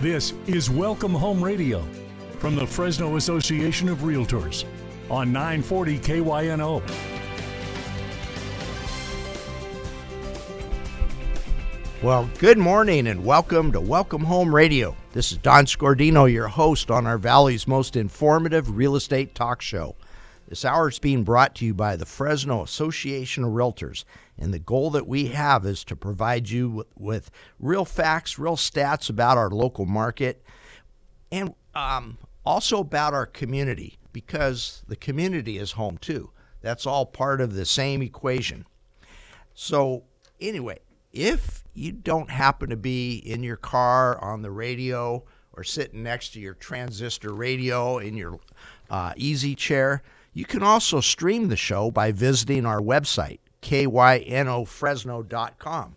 This 0.00 0.34
is 0.46 0.68
Welcome 0.68 1.14
Home 1.14 1.42
Radio 1.42 1.82
from 2.38 2.54
the 2.54 2.66
Fresno 2.66 3.16
Association 3.16 3.88
of 3.88 4.00
Realtors 4.00 4.66
on 5.10 5.32
940 5.32 5.98
KYNO. 6.00 6.82
Well, 12.02 12.28
good 12.38 12.58
morning 12.58 13.06
and 13.06 13.24
welcome 13.24 13.72
to 13.72 13.80
Welcome 13.80 14.24
Home 14.24 14.54
Radio. 14.54 14.94
This 15.12 15.32
is 15.32 15.38
Don 15.38 15.64
Scordino, 15.64 16.30
your 16.30 16.48
host 16.48 16.90
on 16.90 17.06
our 17.06 17.16
Valley's 17.16 17.66
most 17.66 17.96
informative 17.96 18.76
real 18.76 18.96
estate 18.96 19.34
talk 19.34 19.62
show. 19.62 19.96
This 20.48 20.64
hour 20.64 20.88
is 20.88 21.00
being 21.00 21.24
brought 21.24 21.56
to 21.56 21.64
you 21.64 21.74
by 21.74 21.96
the 21.96 22.06
Fresno 22.06 22.62
Association 22.62 23.42
of 23.42 23.50
Realtors, 23.50 24.04
and 24.38 24.54
the 24.54 24.60
goal 24.60 24.90
that 24.90 25.08
we 25.08 25.26
have 25.26 25.66
is 25.66 25.82
to 25.84 25.96
provide 25.96 26.48
you 26.48 26.70
with, 26.70 26.86
with 26.96 27.30
real 27.58 27.84
facts, 27.84 28.38
real 28.38 28.56
stats 28.56 29.10
about 29.10 29.38
our 29.38 29.50
local 29.50 29.86
market, 29.86 30.44
and 31.32 31.52
um, 31.74 32.18
also 32.44 32.78
about 32.78 33.12
our 33.12 33.26
community, 33.26 33.98
because 34.12 34.84
the 34.86 34.94
community 34.94 35.58
is 35.58 35.72
home 35.72 35.98
too. 35.98 36.30
That's 36.60 36.86
all 36.86 37.06
part 37.06 37.40
of 37.40 37.54
the 37.54 37.64
same 37.64 38.00
equation. 38.00 38.66
So, 39.52 40.04
anyway, 40.40 40.78
if 41.12 41.64
you 41.74 41.90
don't 41.90 42.30
happen 42.30 42.70
to 42.70 42.76
be 42.76 43.16
in 43.16 43.42
your 43.42 43.56
car 43.56 44.22
on 44.22 44.42
the 44.42 44.50
radio 44.50 45.24
or 45.52 45.64
sitting 45.64 46.02
next 46.02 46.30
to 46.34 46.40
your 46.40 46.54
transistor 46.54 47.34
radio 47.34 47.98
in 47.98 48.16
your 48.16 48.38
uh, 48.90 49.12
easy 49.16 49.54
chair, 49.54 50.02
you 50.36 50.44
can 50.44 50.62
also 50.62 51.00
stream 51.00 51.48
the 51.48 51.56
show 51.56 51.90
by 51.90 52.12
visiting 52.12 52.64
our 52.66 52.82
website, 52.82 53.38
kynofresno.com, 53.62 55.96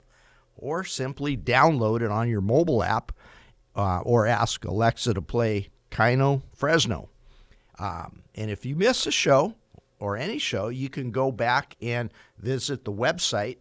or 0.56 0.86
simply 0.86 1.36
download 1.36 2.02
it 2.02 2.10
on 2.10 2.30
your 2.30 2.40
mobile 2.40 2.82
app 2.82 3.12
uh, 3.76 4.00
or 4.00 4.26
ask 4.26 4.64
Alexa 4.64 5.14
to 5.14 5.22
play 5.22 5.68
KYNO 5.92 6.42
Fresno. 6.56 7.10
Um, 7.80 8.22
and 8.34 8.50
if 8.50 8.66
you 8.66 8.78
miss 8.78 9.06
a 9.06 9.12
show 9.12 9.56
or 10.00 10.16
any 10.16 10.40
show, 10.40 10.70
you 10.70 10.88
can 10.88 11.12
go 11.12 11.34
back 11.34 11.76
and 11.82 12.10
visit 12.38 12.86
the 12.86 12.94
website 12.94 13.58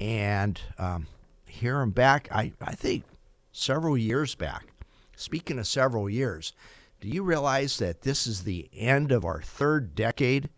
and 0.00 0.58
um, 0.78 1.08
hear 1.44 1.80
them 1.80 1.90
back. 1.90 2.30
I, 2.32 2.54
I 2.62 2.74
think 2.74 3.04
several 3.52 3.98
years 3.98 4.34
back. 4.34 4.64
Speaking 5.14 5.58
of 5.58 5.66
several 5.66 6.08
years, 6.08 6.54
do 7.02 7.08
you 7.08 7.24
realize 7.24 7.78
that 7.78 8.02
this 8.02 8.28
is 8.28 8.44
the 8.44 8.70
end 8.72 9.10
of 9.10 9.24
our 9.24 9.42
third 9.42 9.96
decade 9.96 10.48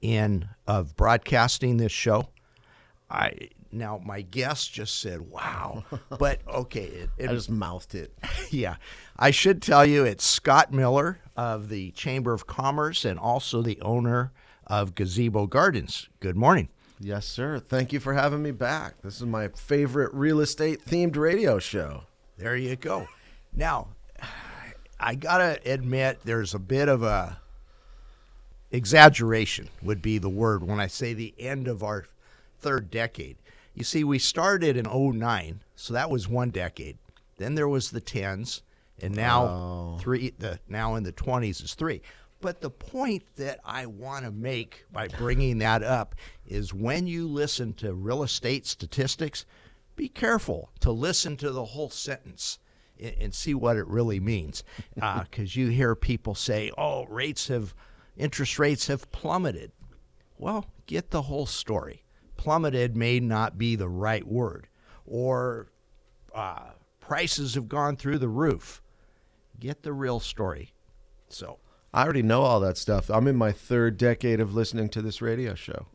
in 0.00 0.48
of 0.64 0.94
broadcasting 0.96 1.78
this 1.78 1.90
show? 1.90 2.28
I 3.10 3.48
now 3.72 4.00
my 4.06 4.20
guest 4.22 4.72
just 4.72 5.00
said, 5.00 5.20
"Wow," 5.20 5.84
but 6.18 6.42
okay, 6.46 6.84
it, 6.84 7.10
it, 7.18 7.30
I 7.30 7.32
just 7.32 7.50
mouthed 7.50 7.96
it. 7.96 8.16
yeah, 8.50 8.76
I 9.18 9.32
should 9.32 9.60
tell 9.60 9.84
you 9.84 10.04
it's 10.04 10.24
Scott 10.24 10.72
Miller 10.72 11.18
of 11.36 11.68
the 11.68 11.90
Chamber 11.90 12.32
of 12.32 12.46
Commerce 12.46 13.04
and 13.04 13.18
also 13.18 13.60
the 13.60 13.80
owner 13.82 14.32
of 14.68 14.94
Gazebo 14.94 15.48
Gardens. 15.48 16.08
Good 16.20 16.36
morning. 16.36 16.68
Yes, 17.00 17.26
sir. 17.26 17.58
Thank 17.58 17.92
you 17.92 17.98
for 17.98 18.14
having 18.14 18.44
me 18.44 18.52
back. 18.52 19.02
This 19.02 19.16
is 19.16 19.26
my 19.26 19.48
favorite 19.48 20.14
real 20.14 20.38
estate 20.38 20.84
themed 20.84 21.16
radio 21.16 21.58
show. 21.58 22.04
There 22.36 22.56
you 22.56 22.76
go. 22.76 23.08
Now, 23.52 23.88
I 25.00 25.14
gotta 25.14 25.58
admit, 25.64 26.20
there's 26.24 26.54
a 26.54 26.58
bit 26.58 26.88
of 26.88 27.02
a 27.02 27.38
exaggeration 28.70 29.68
would 29.82 30.02
be 30.02 30.18
the 30.18 30.28
word 30.28 30.62
when 30.62 30.78
I 30.78 30.86
say 30.86 31.14
the 31.14 31.34
end 31.38 31.66
of 31.66 31.82
our 31.82 32.06
third 32.58 32.90
decade. 32.90 33.36
You 33.74 33.82
see, 33.84 34.04
we 34.04 34.18
started 34.18 34.76
in 34.76 34.86
09, 34.86 35.60
so 35.74 35.94
that 35.94 36.10
was 36.10 36.28
one 36.28 36.50
decade. 36.50 36.98
Then 37.38 37.54
there 37.54 37.68
was 37.68 37.90
the 37.90 38.00
tens, 38.00 38.62
and 39.00 39.14
now 39.16 39.46
Oh. 39.46 39.98
three. 40.00 40.34
The 40.38 40.60
now 40.68 40.94
in 40.96 41.02
the 41.02 41.12
20s 41.12 41.62
is 41.62 41.74
three. 41.74 42.02
But 42.42 42.60
the 42.60 42.70
point 42.70 43.24
that 43.36 43.60
I 43.64 43.86
want 43.86 44.24
to 44.24 44.30
make 44.30 44.84
by 44.92 45.08
bringing 45.08 45.58
that 45.58 45.82
up 45.82 46.14
is 46.46 46.72
when 46.74 47.06
you 47.06 47.26
listen 47.26 47.72
to 47.74 47.94
real 47.94 48.22
estate 48.22 48.66
statistics, 48.66 49.44
be 49.96 50.08
careful 50.08 50.70
to 50.80 50.90
listen 50.90 51.36
to 51.38 51.50
the 51.50 51.64
whole 51.64 51.90
sentence 51.90 52.58
and, 53.00 53.14
and 53.20 53.34
see 53.34 53.54
what 53.54 53.76
it 53.76 53.86
really 53.86 54.20
means. 54.20 54.62
Because 54.94 55.56
you 55.56 55.68
hear 55.68 55.94
people 55.94 56.34
say, 56.34 56.70
oh, 56.76 57.06
rates 57.06 57.48
have, 57.48 57.74
interest 58.16 58.58
rates 58.58 58.86
have 58.88 59.10
plummeted. 59.12 59.72
Well, 60.38 60.66
get 60.86 61.10
the 61.10 61.22
whole 61.22 61.46
story. 61.46 62.04
Plummeted 62.36 62.96
may 62.96 63.20
not 63.20 63.58
be 63.58 63.76
the 63.76 63.88
right 63.88 64.26
word, 64.26 64.68
or 65.06 65.68
uh, 66.34 66.70
prices 67.00 67.54
have 67.54 67.68
gone 67.68 67.96
through 67.96 68.18
the 68.18 68.28
roof. 68.28 68.82
Get 69.58 69.82
the 69.82 69.92
real 69.92 70.20
story. 70.20 70.72
So, 71.28 71.58
I 71.92 72.04
already 72.04 72.22
know 72.22 72.42
all 72.42 72.60
that 72.60 72.76
stuff. 72.78 73.10
I'm 73.10 73.26
in 73.26 73.36
my 73.36 73.52
third 73.52 73.98
decade 73.98 74.40
of 74.40 74.54
listening 74.54 74.88
to 74.90 75.02
this 75.02 75.20
radio 75.20 75.54
show. 75.54 75.86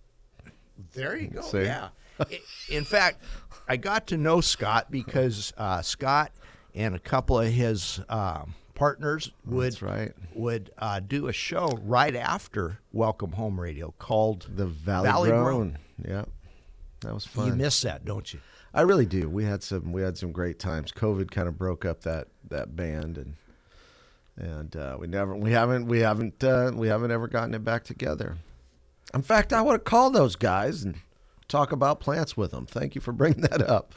There 0.93 1.15
you 1.15 1.29
go. 1.29 1.41
See? 1.41 1.63
Yeah. 1.63 1.89
In 2.69 2.83
fact, 2.83 3.23
I 3.67 3.77
got 3.77 4.07
to 4.07 4.17
know 4.17 4.41
Scott 4.41 4.91
because 4.91 5.53
uh, 5.57 5.81
Scott 5.81 6.31
and 6.75 6.93
a 6.93 6.99
couple 6.99 7.39
of 7.39 7.51
his 7.51 7.99
um 8.09 8.53
partners 8.75 9.31
would 9.45 9.81
right. 9.81 10.11
would 10.35 10.69
uh, 10.77 10.99
do 10.99 11.27
a 11.27 11.33
show 11.33 11.79
right 11.83 12.15
after 12.15 12.79
Welcome 12.91 13.31
Home 13.31 13.59
Radio 13.59 13.93
called 13.97 14.47
The 14.53 14.67
Valley, 14.67 15.07
Valley 15.07 15.29
Grown. 15.29 15.43
Grown. 15.43 15.77
Yeah, 16.07 16.25
that 17.01 17.13
was 17.13 17.25
fun. 17.25 17.47
You 17.47 17.55
miss 17.55 17.81
that, 17.81 18.05
don't 18.05 18.31
you? 18.31 18.41
I 18.73 18.81
really 18.81 19.05
do. 19.05 19.29
We 19.29 19.45
had 19.45 19.63
some. 19.63 19.91
We 19.91 20.01
had 20.01 20.17
some 20.17 20.31
great 20.31 20.59
times. 20.59 20.91
COVID 20.91 21.31
kind 21.31 21.47
of 21.47 21.57
broke 21.57 21.85
up 21.85 22.01
that 22.01 22.27
that 22.49 22.75
band, 22.75 23.17
and 23.17 23.35
and 24.37 24.75
uh, 24.75 24.97
we 24.99 25.07
never. 25.07 25.33
We 25.35 25.51
haven't. 25.51 25.87
We 25.87 26.01
haven't. 26.01 26.43
Uh, 26.43 26.71
we 26.75 26.89
haven't 26.89 27.11
ever 27.11 27.27
gotten 27.27 27.53
it 27.53 27.63
back 27.63 27.85
together. 27.85 28.37
In 29.13 29.21
fact, 29.21 29.53
I 29.53 29.61
want 29.61 29.75
to 29.75 29.89
call 29.89 30.11
those 30.11 30.35
guys 30.35 30.83
and 30.83 30.95
talk 31.47 31.71
about 31.71 32.01
plants 32.01 32.35
with 32.35 32.51
them. 32.51 32.65
Thank 32.65 32.95
you 32.95 33.01
for 33.01 33.13
bringing 33.13 33.41
that 33.41 33.61
up. 33.61 33.93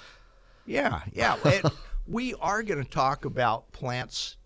Yeah, 0.65 1.01
yeah. 1.13 1.37
And 1.45 1.65
we 2.09 2.35
are 2.41 2.63
going 2.63 2.83
to 2.83 2.91
talk 2.91 3.25
about 3.25 3.71
plants 3.73 4.37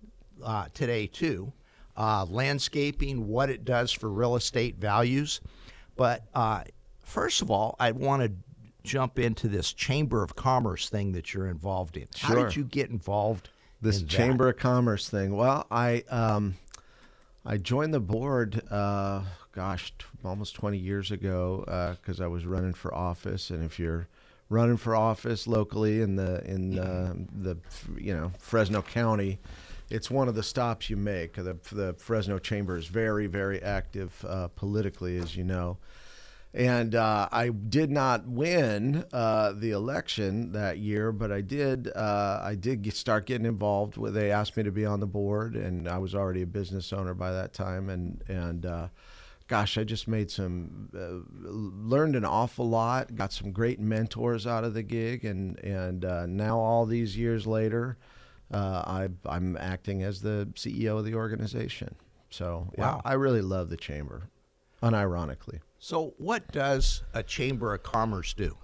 uh, 0.45 0.67
today 0.75 1.07
too, 1.07 1.53
uh, 1.97 2.27
landscaping, 2.29 3.29
what 3.29 3.49
it 3.49 3.65
does 3.65 3.93
for 3.93 4.11
real 4.11 4.37
estate 4.37 4.77
values. 4.77 5.41
But 5.97 6.25
uh, 6.35 6.65
first 7.01 7.41
of 7.43 7.51
all, 7.51 7.77
I 7.79 7.93
want 7.93 8.23
to 8.23 8.33
jump 8.83 9.19
into 9.19 9.47
this 9.47 9.73
Chamber 9.73 10.23
of 10.23 10.35
Commerce 10.35 10.89
thing 10.89 11.13
that 11.13 11.33
you're 11.33 11.47
involved 11.47 11.97
in. 11.97 12.09
Sure. 12.15 12.37
How 12.37 12.43
did 12.43 12.57
you 12.57 12.65
get 12.65 12.91
involved? 12.91 13.49
this 13.81 13.99
in 14.01 14.07
that? 14.07 14.11
Chamber 14.11 14.49
of 14.49 14.57
Commerce 14.57 15.09
thing. 15.09 15.37
Well, 15.37 15.67
I 15.71 16.05
um, 16.09 16.57
I 17.45 17.59
joined 17.59 17.93
the 17.93 18.01
board, 18.01 18.63
uh, 18.71 19.23
gosh, 19.53 19.93
t- 19.99 20.07
almost 20.25 20.55
20 20.55 20.79
years 20.79 21.11
ago 21.11 21.97
because 22.01 22.21
I 22.21 22.27
was 22.29 22.47
running 22.47 22.73
for 22.73 22.95
office. 22.95 23.51
And 23.51 23.65
if 23.65 23.79
you're 23.79 24.09
running 24.53 24.77
for 24.77 24.95
office 24.95 25.47
locally 25.47 26.03
in 26.03 26.17
the 26.17 26.45
in 26.45 26.79
uh, 26.79 27.15
the 27.33 27.57
you 27.97 28.15
know 28.15 28.31
Fresno 28.39 28.83
County, 28.83 29.39
it's 29.91 30.11
one 30.11 30.29
of 30.29 30.35
the 30.35 30.43
stops 30.43 30.91
you 30.91 30.97
make. 30.97 31.35
The 31.35 31.57
the 31.73 31.95
Fresno 31.95 32.39
Chamber 32.39 32.77
is 32.77 32.87
very 32.87 33.27
very 33.27 33.63
active 33.63 34.25
uh, 34.29 34.49
politically, 34.49 35.17
as 35.17 35.37
you 35.37 35.45
know. 35.45 35.79
And 36.55 36.95
uh, 36.95 37.31
I 37.33 37.49
did 37.49 37.91
not 37.91 38.29
win 38.29 39.07
uh, 39.11 39.53
the 39.53 39.71
election 39.71 40.53
that 40.53 40.77
year, 40.77 41.11
but 41.11 41.33
I 41.33 41.41
did. 41.41 41.91
Uh, 41.97 42.41
I 42.45 42.57
did 42.57 42.83
get, 42.83 42.95
start 42.95 43.25
getting 43.25 43.47
involved. 43.47 43.97
With 43.97 44.13
they 44.13 44.31
asked 44.31 44.59
me 44.59 44.63
to 44.65 44.71
be 44.71 44.85
on 44.85 45.01
the 45.01 45.07
board, 45.07 45.57
and 45.57 45.89
I 45.89 45.97
was 45.97 46.15
already 46.15 46.43
a 46.43 46.47
business 46.47 46.93
owner 46.93 47.15
by 47.15 47.33
that 47.33 47.55
time. 47.55 47.89
And 47.89 48.23
and 48.29 48.67
uh, 48.67 48.89
gosh, 49.53 49.77
I 49.77 49.85
just 49.85 50.09
made 50.09 50.31
some, 50.31 50.89
uh, 50.97 51.29
learned 51.47 52.17
an 52.17 52.25
awful 52.25 52.71
lot. 52.71 53.15
Got 53.15 53.35
some 53.35 53.53
great 53.53 53.79
mentors 53.79 54.47
out 54.47 54.65
of 54.65 54.73
the 54.73 54.83
gig, 54.83 55.27
and 55.27 55.59
and 55.59 56.07
uh, 56.07 56.25
now 56.25 56.59
all 56.59 56.87
these 56.87 57.19
years 57.19 57.47
later, 57.47 57.99
uh, 58.51 58.83
I, 58.87 59.09
I'm 59.27 59.59
acting 59.59 60.03
as 60.05 60.23
the 60.23 60.49
CEO 60.55 60.99
of 60.99 61.05
the 61.05 61.15
organization. 61.17 61.97
So 62.31 62.71
yeah, 62.79 62.93
Wow. 62.95 63.03
I 63.05 63.13
really 63.13 63.43
love 63.43 63.69
the 63.69 63.77
chamber, 63.77 64.31
unironically. 64.83 65.61
So, 65.79 66.15
what 66.17 66.51
does 66.51 67.03
a 67.13 67.23
Chamber 67.23 67.75
of 67.75 67.83
Commerce 67.83 68.33
do? 68.33 68.57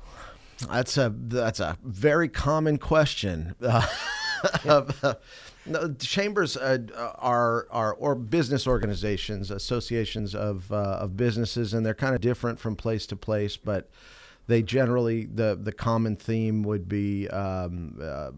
That's 0.70 0.96
a 0.96 1.12
that's 1.14 1.60
a 1.60 1.76
very 1.84 2.30
common 2.30 2.78
question. 2.78 3.54
No, 5.68 5.92
chambers 5.92 6.56
uh, 6.56 6.78
are 7.16 7.66
are 7.70 7.92
or 7.94 8.14
business 8.14 8.66
organizations, 8.66 9.50
associations 9.50 10.34
of 10.34 10.72
uh, 10.72 10.98
of 11.00 11.16
businesses, 11.16 11.74
and 11.74 11.84
they're 11.84 11.94
kind 11.94 12.14
of 12.14 12.20
different 12.20 12.58
from 12.58 12.74
place 12.74 13.06
to 13.08 13.16
place, 13.16 13.56
but 13.56 13.90
they 14.46 14.62
generally 14.62 15.26
the 15.26 15.58
the 15.60 15.72
common 15.72 16.16
theme 16.16 16.62
would 16.62 16.88
be 16.88 17.28
um, 17.28 17.98
uh, 18.02 18.30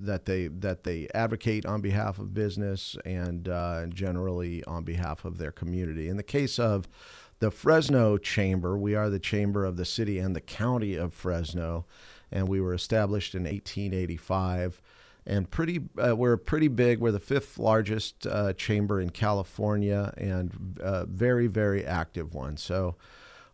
that 0.00 0.24
they 0.24 0.46
that 0.46 0.84
they 0.84 1.08
advocate 1.14 1.66
on 1.66 1.80
behalf 1.80 2.20
of 2.20 2.32
business 2.32 2.96
and 3.04 3.48
uh, 3.48 3.86
generally 3.86 4.62
on 4.64 4.84
behalf 4.84 5.24
of 5.24 5.38
their 5.38 5.50
community. 5.50 6.08
In 6.08 6.16
the 6.16 6.22
case 6.22 6.60
of 6.60 6.88
the 7.40 7.50
Fresno 7.50 8.18
Chamber, 8.18 8.78
we 8.78 8.94
are 8.94 9.10
the 9.10 9.18
chamber 9.18 9.64
of 9.64 9.76
the 9.76 9.84
city 9.84 10.20
and 10.20 10.34
the 10.34 10.40
county 10.40 10.94
of 10.94 11.12
Fresno, 11.12 11.86
and 12.30 12.48
we 12.48 12.60
were 12.60 12.74
established 12.74 13.34
in 13.34 13.42
1885. 13.42 14.80
And 15.28 15.48
pretty 15.50 15.82
uh, 16.02 16.16
we're 16.16 16.38
pretty 16.38 16.68
big. 16.68 16.98
We're 16.98 17.12
the 17.12 17.20
fifth 17.20 17.58
largest 17.58 18.26
uh, 18.26 18.54
chamber 18.54 19.00
in 19.00 19.10
California 19.10 20.12
and 20.16 20.78
uh, 20.82 21.04
very 21.04 21.46
very 21.46 21.84
active 21.84 22.34
one. 22.34 22.56
So 22.56 22.96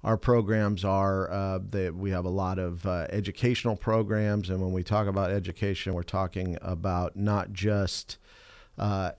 our 0.04 0.16
programs 0.16 0.84
are 0.84 1.30
uh, 1.30 1.58
that 1.70 1.94
we 1.94 2.10
have 2.10 2.24
a 2.24 2.30
lot 2.30 2.58
of 2.58 2.86
uh, 2.86 3.06
educational 3.10 3.74
programs, 3.74 4.50
and 4.50 4.60
when 4.62 4.72
we 4.72 4.84
talk 4.84 5.08
about 5.08 5.30
education, 5.30 5.94
we're 5.94 6.02
talking 6.02 6.56
about 6.62 7.16
not 7.16 7.52
just 7.52 8.18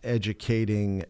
educating 0.04 1.04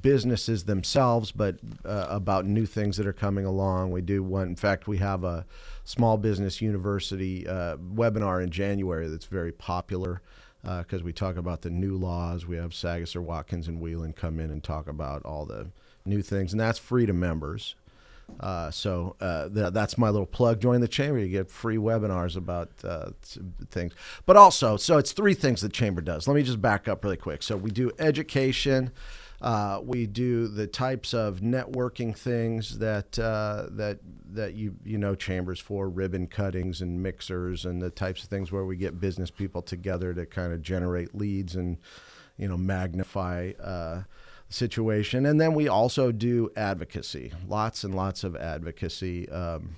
businesses 0.00 0.64
themselves, 0.64 1.32
but 1.32 1.58
uh, 1.84 2.06
about 2.08 2.46
new 2.46 2.66
things 2.66 2.96
that 2.96 3.06
are 3.06 3.12
coming 3.12 3.44
along. 3.44 3.90
We 3.90 4.00
do 4.00 4.22
one. 4.22 4.48
In 4.48 4.56
fact, 4.56 4.88
we 4.88 4.98
have 4.98 5.24
a 5.24 5.44
small 5.84 6.16
business 6.16 6.62
university 6.62 7.46
uh, 7.46 7.76
webinar 7.76 8.42
in 8.42 8.50
January 8.50 9.08
that's 9.08 9.26
very 9.26 9.52
popular 9.52 10.22
because 10.62 11.02
uh, 11.02 11.04
we 11.04 11.12
talk 11.12 11.36
about 11.36 11.62
the 11.62 11.70
new 11.70 11.96
laws. 11.96 12.46
We 12.46 12.56
have 12.56 12.70
Sagaser, 12.70 13.22
Watkins, 13.22 13.68
and 13.68 13.80
Wieland 13.80 14.16
come 14.16 14.40
in 14.40 14.50
and 14.50 14.62
talk 14.62 14.88
about 14.88 15.24
all 15.24 15.46
the 15.46 15.68
new 16.04 16.22
things, 16.22 16.52
and 16.52 16.60
that's 16.60 16.78
free 16.78 17.06
to 17.06 17.12
members. 17.12 17.74
Uh, 18.40 18.70
so 18.70 19.16
uh, 19.20 19.48
th- 19.48 19.72
that's 19.72 19.96
my 19.96 20.10
little 20.10 20.26
plug. 20.26 20.60
Join 20.60 20.80
the 20.80 20.88
chamber. 20.88 21.18
You 21.18 21.28
get 21.28 21.50
free 21.50 21.76
webinars 21.76 22.36
about 22.36 22.70
uh, 22.84 23.10
things. 23.70 23.94
But 24.26 24.36
also, 24.36 24.76
so 24.76 24.98
it's 24.98 25.12
three 25.12 25.34
things 25.34 25.60
the 25.60 25.68
chamber 25.68 26.00
does. 26.00 26.28
Let 26.28 26.34
me 26.34 26.42
just 26.42 26.60
back 26.60 26.88
up 26.88 27.04
really 27.04 27.16
quick. 27.16 27.42
So 27.42 27.56
we 27.56 27.70
do 27.70 27.90
education. 27.98 28.90
Uh, 29.40 29.80
we 29.84 30.06
do 30.06 30.48
the 30.48 30.66
types 30.66 31.14
of 31.14 31.40
networking 31.40 32.16
things 32.16 32.78
that 32.78 33.18
uh, 33.18 33.66
that 33.70 34.00
that 34.32 34.54
you 34.54 34.74
you 34.84 34.98
know 34.98 35.14
chambers 35.14 35.60
for 35.60 35.88
ribbon 35.88 36.26
cuttings 36.26 36.82
and 36.82 37.02
mixers 37.02 37.64
and 37.64 37.80
the 37.80 37.90
types 37.90 38.24
of 38.24 38.28
things 38.28 38.50
where 38.50 38.64
we 38.64 38.76
get 38.76 39.00
business 39.00 39.30
people 39.30 39.62
together 39.62 40.12
to 40.12 40.26
kind 40.26 40.52
of 40.52 40.60
generate 40.60 41.14
leads 41.14 41.54
and 41.54 41.78
you 42.36 42.48
know 42.48 42.56
magnify 42.56 43.52
uh, 43.62 44.02
the 44.48 44.54
situation. 44.54 45.26
And 45.26 45.40
then 45.40 45.54
we 45.54 45.68
also 45.68 46.10
do 46.10 46.50
advocacy, 46.56 47.32
lots 47.46 47.84
and 47.84 47.94
lots 47.94 48.24
of 48.24 48.34
advocacy. 48.34 49.28
Um, 49.28 49.76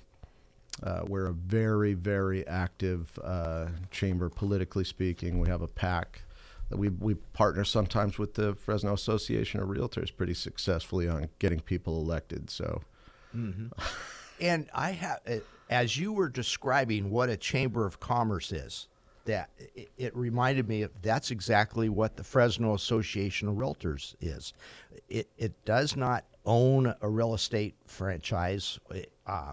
uh, 0.82 1.02
we're 1.06 1.26
a 1.26 1.32
very, 1.32 1.94
very 1.94 2.46
active 2.46 3.18
uh, 3.22 3.66
chamber, 3.90 4.30
politically 4.30 4.84
speaking. 4.84 5.38
We 5.38 5.48
have 5.48 5.60
a 5.60 5.68
PAC 5.68 6.22
we 6.70 6.88
we 6.88 7.14
partner 7.14 7.64
sometimes 7.64 8.18
with 8.18 8.34
the 8.34 8.54
Fresno 8.54 8.92
Association 8.92 9.60
of 9.60 9.68
Realtors 9.68 10.14
pretty 10.14 10.34
successfully 10.34 11.08
on 11.08 11.28
getting 11.38 11.60
people 11.60 12.00
elected. 12.00 12.50
So, 12.50 12.82
mm-hmm. 13.34 13.66
and 14.40 14.68
I 14.74 14.92
have, 14.92 15.20
as 15.68 15.96
you 15.96 16.12
were 16.12 16.28
describing 16.28 17.10
what 17.10 17.28
a 17.28 17.36
chamber 17.36 17.86
of 17.86 17.98
commerce 18.00 18.52
is, 18.52 18.88
that 19.24 19.50
it, 19.74 19.90
it 19.98 20.16
reminded 20.16 20.68
me 20.68 20.82
of 20.82 20.90
that's 21.02 21.30
exactly 21.30 21.88
what 21.88 22.16
the 22.16 22.24
Fresno 22.24 22.74
Association 22.74 23.48
of 23.48 23.56
Realtors 23.56 24.14
is. 24.20 24.52
It 25.08 25.28
it 25.36 25.52
does 25.64 25.96
not 25.96 26.24
own 26.46 26.94
a 27.00 27.08
real 27.08 27.34
estate 27.34 27.74
franchise. 27.86 28.78
Uh, 29.26 29.52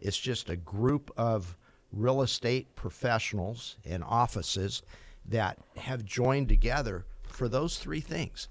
it's 0.00 0.18
just 0.18 0.50
a 0.50 0.56
group 0.56 1.10
of 1.16 1.56
real 1.92 2.22
estate 2.22 2.74
professionals 2.74 3.76
and 3.84 4.04
offices 4.04 4.82
that 5.28 5.58
have 5.76 6.04
joined 6.04 6.48
together 6.48 7.04
for 7.28 7.48
those 7.48 7.78
three 7.78 8.00
things 8.00 8.48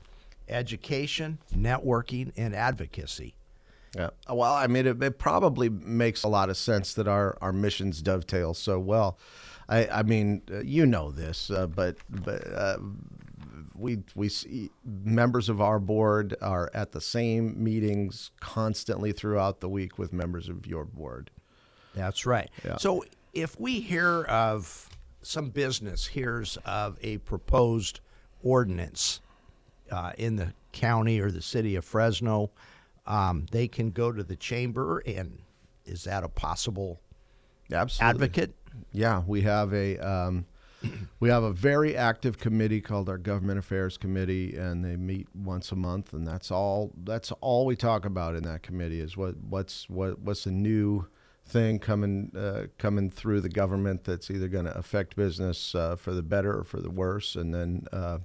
education, 0.50 1.38
networking, 1.54 2.32
and 2.38 2.56
advocacy. 2.56 3.36
Yeah. 3.96 4.10
Well, 4.30 4.54
I 4.54 4.68
mean, 4.68 4.86
it, 4.86 5.02
it, 5.02 5.18
probably 5.18 5.70
makes 5.70 6.24
a 6.24 6.28
lot 6.28 6.50
of 6.50 6.58
sense 6.58 6.94
that 6.94 7.08
our, 7.08 7.38
our 7.42 7.52
missions 7.52 8.02
dovetail 8.02 8.54
so 8.54 8.80
well. 8.80 9.18
I, 9.68 9.88
I 9.88 10.04
mean, 10.04 10.42
uh, 10.52 10.60
you 10.60 10.86
know 10.86 11.12
this, 11.12 11.50
uh, 11.50 11.68
but 11.68 11.98
but 12.10 12.48
uh, 12.54 12.78
we 13.76 14.00
we 14.16 14.30
see 14.30 14.72
members 14.86 15.50
of 15.50 15.62
our 15.62 15.80
board 15.80 16.36
are 16.42 16.72
at 16.74 16.92
the 16.92 17.02
same 17.02 17.62
meetings 17.62 18.32
constantly 18.40 19.12
throughout 19.12 19.60
the 19.60 19.70
week 19.70 19.98
with 19.98 20.14
members 20.14 20.48
of 20.48 20.66
your 20.66 20.86
board. 20.86 21.30
That's 21.94 22.26
right. 22.26 22.50
Yeah. 22.64 22.78
So 22.78 23.04
if 23.34 23.60
we 23.60 23.80
hear 23.82 24.24
of 24.24 24.90
some 25.28 25.50
business 25.50 26.08
hears 26.08 26.58
of 26.66 26.98
a 27.02 27.18
proposed 27.20 28.00
ordinance 28.44 29.20
uh, 29.92 30.14
in 30.18 30.36
the 30.38 30.54
county 30.72 31.20
or 31.20 31.32
the 31.32 31.42
city 31.42 31.76
of 31.76 31.84
Fresno, 31.84 32.50
um, 33.06 33.46
they 33.52 33.68
can 33.68 33.92
go 33.92 34.12
to 34.12 34.24
the 34.24 34.36
chamber 34.36 35.00
and 35.06 35.40
is 35.86 36.04
that 36.06 36.24
a 36.24 36.30
possible 36.30 37.00
Absolutely. 37.72 38.10
advocate? 38.10 38.54
Yeah, 38.92 39.24
we 39.26 39.42
have 39.42 39.74
a 39.74 39.98
um, 39.98 40.46
we 41.20 41.30
have 41.30 41.44
a 41.44 41.52
very 41.52 41.96
active 41.96 42.38
committee 42.38 42.82
called 42.82 43.10
our 43.10 43.18
Government 43.18 43.60
Affairs 43.60 43.98
Committee, 43.98 44.56
and 44.56 44.84
they 44.84 44.96
meet 44.96 45.28
once 45.34 45.72
a 45.72 45.76
month, 45.76 46.14
and 46.14 46.28
that's 46.28 46.52
all. 46.52 46.92
That's 47.04 47.32
all 47.42 47.66
we 47.66 47.76
talk 47.76 48.06
about 48.06 48.36
in 48.36 48.44
that 48.44 48.64
committee 48.64 49.00
is 49.00 49.18
what 49.18 49.36
what's 49.38 49.90
what 49.90 50.20
what's 50.20 50.44
the 50.44 50.52
new 50.52 51.08
thing 51.48 51.80
coming 51.80 52.32
uh, 52.38 52.68
coming 52.78 53.10
through 53.10 53.42
the 53.42 53.50
government 53.50 54.04
that's 54.04 54.30
either 54.30 54.48
going 54.48 54.66
to 54.66 54.78
affect 54.78 55.16
business 55.16 55.74
uh, 55.74 55.96
for 55.96 56.14
the 56.14 56.22
better 56.22 56.60
or 56.60 56.64
for 56.64 56.80
the 56.80 56.90
worse, 56.90 57.36
and 57.36 57.54
then 57.54 57.88
uh, 57.92 58.20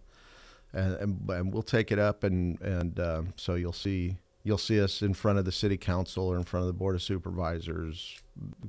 and, 0.73 0.95
and, 0.95 1.31
and 1.31 1.53
we'll 1.53 1.63
take 1.63 1.93
it 1.93 1.99
up, 1.99 2.25
and 2.25 2.61
and 2.61 2.99
uh, 2.99 3.23
so 3.37 3.55
you'll 3.55 3.73
see 3.73 4.17
you'll 4.45 4.59
see 4.59 4.81
us 4.81 5.03
in 5.03 5.15
front 5.15 5.39
of 5.39 5.45
the 5.45 5.53
city 5.53 5.77
council 5.77 6.27
or 6.27 6.37
in 6.37 6.45
front 6.45 6.63
of 6.63 6.67
the 6.67 6.73
board 6.73 6.95
of 6.95 7.03
supervisors 7.03 8.21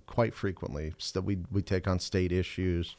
quite 0.05 0.33
frequently. 0.33 0.93
So 0.97 1.21
we 1.21 1.39
we 1.51 1.61
take 1.61 1.87
on 1.87 1.99
state 1.99 2.31
issues. 2.31 2.95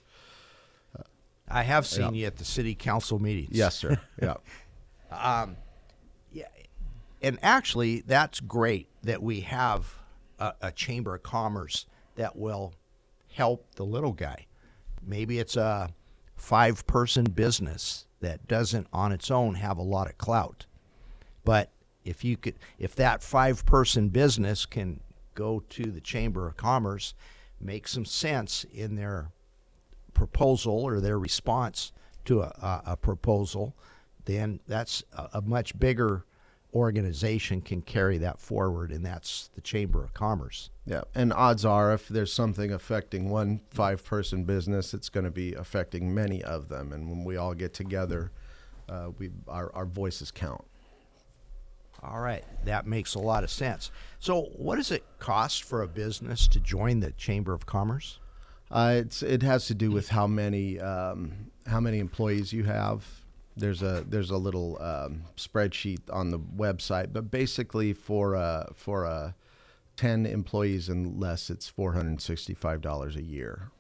I 1.49 1.63
have 1.63 1.87
seen 1.87 2.15
yeah. 2.15 2.21
you 2.21 2.27
at 2.27 2.37
the 2.37 2.45
city 2.45 2.75
council 2.75 3.19
meetings. 3.19 3.51
Yes, 3.53 3.77
sir. 3.77 4.01
Yeah. 4.23 4.37
um, 5.11 5.57
yeah, 6.33 6.47
and 7.21 7.39
actually, 7.43 8.01
that's 8.01 8.41
great 8.41 8.89
that 9.03 9.23
we 9.23 9.41
have 9.41 9.95
a, 10.45 10.55
a 10.69 10.73
chamber 10.73 11.15
of 11.15 11.23
commerce 11.23 11.87
that 12.17 12.37
will 12.37 12.75
help 13.33 13.67
the 13.77 13.85
little 13.85 14.13
guy. 14.13 14.47
Maybe 15.03 15.39
it's 15.39 15.57
a 15.57 15.91
five 16.37 16.87
person 16.87 17.25
business 17.25 18.07
that 18.21 18.47
doesn't 18.47 18.87
on 18.93 19.13
its 19.13 19.31
own 19.31 19.55
have 19.55 19.79
a 19.79 19.83
lot 19.83 20.09
of 20.09 20.19
clout. 20.19 20.67
But 21.45 21.71
if 22.05 22.25
you 22.25 22.37
could 22.37 22.55
if 22.79 22.95
that 22.97 23.23
five 23.23 23.65
person 23.67 24.09
business 24.09 24.67
can 24.67 25.01
go 25.35 25.63
to 25.71 25.91
the 25.91 26.01
chamber 26.01 26.47
of 26.47 26.57
commerce, 26.57 27.15
make 27.61 27.89
some 27.89 28.05
sense 28.05 28.65
in 28.73 28.95
their 28.95 29.31
proposal 30.13 30.85
or 30.85 31.01
their 31.01 31.19
response 31.19 31.93
to 32.25 32.41
a, 32.41 32.83
a, 32.87 32.97
proposal, 32.97 33.75
then 34.27 34.61
that's 34.69 35.03
a, 35.13 35.29
a 35.35 35.43
much 35.43 35.79
bigger 35.79 36.25
organization 36.75 37.61
can 37.61 37.83
carry 37.83 38.19
that 38.19 38.41
forward, 38.41 38.91
and 38.91 39.05
that's 39.05 39.49
the 39.55 39.61
Chamber 39.61 40.03
of 40.03 40.13
Commerce. 40.13 40.71
Yeah, 40.87 41.03
and 41.15 41.33
odds 41.33 41.65
are, 41.65 41.93
if 41.93 42.09
there's 42.09 42.33
something 42.33 42.73
affecting 42.73 43.31
one 43.31 43.61
five 43.71 44.05
person 44.05 44.45
business, 44.45 44.93
it's 44.93 45.09
going 45.09 45.25
to 45.25 45.31
be 45.31 45.55
affecting 45.55 46.15
many 46.15 46.43
of 46.43 46.69
them. 46.69 46.93
And 46.93 47.09
when 47.09 47.25
we 47.25 47.37
all 47.37 47.55
get 47.55 47.75
together, 47.75 48.33
uh, 48.89 49.11
we 49.19 49.31
our, 49.49 49.75
our 49.75 49.87
voices 49.87 50.31
count. 50.31 50.65
All 52.03 52.21
right, 52.21 52.45
that 52.65 52.87
makes 52.87 53.15
a 53.15 53.19
lot 53.19 53.45
of 53.45 53.51
sense. 53.51 53.91
So, 54.19 54.43
what 54.57 54.77
does 54.77 54.91
it 54.91 55.05
cost 55.19 55.65
for 55.65 55.83
a 55.83 55.89
business 55.89 56.47
to 56.49 56.61
join 56.61 57.01
the 57.01 57.13
Chamber 57.13 57.55
of 57.55 57.65
Commerce? 57.65 58.19
Uh, 58.71 58.97
it's 58.97 59.23
it 59.23 59.43
has 59.43 59.67
to 59.67 59.75
do 59.75 59.91
with 59.91 60.09
how 60.09 60.27
many 60.27 60.79
um, 60.81 61.51
how 61.67 61.81
many 61.81 61.99
employees 61.99 62.53
you 62.53 62.65
have 62.65 63.07
there's 63.57 63.83
a 63.83 64.05
there's 64.09 64.31
a 64.31 64.37
little 64.37 64.81
um, 64.81 65.25
spreadsheet 65.37 66.01
on 66.13 66.31
the 66.31 66.39
website, 66.39 67.13
but 67.13 67.31
basically 67.31 67.93
for 67.93 68.35
a, 68.35 68.71
for 68.75 69.05
a 69.05 69.35
ten 69.97 70.27
employees 70.27 70.89
and 70.89 71.21
less, 71.21 71.51
it's 71.51 71.69
four 71.69 71.93
hundred 71.93 72.21
sixty 72.21 72.55
five 72.55 72.81
dollars 72.81 73.17
a 73.17 73.23
year. 73.23 73.71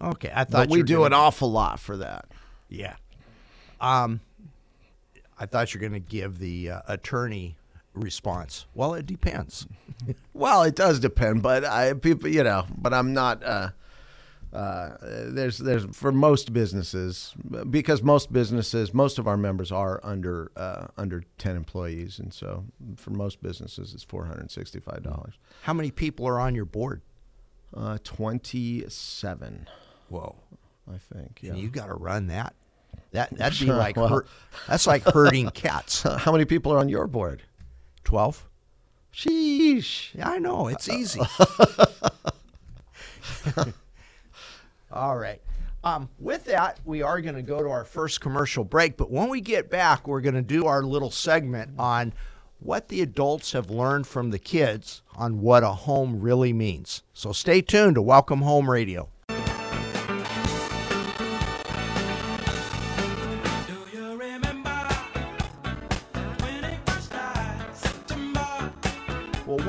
Okay, 0.00 0.30
I 0.34 0.44
thought 0.44 0.68
but 0.68 0.70
we 0.70 0.82
do 0.82 1.04
an 1.04 1.12
awful 1.12 1.50
lot 1.50 1.78
for 1.78 1.96
that. 1.98 2.26
Yeah. 2.68 2.96
Um, 3.80 4.20
I 5.38 5.46
thought 5.46 5.74
you're 5.74 5.80
going 5.80 5.92
to 5.92 6.00
give 6.00 6.38
the 6.38 6.70
uh, 6.70 6.80
attorney 6.88 7.56
response. 7.94 8.66
Well, 8.74 8.94
it 8.94 9.06
depends. 9.06 9.66
well, 10.34 10.62
it 10.62 10.74
does 10.74 11.00
depend, 11.00 11.42
but 11.42 11.64
I 11.64 11.92
people, 11.94 12.28
you 12.28 12.44
know, 12.44 12.66
but 12.76 12.94
I'm 12.94 13.12
not. 13.12 13.42
Uh, 13.42 13.70
uh, 14.52 14.96
there's 15.00 15.58
there's 15.58 15.84
for 15.92 16.12
most 16.12 16.52
businesses 16.52 17.34
because 17.70 18.02
most 18.02 18.32
businesses 18.32 18.92
most 18.92 19.18
of 19.18 19.26
our 19.26 19.36
members 19.36 19.72
are 19.72 19.98
under 20.02 20.50
uh, 20.56 20.88
under 20.96 21.24
10 21.38 21.56
employees 21.56 22.18
and 22.18 22.34
so 22.34 22.64
for 22.96 23.10
most 23.10 23.42
businesses 23.42 23.94
it's 23.94 24.04
$465 24.04 25.32
how 25.62 25.72
many 25.72 25.90
people 25.90 26.26
are 26.26 26.38
on 26.38 26.54
your 26.54 26.66
board? 26.66 27.00
Uh, 27.74 27.96
27 28.04 29.68
whoa. 30.08 30.36
I 30.92 30.98
think 30.98 31.40
yeah. 31.42 31.52
and 31.52 31.60
you 31.60 31.68
got 31.68 31.86
to 31.86 31.94
run 31.94 32.26
that. 32.26 32.54
That 33.12 33.30
that'd 33.30 33.58
be 33.58 33.66
like 33.72 33.96
well, 33.96 34.08
her, 34.08 34.26
that's 34.68 34.86
like 34.86 35.04
herding 35.04 35.48
cats. 35.54 36.02
How 36.02 36.32
many 36.32 36.44
people 36.44 36.72
are 36.72 36.78
on 36.78 36.88
your 36.88 37.06
board? 37.06 37.42
12 38.04 38.48
sheesh. 39.14 40.14
Yeah 40.14 40.28
i 40.28 40.38
know 40.38 40.68
it's 40.68 40.88
easy 40.88 41.20
All 44.92 45.16
right. 45.16 45.40
Um, 45.84 46.08
with 46.18 46.44
that, 46.44 46.78
we 46.84 47.02
are 47.02 47.20
going 47.20 47.34
to 47.34 47.42
go 47.42 47.62
to 47.62 47.68
our 47.68 47.84
first 47.84 48.20
commercial 48.20 48.62
break. 48.62 48.96
But 48.96 49.10
when 49.10 49.28
we 49.28 49.40
get 49.40 49.68
back, 49.70 50.06
we're 50.06 50.20
going 50.20 50.34
to 50.34 50.42
do 50.42 50.66
our 50.66 50.82
little 50.82 51.10
segment 51.10 51.72
on 51.78 52.12
what 52.60 52.88
the 52.88 53.00
adults 53.02 53.52
have 53.52 53.70
learned 53.70 54.06
from 54.06 54.30
the 54.30 54.38
kids 54.38 55.02
on 55.16 55.40
what 55.40 55.64
a 55.64 55.72
home 55.72 56.20
really 56.20 56.52
means. 56.52 57.02
So 57.12 57.32
stay 57.32 57.60
tuned 57.60 57.96
to 57.96 58.02
Welcome 58.02 58.42
Home 58.42 58.70
Radio. 58.70 59.08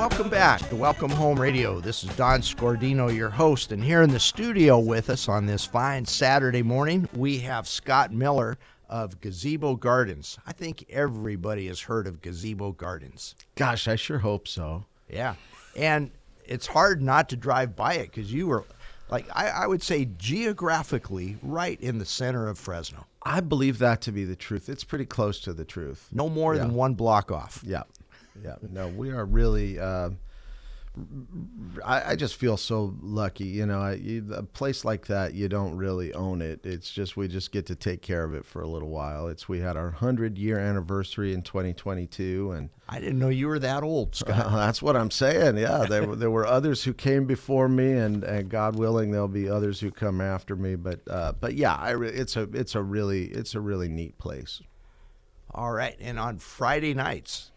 Welcome 0.10 0.28
back 0.28 0.60
to 0.68 0.76
Welcome 0.76 1.12
Home 1.12 1.40
Radio. 1.40 1.80
This 1.80 2.04
is 2.04 2.14
Don 2.18 2.42
Scordino, 2.42 3.08
your 3.16 3.30
host, 3.30 3.72
and 3.72 3.82
here 3.82 4.02
in 4.02 4.10
the 4.10 4.20
studio 4.20 4.78
with 4.78 5.10
us 5.10 5.30
on 5.30 5.46
this 5.46 5.64
fine 5.64 6.04
Saturday 6.04 6.62
morning, 6.62 7.08
we 7.16 7.40
have 7.40 7.70
Scott 7.70 8.12
Miller 8.12 8.58
of 8.90 9.22
Gazebo 9.22 9.78
Gardens. 9.78 10.38
I 10.46 10.52
think 10.52 10.86
everybody 10.90 11.68
has 11.68 11.80
heard 11.80 12.06
of 12.06 12.22
Gazebo 12.22 12.74
Gardens. 12.74 13.36
Gosh, 13.56 13.88
I 13.88 13.96
sure 13.96 14.20
hope 14.20 14.46
so. 14.46 14.84
Yeah. 15.10 15.36
And 15.74 16.12
it's 16.46 16.68
hard 16.68 17.02
not 17.02 17.30
to 17.30 17.38
drive 17.38 17.74
by 17.74 17.94
it 17.94 18.12
because 18.12 18.34
you 18.34 18.48
were, 18.48 18.66
like, 19.10 19.26
I, 19.34 19.48
I 19.52 19.68
would 19.68 19.82
say 19.82 20.10
geographically 20.18 21.38
right 21.42 21.80
in 21.80 21.98
the 22.00 22.06
center 22.06 22.50
of 22.50 22.60
Fresno. 22.60 23.06
I 23.26 23.40
believe 23.40 23.80
that 23.80 24.02
to 24.02 24.12
be 24.12 24.26
the 24.26 24.36
truth. 24.36 24.68
It's 24.68 24.84
pretty 24.84 25.06
close 25.06 25.40
to 25.40 25.54
the 25.54 25.64
truth. 25.64 26.10
No 26.12 26.28
more 26.28 26.56
Yeah. 26.56 26.64
than 26.64 26.74
one 26.74 26.94
block 26.94 27.32
off. 27.32 27.64
Yeah, 27.66 27.84
yeah. 28.42 28.56
No, 28.70 28.88
we 28.88 29.12
are 29.12 29.26
really. 29.26 29.80
Uh, 29.80 30.12
I, 31.84 32.12
I 32.12 32.16
just 32.16 32.36
feel 32.36 32.56
so 32.56 32.96
lucky. 33.02 33.46
You 33.46 33.66
know, 33.66 33.82
I, 33.82 33.94
you, 33.94 34.32
a 34.32 34.44
place 34.44 34.86
like 34.86 35.08
that, 35.08 35.34
you 35.34 35.50
don't 35.50 35.76
really 35.76 36.14
own 36.14 36.40
it. 36.40 36.64
It's 36.66 36.92
just 36.92 37.18
we 37.18 37.28
just 37.28 37.52
get 37.52 37.66
to 37.68 37.76
take 37.76 38.04
care 38.04 38.24
of 38.24 38.36
it 38.36 38.46
for 38.46 38.62
a 38.62 38.68
little 38.68 38.90
while. 38.90 39.28
It's 39.28 39.50
we 39.50 39.60
had 39.60 39.76
our 39.76 39.90
hundred 39.90 40.38
year 40.38 40.60
anniversary 40.60 41.34
in 41.34 41.42
2022, 41.42 42.52
and 42.52 42.70
I 42.88 43.00
didn't 43.00 43.18
know 43.18 43.30
you 43.30 43.48
were 43.48 43.60
that 43.60 43.82
old, 43.82 44.16
Scott. 44.16 44.52
that's 44.52 44.84
what 44.84 44.96
I'm 44.96 45.10
saying. 45.10 45.58
Yeah, 45.58 45.86
there 45.90 46.06
were 46.06 46.16
there 46.18 46.32
were 46.32 46.46
others 46.46 46.84
who 46.84 46.94
came 46.94 47.26
before 47.26 47.68
me, 47.68 47.94
and, 47.94 48.24
and 48.24 48.50
God 48.50 48.76
willing, 48.76 49.10
there'll 49.10 49.28
be 49.28 49.50
others 49.50 49.80
who 49.80 49.90
come 49.90 50.22
after 50.22 50.56
me. 50.56 50.76
But 50.76 51.00
uh, 51.10 51.34
but 51.40 51.56
yeah, 51.56 51.74
I 51.74 51.92
re- 51.92 52.10
it's 52.10 52.36
a 52.36 52.44
it's 52.54 52.76
a 52.76 52.84
really 52.84 53.26
it's 53.26 53.56
a 53.56 53.60
really 53.60 53.90
neat 53.90 54.20
place. 54.20 54.62
All 55.56 55.72
right. 55.72 55.96
And 56.00 56.20
on 56.20 56.40
Friday 56.40 56.94
nights, 56.94 57.52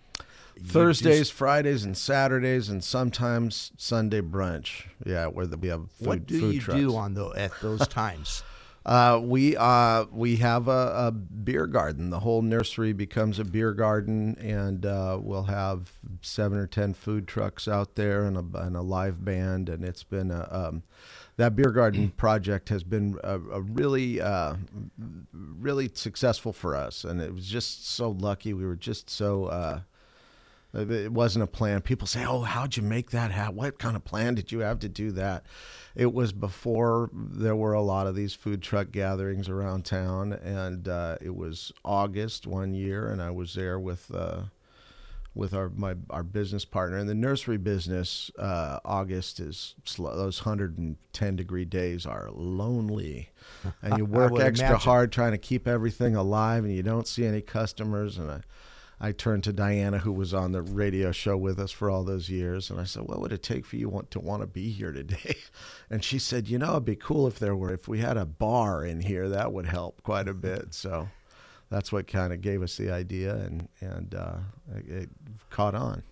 Thursdays, 0.65 1.31
Fridays, 1.31 1.85
and 1.85 1.97
Saturdays, 1.97 2.69
and 2.69 2.83
sometimes 2.83 3.73
Sunday 3.77 4.21
brunch. 4.21 4.87
Yeah, 5.05 5.27
where 5.27 5.47
the, 5.47 5.57
we 5.57 5.69
have 5.69 5.91
food, 5.93 6.07
what 6.07 6.27
do 6.27 6.41
food 6.41 6.55
you 6.55 6.61
trucks. 6.61 6.81
do 6.81 6.97
on 6.97 7.15
the, 7.15 7.27
at 7.31 7.53
those 7.61 7.87
times? 7.89 8.43
Uh, 8.87 9.21
we 9.21 9.57
uh, 9.57 10.05
we 10.13 10.37
have 10.37 10.69
a, 10.69 11.09
a 11.09 11.11
beer 11.11 11.67
garden. 11.67 12.11
The 12.11 12.21
whole 12.21 12.41
nursery 12.41 12.93
becomes 12.93 13.41
a 13.41 13.45
beer 13.45 13.73
garden, 13.73 14.39
and 14.39 14.87
uh, 14.87 15.19
we'll 15.21 15.43
have 15.43 15.93
seven 16.23 16.57
or 16.57 16.69
ten 16.69 16.95
food 16.95 17.27
trucks 17.27 17.67
out 17.67 17.97
there 17.97 18.25
and 18.25 18.37
a, 18.37 18.59
and 18.61 18.77
a 18.77 18.83
live 18.83 19.25
band. 19.25 19.69
And 19.69 19.85
it's 19.85 20.05
been 20.05 20.31
a, 20.31 20.49
um, 20.53 20.85
that 21.37 21.57
beer 21.57 21.73
garden 21.73 22.11
project 22.17 22.69
has 22.69 22.85
been 22.85 23.19
a, 23.25 23.35
a 23.35 23.61
really 23.61 24.21
uh, 24.21 24.55
really 25.37 25.91
successful 25.93 26.53
for 26.53 26.77
us, 26.77 27.03
and 27.03 27.21
it 27.21 27.35
was 27.35 27.49
just 27.49 27.89
so 27.89 28.11
lucky. 28.11 28.55
We 28.55 28.65
were 28.65 28.77
just 28.77 29.11
so. 29.11 29.83
It 30.77 31.13
wasn't 31.13 31.43
a 31.43 31.47
plan. 31.47 31.81
People 31.81 32.07
say, 32.07 32.25
"Oh, 32.25 32.43
how'd 32.43 32.77
you 32.77 32.83
make 32.83 33.11
that 33.11 33.31
happen? 33.31 33.57
What 33.57 33.79
kind 33.79 33.97
of 33.97 34.05
plan 34.05 34.35
did 34.35 34.53
you 34.53 34.61
have 34.61 34.79
to 34.81 34.89
do 34.89 35.11
that?" 35.13 35.47
It 35.95 36.13
was 36.13 36.33
before 36.33 37.11
there 37.13 37.57
were 37.57 37.73
a 37.73 37.81
lot 37.81 38.07
of 38.07 38.15
these 38.15 38.35
food 38.35 38.63
truck 38.63 38.91
gatherings 38.91 39.49
around 39.49 39.87
town, 39.87 40.33
and 40.35 40.87
uh, 40.87 41.17
it 41.21 41.35
was 41.35 41.73
August 41.85 42.47
one 42.47 42.75
year, 42.75 43.09
and 43.09 43.23
I 43.23 43.31
was 43.31 43.55
there 43.55 43.81
with 43.81 44.15
uh, 44.15 44.43
with 45.35 45.55
our 45.55 45.71
my 45.71 45.95
our 46.11 46.23
business 46.23 46.65
partner 46.65 46.99
in 46.99 47.07
the 47.07 47.15
nursery 47.15 47.59
business. 47.59 48.31
Uh, 48.39 48.81
August 48.85 49.41
is 49.41 49.75
slow. 49.85 50.17
Those 50.17 50.41
hundred 50.41 50.79
and 50.79 50.97
ten 51.13 51.37
degree 51.37 51.65
days 51.65 52.05
are 52.05 52.31
lonely, 52.33 53.31
and 53.81 53.97
you 53.97 54.05
work 54.07 54.39
extra 54.39 54.69
imagine. 54.69 54.85
hard 54.85 55.13
trying 55.13 55.33
to 55.33 55.39
keep 55.39 55.67
everything 55.67 56.15
alive, 56.17 56.65
and 56.65 56.75
you 56.75 56.83
don't 56.83 57.07
see 57.07 57.25
any 57.25 57.41
customers, 57.41 58.19
and 58.19 58.31
I. 58.31 58.41
I 58.99 59.13
turned 59.13 59.45
to 59.45 59.53
Diana, 59.53 59.99
who 59.99 60.13
was 60.13 60.33
on 60.33 60.53
the 60.53 60.63
radio 60.63 61.13
show 61.13 61.37
with 61.37 61.59
us 61.59 61.71
for 61.71 61.91
all 61.91 62.03
those 62.03 62.31
years, 62.31 62.71
and 62.71 62.81
I 62.81 62.85
said, 62.85 63.03
"What 63.03 63.21
would 63.21 63.33
it 63.33 63.43
take 63.43 63.67
for 63.67 63.77
you 63.77 63.89
want 63.89 64.11
to 64.13 64.21
want 64.21 64.43
to 64.43 64.47
be 64.47 64.71
here 64.71 64.93
today?" 64.93 65.37
And 65.91 66.03
she 66.03 66.19
said, 66.19 66.49
"You 66.49 66.59
know, 66.59 66.73
it'd 66.73 66.85
be 66.85 66.97
cool 66.97 67.27
if 67.27 67.39
there 67.39 67.55
were 67.55 67.73
if 67.73 67.87
we 67.87 67.99
had 67.99 68.17
a 68.17 68.25
bar 68.25 68.85
in 68.85 69.01
here. 69.01 69.29
That 69.29 69.53
would 69.53 69.67
help 69.67 70.03
quite 70.03 70.29
a 70.29 70.35
bit." 70.35 70.69
So 70.75 71.09
that's 71.71 71.93
what 71.93 72.07
kind 72.07 72.33
of 72.33 72.41
gave 72.41 72.63
us 72.63 72.77
the 72.77 72.91
idea, 72.91 73.35
and 73.37 73.69
and 73.81 74.15
uh, 74.15 74.39
it, 74.75 74.89
it 74.89 75.11
caught 75.51 75.75
on. 75.75 76.03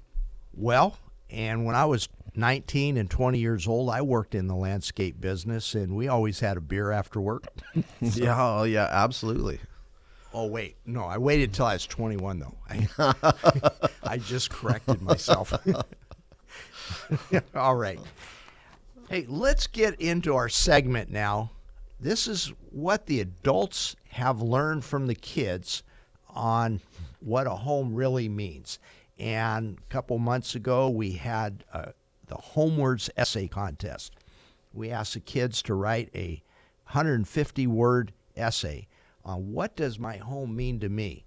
Well, 0.52 0.98
and 1.30 1.64
when 1.64 1.74
I 1.74 1.84
was 1.86 2.08
19 2.36 2.96
and 2.96 3.10
20 3.10 3.38
years 3.38 3.66
old, 3.66 3.90
I 3.90 4.02
worked 4.02 4.34
in 4.34 4.46
the 4.46 4.54
landscape 4.54 5.20
business, 5.20 5.74
and 5.74 5.96
we 5.96 6.08
always 6.08 6.40
had 6.40 6.56
a 6.56 6.60
beer 6.60 6.90
after 6.90 7.20
work. 7.20 7.46
yeah, 8.00 8.36
oh, 8.38 8.64
yeah, 8.64 8.88
absolutely. 8.90 9.60
Oh 10.34 10.46
wait, 10.46 10.76
no, 10.84 11.04
I 11.04 11.16
waited 11.16 11.54
till 11.54 11.66
I 11.66 11.74
was 11.74 11.86
21 11.86 12.40
though. 12.40 12.54
I, 12.68 13.14
I 14.02 14.18
just 14.18 14.50
corrected 14.50 15.00
myself. 15.00 15.54
All 17.54 17.76
right. 17.76 18.00
Hey, 19.08 19.26
let's 19.28 19.68
get 19.68 20.00
into 20.00 20.34
our 20.34 20.48
segment 20.48 21.08
now. 21.08 21.52
This 22.00 22.26
is 22.26 22.52
what 22.70 23.06
the 23.06 23.20
adults 23.20 23.94
have 24.08 24.42
learned 24.42 24.84
from 24.84 25.06
the 25.06 25.14
kids 25.14 25.84
on 26.30 26.80
what 27.20 27.46
a 27.46 27.50
home 27.50 27.94
really 27.94 28.28
means. 28.28 28.80
And 29.20 29.78
a 29.78 29.92
couple 29.92 30.18
months 30.18 30.56
ago, 30.56 30.88
we 30.88 31.12
had 31.12 31.62
uh, 31.72 31.92
the 32.26 32.34
Homewards 32.34 33.08
essay 33.16 33.46
contest. 33.46 34.16
We 34.72 34.90
asked 34.90 35.14
the 35.14 35.20
kids 35.20 35.62
to 35.62 35.74
write 35.74 36.10
a 36.12 36.42
150 36.86 37.68
word 37.68 38.12
essay 38.36 38.88
on 39.24 39.52
what 39.52 39.76
does 39.76 39.98
my 39.98 40.16
home 40.16 40.54
mean 40.54 40.80
to 40.80 40.88
me. 40.88 41.24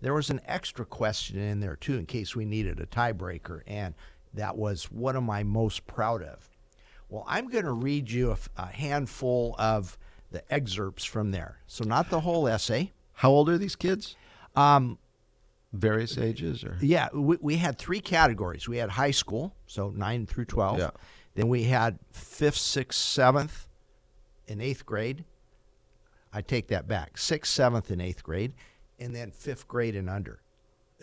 There 0.00 0.14
was 0.14 0.30
an 0.30 0.40
extra 0.46 0.84
question 0.84 1.38
in 1.38 1.60
there 1.60 1.76
too, 1.76 1.96
in 1.96 2.06
case 2.06 2.34
we 2.34 2.44
needed 2.44 2.80
a 2.80 2.86
tiebreaker, 2.86 3.62
and 3.66 3.94
that 4.34 4.56
was 4.56 4.84
what 4.84 5.16
am 5.16 5.30
I 5.30 5.42
most 5.42 5.86
proud 5.86 6.22
of? 6.22 6.48
Well, 7.08 7.24
I'm 7.28 7.48
going 7.48 7.64
to 7.64 7.72
read 7.72 8.10
you 8.10 8.36
a 8.56 8.66
handful 8.66 9.54
of 9.58 9.98
the 10.30 10.42
excerpts 10.52 11.04
from 11.04 11.30
there. 11.30 11.58
So, 11.66 11.84
not 11.84 12.08
the 12.08 12.20
whole 12.20 12.48
essay. 12.48 12.92
How 13.12 13.30
old 13.30 13.48
are 13.50 13.58
these 13.58 13.76
kids? 13.76 14.16
Um, 14.56 14.98
Various 15.72 16.18
ages, 16.18 16.64
or 16.64 16.76
yeah, 16.82 17.08
we, 17.14 17.38
we 17.40 17.56
had 17.56 17.78
three 17.78 18.00
categories. 18.00 18.68
We 18.68 18.76
had 18.76 18.90
high 18.90 19.10
school, 19.10 19.54
so 19.66 19.88
9 19.88 20.26
through 20.26 20.44
12. 20.44 20.78
Yeah. 20.78 20.90
Then 21.34 21.48
we 21.48 21.62
had 21.62 21.98
fifth, 22.10 22.58
sixth, 22.58 22.98
seventh, 23.00 23.68
and 24.48 24.60
eighth 24.60 24.84
grade. 24.84 25.24
I 26.32 26.42
take 26.42 26.68
that 26.68 26.88
back. 26.88 27.18
Sixth, 27.18 27.52
seventh, 27.52 27.90
and 27.90 28.00
eighth 28.00 28.22
grade. 28.22 28.52
And 28.98 29.14
then 29.14 29.30
fifth 29.30 29.66
grade 29.66 29.96
and 29.96 30.08
under 30.08 30.40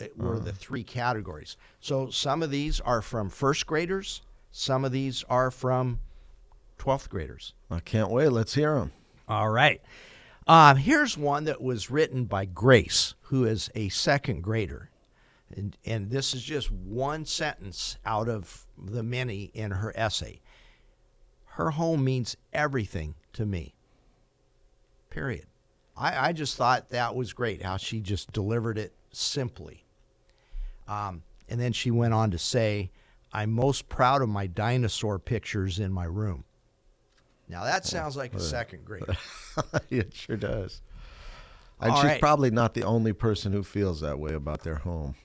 it 0.00 0.16
were 0.18 0.38
the 0.38 0.52
three 0.52 0.82
categories. 0.82 1.56
So 1.80 2.10
some 2.10 2.42
of 2.42 2.50
these 2.50 2.80
are 2.80 3.02
from 3.02 3.28
first 3.28 3.66
graders, 3.66 4.22
some 4.52 4.84
of 4.84 4.92
these 4.92 5.24
are 5.28 5.50
from 5.50 6.00
12th 6.78 7.08
graders. 7.08 7.54
I 7.70 7.80
can't 7.80 8.10
wait. 8.10 8.30
Let's 8.30 8.54
hear 8.54 8.74
them. 8.74 8.92
All 9.28 9.50
right. 9.50 9.80
Um, 10.46 10.76
here's 10.76 11.16
one 11.16 11.44
that 11.44 11.60
was 11.60 11.90
written 11.90 12.24
by 12.24 12.46
Grace, 12.46 13.14
who 13.22 13.44
is 13.44 13.70
a 13.74 13.90
second 13.90 14.42
grader. 14.42 14.90
And, 15.54 15.76
and 15.84 16.10
this 16.10 16.34
is 16.34 16.42
just 16.42 16.70
one 16.70 17.24
sentence 17.26 17.96
out 18.04 18.28
of 18.28 18.66
the 18.76 19.02
many 19.02 19.50
in 19.54 19.70
her 19.70 19.92
essay. 19.94 20.40
Her 21.44 21.70
home 21.70 22.02
means 22.02 22.36
everything 22.52 23.14
to 23.34 23.44
me. 23.44 23.74
Period. 25.10 25.46
I, 25.96 26.28
I 26.28 26.32
just 26.32 26.56
thought 26.56 26.88
that 26.90 27.14
was 27.14 27.32
great 27.32 27.62
how 27.62 27.76
she 27.76 28.00
just 28.00 28.32
delivered 28.32 28.78
it 28.78 28.92
simply. 29.12 29.84
Um, 30.88 31.22
and 31.48 31.60
then 31.60 31.72
she 31.72 31.90
went 31.90 32.14
on 32.14 32.30
to 32.30 32.38
say, 32.38 32.90
I'm 33.32 33.52
most 33.52 33.88
proud 33.88 34.22
of 34.22 34.28
my 34.28 34.46
dinosaur 34.46 35.18
pictures 35.18 35.78
in 35.78 35.92
my 35.92 36.04
room. 36.04 36.44
Now 37.48 37.64
that 37.64 37.84
sounds 37.84 38.16
like 38.16 38.32
a 38.34 38.40
second 38.40 38.84
grade. 38.84 39.04
it 39.90 40.14
sure 40.14 40.36
does. 40.36 40.80
And 41.80 41.92
All 41.92 41.96
she's 41.96 42.04
right. 42.04 42.20
probably 42.20 42.50
not 42.50 42.74
the 42.74 42.84
only 42.84 43.12
person 43.12 43.52
who 43.52 43.62
feels 43.62 44.00
that 44.00 44.18
way 44.18 44.34
about 44.34 44.62
their 44.62 44.76
home. 44.76 45.16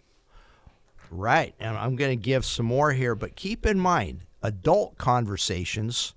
Right. 1.11 1.53
And 1.59 1.77
I'm 1.77 1.95
going 1.95 2.17
to 2.17 2.21
give 2.21 2.45
some 2.45 2.65
more 2.65 2.91
here, 2.91 3.13
but 3.13 3.35
keep 3.35 3.65
in 3.65 3.79
mind 3.79 4.21
adult 4.41 4.97
conversations 4.97 6.13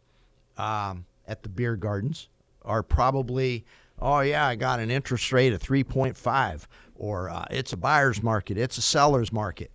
um, 0.56 1.04
at 1.26 1.42
the 1.42 1.48
beer 1.48 1.76
gardens 1.76 2.28
are 2.68 2.82
probably, 2.82 3.64
oh, 3.98 4.20
yeah, 4.20 4.46
I 4.46 4.54
got 4.54 4.78
an 4.78 4.90
interest 4.90 5.32
rate 5.32 5.52
of 5.52 5.62
3.5, 5.62 6.66
or 6.94 7.30
uh, 7.30 7.46
it's 7.50 7.72
a 7.72 7.76
buyer's 7.76 8.22
market, 8.22 8.58
it's 8.58 8.78
a 8.78 8.82
seller's 8.82 9.32
market. 9.32 9.72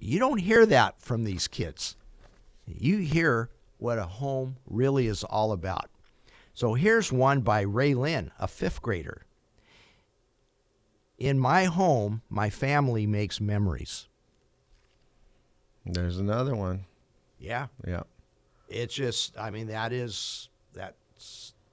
You 0.00 0.18
don't 0.18 0.38
hear 0.38 0.66
that 0.66 1.00
from 1.00 1.24
these 1.24 1.48
kids. 1.48 1.96
You 2.66 2.98
hear 2.98 3.50
what 3.78 3.98
a 3.98 4.04
home 4.04 4.56
really 4.66 5.06
is 5.06 5.24
all 5.24 5.52
about. 5.52 5.90
So 6.54 6.74
here's 6.74 7.12
one 7.12 7.40
by 7.40 7.62
Ray 7.62 7.94
Lynn, 7.94 8.30
a 8.38 8.46
fifth 8.46 8.82
grader. 8.82 9.24
In 11.18 11.38
my 11.38 11.64
home, 11.64 12.22
my 12.28 12.50
family 12.50 13.06
makes 13.06 13.40
memories. 13.40 14.06
There's 15.84 16.18
another 16.18 16.54
one. 16.54 16.84
Yeah. 17.40 17.68
Yeah. 17.86 18.02
It's 18.68 18.94
just, 18.94 19.36
I 19.38 19.50
mean, 19.50 19.68
that 19.68 19.92
is 19.92 20.48
that's 20.74 20.96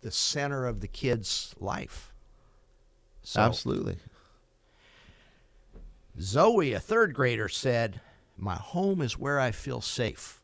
the 0.06 0.12
center 0.12 0.68
of 0.68 0.82
the 0.82 0.88
kid's 0.88 1.56
life. 1.60 2.14
So 3.24 3.42
Absolutely. 3.42 3.98
Zoe, 6.22 6.74
a 6.74 6.80
third 6.80 7.16
grader, 7.16 7.50
said, 7.50 8.02
"My 8.38 8.54
home 8.54 9.02
is 9.02 9.18
where 9.18 9.40
I 9.40 9.50
feel 9.50 9.82
safe." 9.82 10.44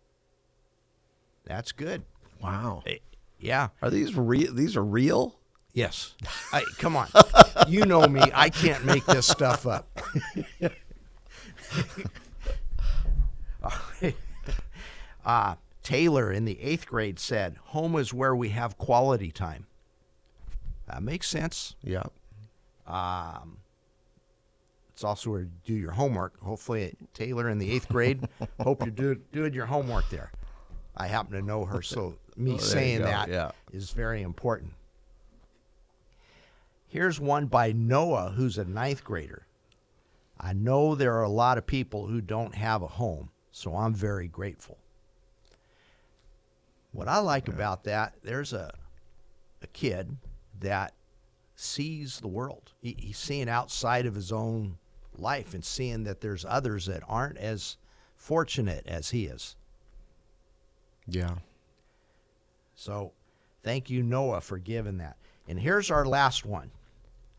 That's 1.45 1.71
good. 1.71 2.01
Wow. 2.41 2.81
Eh, 2.87 2.97
Yeah. 3.39 3.67
Are 3.83 3.91
these 3.91 4.15
real? 4.15 4.51
These 4.51 4.75
are 4.75 4.83
real? 4.83 5.35
Yes. 5.73 6.15
I, 6.51 6.63
come 6.79 6.95
on. 6.97 7.07
You 7.67 7.85
know 7.85 8.07
me. 8.07 8.21
I 8.33 8.49
can't 8.49 8.83
make 8.83 9.05
this 9.05 9.27
stuff 9.27 9.67
up. 9.67 9.87
uh, 15.23 15.55
Taylor 15.91 16.31
in 16.31 16.45
the 16.45 16.57
eighth 16.61 16.87
grade 16.87 17.19
said, 17.19 17.57
Home 17.65 17.97
is 17.97 18.13
where 18.13 18.33
we 18.33 18.47
have 18.47 18.77
quality 18.77 19.29
time. 19.29 19.67
That 20.87 21.03
makes 21.03 21.27
sense. 21.27 21.75
Yeah. 21.83 22.03
Um, 22.87 23.57
it's 24.93 25.03
also 25.03 25.31
where 25.31 25.41
you 25.41 25.49
do 25.65 25.73
your 25.73 25.91
homework. 25.91 26.39
Hopefully, 26.39 26.95
Taylor 27.13 27.49
in 27.49 27.57
the 27.57 27.69
eighth 27.69 27.89
grade, 27.89 28.25
hope 28.61 28.85
you're 28.85 28.91
do, 28.91 29.15
doing 29.33 29.53
your 29.53 29.65
homework 29.65 30.09
there. 30.09 30.31
I 30.95 31.07
happen 31.07 31.33
to 31.33 31.41
know 31.41 31.65
her, 31.65 31.81
so 31.81 32.15
me 32.37 32.57
saying 32.57 33.01
that 33.01 33.27
is 33.73 33.89
yeah. 33.89 33.95
very 33.95 34.21
important. 34.21 34.71
Here's 36.87 37.19
one 37.19 37.47
by 37.47 37.73
Noah, 37.73 38.31
who's 38.33 38.57
a 38.57 38.63
ninth 38.63 39.03
grader. 39.03 39.45
I 40.39 40.53
know 40.53 40.95
there 40.95 41.15
are 41.15 41.23
a 41.23 41.29
lot 41.29 41.57
of 41.57 41.67
people 41.67 42.07
who 42.07 42.21
don't 42.21 42.55
have 42.55 42.81
a 42.81 42.87
home, 42.87 43.29
so 43.51 43.75
I'm 43.75 43.93
very 43.93 44.29
grateful. 44.29 44.77
What 46.91 47.07
I 47.07 47.19
like 47.19 47.47
about 47.47 47.83
that, 47.85 48.15
there's 48.23 48.53
a 48.53 48.73
a 49.61 49.67
kid 49.67 50.17
that 50.59 50.93
sees 51.55 52.19
the 52.19 52.27
world. 52.27 52.71
He, 52.81 52.95
he's 52.97 53.17
seeing 53.17 53.49
outside 53.49 54.05
of 54.05 54.15
his 54.15 54.31
own 54.31 54.77
life 55.17 55.53
and 55.53 55.63
seeing 55.63 56.03
that 56.05 56.21
there's 56.21 56.45
others 56.45 56.85
that 56.87 57.03
aren't 57.07 57.37
as 57.37 57.77
fortunate 58.15 58.85
as 58.87 59.09
he 59.09 59.25
is. 59.25 59.55
Yeah. 61.07 61.35
So 62.75 63.11
thank 63.63 63.89
you, 63.89 64.01
Noah, 64.01 64.41
for 64.41 64.57
giving 64.57 64.97
that. 64.97 65.17
And 65.47 65.59
here's 65.59 65.91
our 65.91 66.05
last 66.05 66.45
one. 66.45 66.71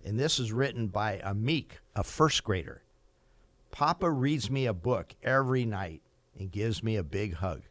And 0.05 0.19
this 0.19 0.39
is 0.39 0.53
written 0.53 0.89
by 0.89 1.21
a 1.25 1.35
meek, 1.35 1.79
a 1.95 2.03
first 2.03 2.43
grader. 2.45 2.83
Papa 3.71 4.11
reads 4.11 4.51
me 4.51 4.67
a 4.67 4.73
book 4.73 5.15
every 5.23 5.65
night 5.65 6.03
and 6.39 6.51
gives 6.51 6.83
me 6.83 6.97
a 6.97 7.03
big 7.03 7.35
hug. 7.35 7.63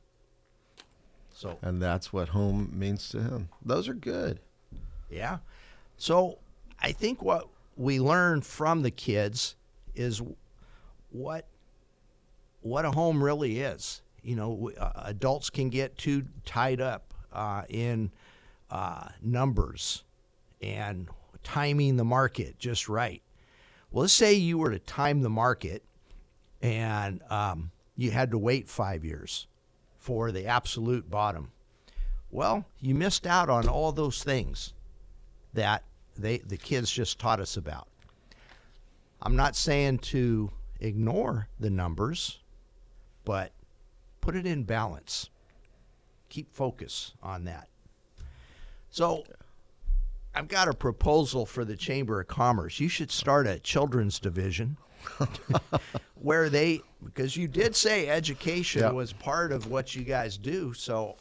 So, 1.42 1.58
And 1.64 1.82
that's 1.82 2.14
what 2.14 2.30
home 2.30 2.70
means 2.72 3.10
to 3.10 3.20
him. 3.20 3.50
Those 3.66 3.88
are 3.88 3.96
good. 3.96 4.40
yeah. 5.10 5.40
So 5.98 6.38
I 6.80 6.92
think 6.92 7.24
what 7.24 7.48
we 7.76 8.00
learn 8.00 8.42
from 8.42 8.84
the 8.84 8.92
kids 8.92 9.56
is 9.96 10.22
what 11.10 11.48
what 12.62 12.86
a 12.86 12.92
home 12.92 13.24
really 13.24 13.60
is. 13.60 14.04
You 14.22 14.36
know, 14.36 14.72
uh, 14.78 14.92
adults 15.06 15.50
can 15.50 15.70
get 15.70 15.98
too 15.98 16.26
tied 16.46 16.80
up 16.80 17.12
uh, 17.34 17.64
in 17.70 18.12
uh, 18.70 19.10
numbers 19.24 20.04
and 20.62 21.08
timing 21.44 21.98
the 21.98 22.04
market 22.06 22.60
just 22.60 22.88
right. 22.88 23.24
Well, 23.90 24.02
let's 24.02 24.14
say 24.14 24.36
you 24.36 24.60
were 24.60 24.70
to 24.70 24.80
time 24.80 25.22
the 25.22 25.30
market 25.30 25.84
and 26.62 27.24
um, 27.32 27.72
you 27.98 28.12
had 28.12 28.30
to 28.30 28.38
wait 28.38 28.70
five 28.70 29.04
years 29.04 29.48
for 30.02 30.32
the 30.32 30.48
absolute 30.48 31.10
bottom. 31.10 31.52
Well, 32.32 32.66
you 32.80 32.96
missed 32.96 33.28
out 33.28 33.50
on 33.50 33.70
all 33.70 33.92
those 33.92 34.24
things 34.24 34.74
that 35.54 35.84
they 36.18 36.40
the 36.40 36.58
kids 36.58 36.92
just 36.92 37.20
taught 37.20 37.40
us 37.40 37.56
about. 37.56 37.88
I'm 39.22 39.36
not 39.36 39.56
saying 39.56 40.00
to 40.00 40.50
ignore 40.80 41.48
the 41.60 41.70
numbers, 41.70 42.40
but 43.24 43.52
put 44.22 44.36
it 44.36 44.48
in 44.48 44.64
balance. 44.64 45.30
Keep 46.30 46.52
focus 46.52 47.14
on 47.22 47.44
that. 47.46 47.68
So, 48.90 49.24
I've 50.34 50.48
got 50.48 50.68
a 50.68 50.74
proposal 50.74 51.46
for 51.46 51.64
the 51.64 51.76
Chamber 51.76 52.20
of 52.22 52.28
Commerce. 52.28 52.80
You 52.80 52.90
should 52.90 53.12
start 53.12 53.46
a 53.46 53.60
children's 53.60 54.20
division 54.20 54.78
where 56.16 56.50
they 56.50 56.82
because 57.04 57.36
you 57.36 57.48
did 57.48 57.76
say 57.76 58.08
education 58.10 58.82
Yeah. 58.82 58.92
was 58.92 59.12
part 59.14 59.52
of 59.52 59.68
what 59.68 59.96
you 59.96 60.04
guys 60.04 60.38
do. 60.38 60.74
So, 60.74 61.16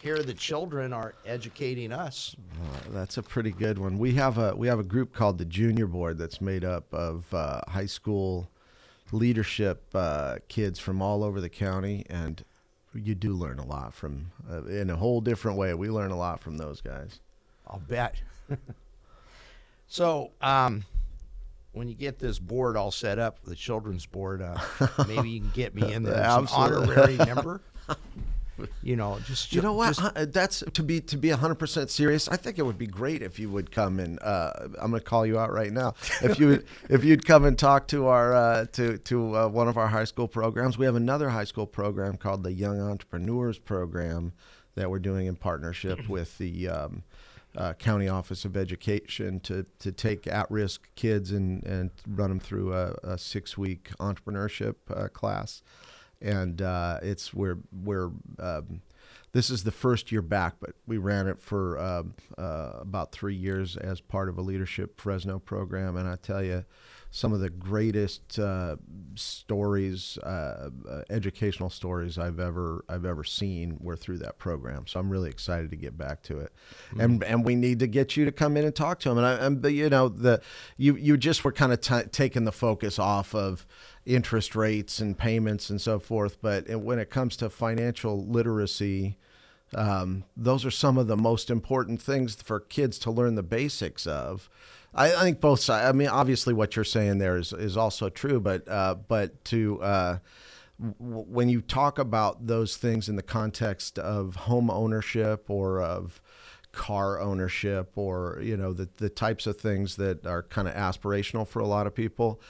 here 0.00 0.20
the 0.22 0.34
children 0.34 0.92
are 0.92 1.14
educating 1.24 1.92
us. 1.92 2.34
Uh, 2.60 2.78
that's 2.90 3.18
a 3.18 3.22
pretty 3.22 3.52
good 3.52 3.78
one. 3.78 3.98
We 3.98 4.14
have 4.14 4.38
a 4.38 4.54
we 4.54 4.66
have 4.66 4.80
a 4.80 4.84
group 4.84 5.12
called 5.12 5.38
the 5.38 5.44
Junior 5.44 5.86
Board 5.86 6.18
that's 6.18 6.40
made 6.40 6.64
up 6.64 6.92
of 6.92 7.32
uh, 7.32 7.60
high 7.68 7.86
school 7.86 8.48
leadership 9.12 9.82
uh, 9.94 10.38
kids 10.48 10.78
from 10.78 11.00
all 11.02 11.22
over 11.22 11.40
the 11.40 11.48
county, 11.48 12.04
and 12.10 12.44
you 12.94 13.14
do 13.14 13.32
learn 13.32 13.58
a 13.58 13.64
lot 13.64 13.94
from 13.94 14.32
uh, 14.50 14.64
in 14.64 14.90
a 14.90 14.96
whole 14.96 15.20
different 15.20 15.56
way. 15.56 15.72
We 15.74 15.88
learn 15.88 16.10
a 16.10 16.16
lot 16.18 16.40
from 16.40 16.56
those 16.58 16.80
guys. 16.80 17.20
I'll 17.66 17.78
bet. 17.78 18.20
so, 19.86 20.30
um, 20.40 20.84
when 21.72 21.88
you 21.88 21.94
get 21.94 22.18
this 22.18 22.38
board 22.38 22.76
all 22.76 22.90
set 22.90 23.18
up, 23.18 23.42
the 23.44 23.54
children's 23.56 24.06
board, 24.06 24.42
uh, 24.42 24.56
maybe 25.08 25.30
you 25.30 25.40
can 25.40 25.50
get 25.54 25.74
me 25.74 25.92
in 25.92 26.02
there 26.02 26.14
as 26.22 26.36
an 26.38 26.46
honorary 26.52 27.16
member. 27.16 27.60
You 28.82 28.94
know, 28.96 29.18
just 29.26 29.52
You 29.52 29.60
know 29.62 29.72
what? 29.72 29.88
just- 29.96 30.00
Huh, 30.00 30.26
That's 30.28 30.62
to 30.74 30.82
be 30.84 31.00
to 31.00 31.16
be 31.16 31.30
hundred 31.30 31.56
percent 31.56 31.90
serious. 31.90 32.28
I 32.28 32.36
think 32.36 32.58
it 32.58 32.62
would 32.62 32.78
be 32.78 32.86
great 32.86 33.20
if 33.22 33.38
you 33.40 33.48
would 33.50 33.72
come 33.72 33.98
and 33.98 34.22
uh, 34.22 34.52
I'm 34.80 34.90
going 34.90 35.00
to 35.00 35.00
call 35.00 35.26
you 35.26 35.36
out 35.38 35.50
right 35.52 35.72
now. 35.72 35.94
If 36.22 36.38
you 36.38 36.46
would, 36.48 36.66
if 36.88 37.02
you'd 37.02 37.26
come 37.26 37.44
and 37.44 37.58
talk 37.58 37.88
to 37.88 38.06
our 38.06 38.32
uh, 38.34 38.66
to 38.72 38.98
to 38.98 39.36
uh, 39.36 39.48
one 39.48 39.66
of 39.68 39.78
our 39.78 39.88
high 39.88 40.04
school 40.04 40.28
programs. 40.28 40.78
We 40.78 40.84
have 40.86 40.94
another 40.94 41.30
high 41.30 41.42
school 41.44 41.66
program 41.66 42.16
called 42.18 42.44
the 42.44 42.52
Young 42.52 42.78
Entrepreneurs 42.80 43.58
Program 43.58 44.32
that 44.76 44.88
we're 44.90 45.00
doing 45.00 45.26
in 45.26 45.34
partnership 45.34 45.98
with 46.08 46.36
the. 46.38 46.68
Um, 46.68 47.02
uh, 47.56 47.74
County 47.74 48.08
Office 48.08 48.44
of 48.44 48.56
Education 48.56 49.40
to, 49.40 49.64
to 49.78 49.92
take 49.92 50.26
at 50.26 50.50
risk 50.50 50.88
kids 50.94 51.32
and, 51.32 51.64
and 51.64 51.90
run 52.06 52.30
them 52.30 52.40
through 52.40 52.72
a, 52.74 52.94
a 53.02 53.18
six 53.18 53.58
week 53.58 53.90
entrepreneurship 54.00 54.76
uh, 54.94 55.08
class. 55.08 55.62
And 56.20 56.62
uh, 56.62 56.98
it's 57.02 57.34
we're 57.34 57.58
we're 57.72 58.10
um, 58.38 58.80
this 59.32 59.48
is 59.48 59.64
the 59.64 59.72
first 59.72 60.12
year 60.12 60.22
back, 60.22 60.56
but 60.60 60.74
we 60.86 60.98
ran 60.98 61.26
it 61.26 61.40
for 61.40 61.78
uh, 61.78 62.02
uh, 62.38 62.78
about 62.80 63.12
three 63.12 63.34
years 63.34 63.76
as 63.76 64.00
part 64.00 64.28
of 64.28 64.36
a 64.36 64.42
leadership 64.42 65.00
Fresno 65.00 65.38
program, 65.38 65.96
and 65.96 66.08
I 66.08 66.16
tell 66.16 66.42
you, 66.42 66.64
some 67.14 67.34
of 67.34 67.40
the 67.40 67.50
greatest 67.50 68.38
uh, 68.38 68.76
stories, 69.16 70.16
uh, 70.18 70.70
uh, 70.88 71.02
educational 71.10 71.68
stories 71.68 72.18
I've 72.18 72.40
ever 72.40 72.86
I've 72.88 73.04
ever 73.04 73.22
seen 73.22 73.76
were 73.80 73.96
through 73.96 74.18
that 74.18 74.38
program. 74.38 74.86
So 74.86 74.98
I'm 74.98 75.10
really 75.10 75.28
excited 75.28 75.70
to 75.70 75.76
get 75.76 75.98
back 75.98 76.22
to 76.24 76.38
it, 76.38 76.52
and 76.98 77.22
and 77.22 77.44
we 77.44 77.54
need 77.54 77.80
to 77.80 77.86
get 77.86 78.16
you 78.16 78.24
to 78.24 78.32
come 78.32 78.56
in 78.56 78.64
and 78.64 78.74
talk 78.74 78.98
to 79.00 79.10
them. 79.10 79.18
And 79.18 79.26
I, 79.26 79.32
and 79.46 79.64
you 79.64 79.90
know 79.90 80.08
the 80.08 80.40
you 80.78 80.96
you 80.96 81.18
just 81.18 81.44
were 81.44 81.52
kind 81.52 81.72
of 81.72 81.82
t- 81.82 82.08
taking 82.10 82.44
the 82.44 82.52
focus 82.52 82.98
off 82.98 83.34
of 83.34 83.66
interest 84.04 84.54
rates 84.56 84.98
and 84.98 85.16
payments 85.16 85.70
and 85.70 85.80
so 85.80 85.98
forth, 85.98 86.40
but 86.42 86.68
when 86.76 86.98
it 86.98 87.10
comes 87.10 87.36
to 87.36 87.50
financial 87.50 88.24
literacy. 88.26 89.18
Um, 89.74 90.24
those 90.36 90.66
are 90.66 90.70
some 90.70 90.98
of 90.98 91.06
the 91.06 91.16
most 91.16 91.48
important 91.48 92.02
things 92.02 92.34
for 92.34 92.60
kids 92.60 92.98
to 92.98 93.10
learn 93.10 93.36
the 93.36 93.42
basics 93.42 94.06
of. 94.06 94.50
I, 94.94 95.14
I 95.14 95.22
think 95.22 95.40
both 95.40 95.60
sides. 95.60 95.88
I 95.88 95.92
mean, 95.92 96.08
obviously, 96.08 96.52
what 96.52 96.76
you're 96.76 96.84
saying 96.84 97.18
there 97.18 97.36
is 97.36 97.52
is 97.52 97.76
also 97.76 98.08
true, 98.08 98.40
but 98.40 98.68
uh, 98.68 98.96
but 99.08 99.42
to 99.46 99.80
uh, 99.82 100.18
w- 100.78 101.24
when 101.26 101.48
you 101.48 101.60
talk 101.60 101.98
about 101.98 102.46
those 102.46 102.76
things 102.76 103.08
in 103.08 103.16
the 103.16 103.22
context 103.22 103.98
of 103.98 104.36
home 104.36 104.70
ownership 104.70 105.48
or 105.48 105.80
of 105.80 106.20
car 106.72 107.20
ownership 107.20 107.92
or 107.96 108.38
you 108.42 108.56
know 108.56 108.72
the 108.72 108.88
the 108.96 109.10
types 109.10 109.46
of 109.46 109.58
things 109.58 109.96
that 109.96 110.26
are 110.26 110.42
kind 110.42 110.66
of 110.66 110.74
aspirational 110.74 111.46
for 111.46 111.60
a 111.60 111.66
lot 111.66 111.86
of 111.86 111.94
people 111.94 112.40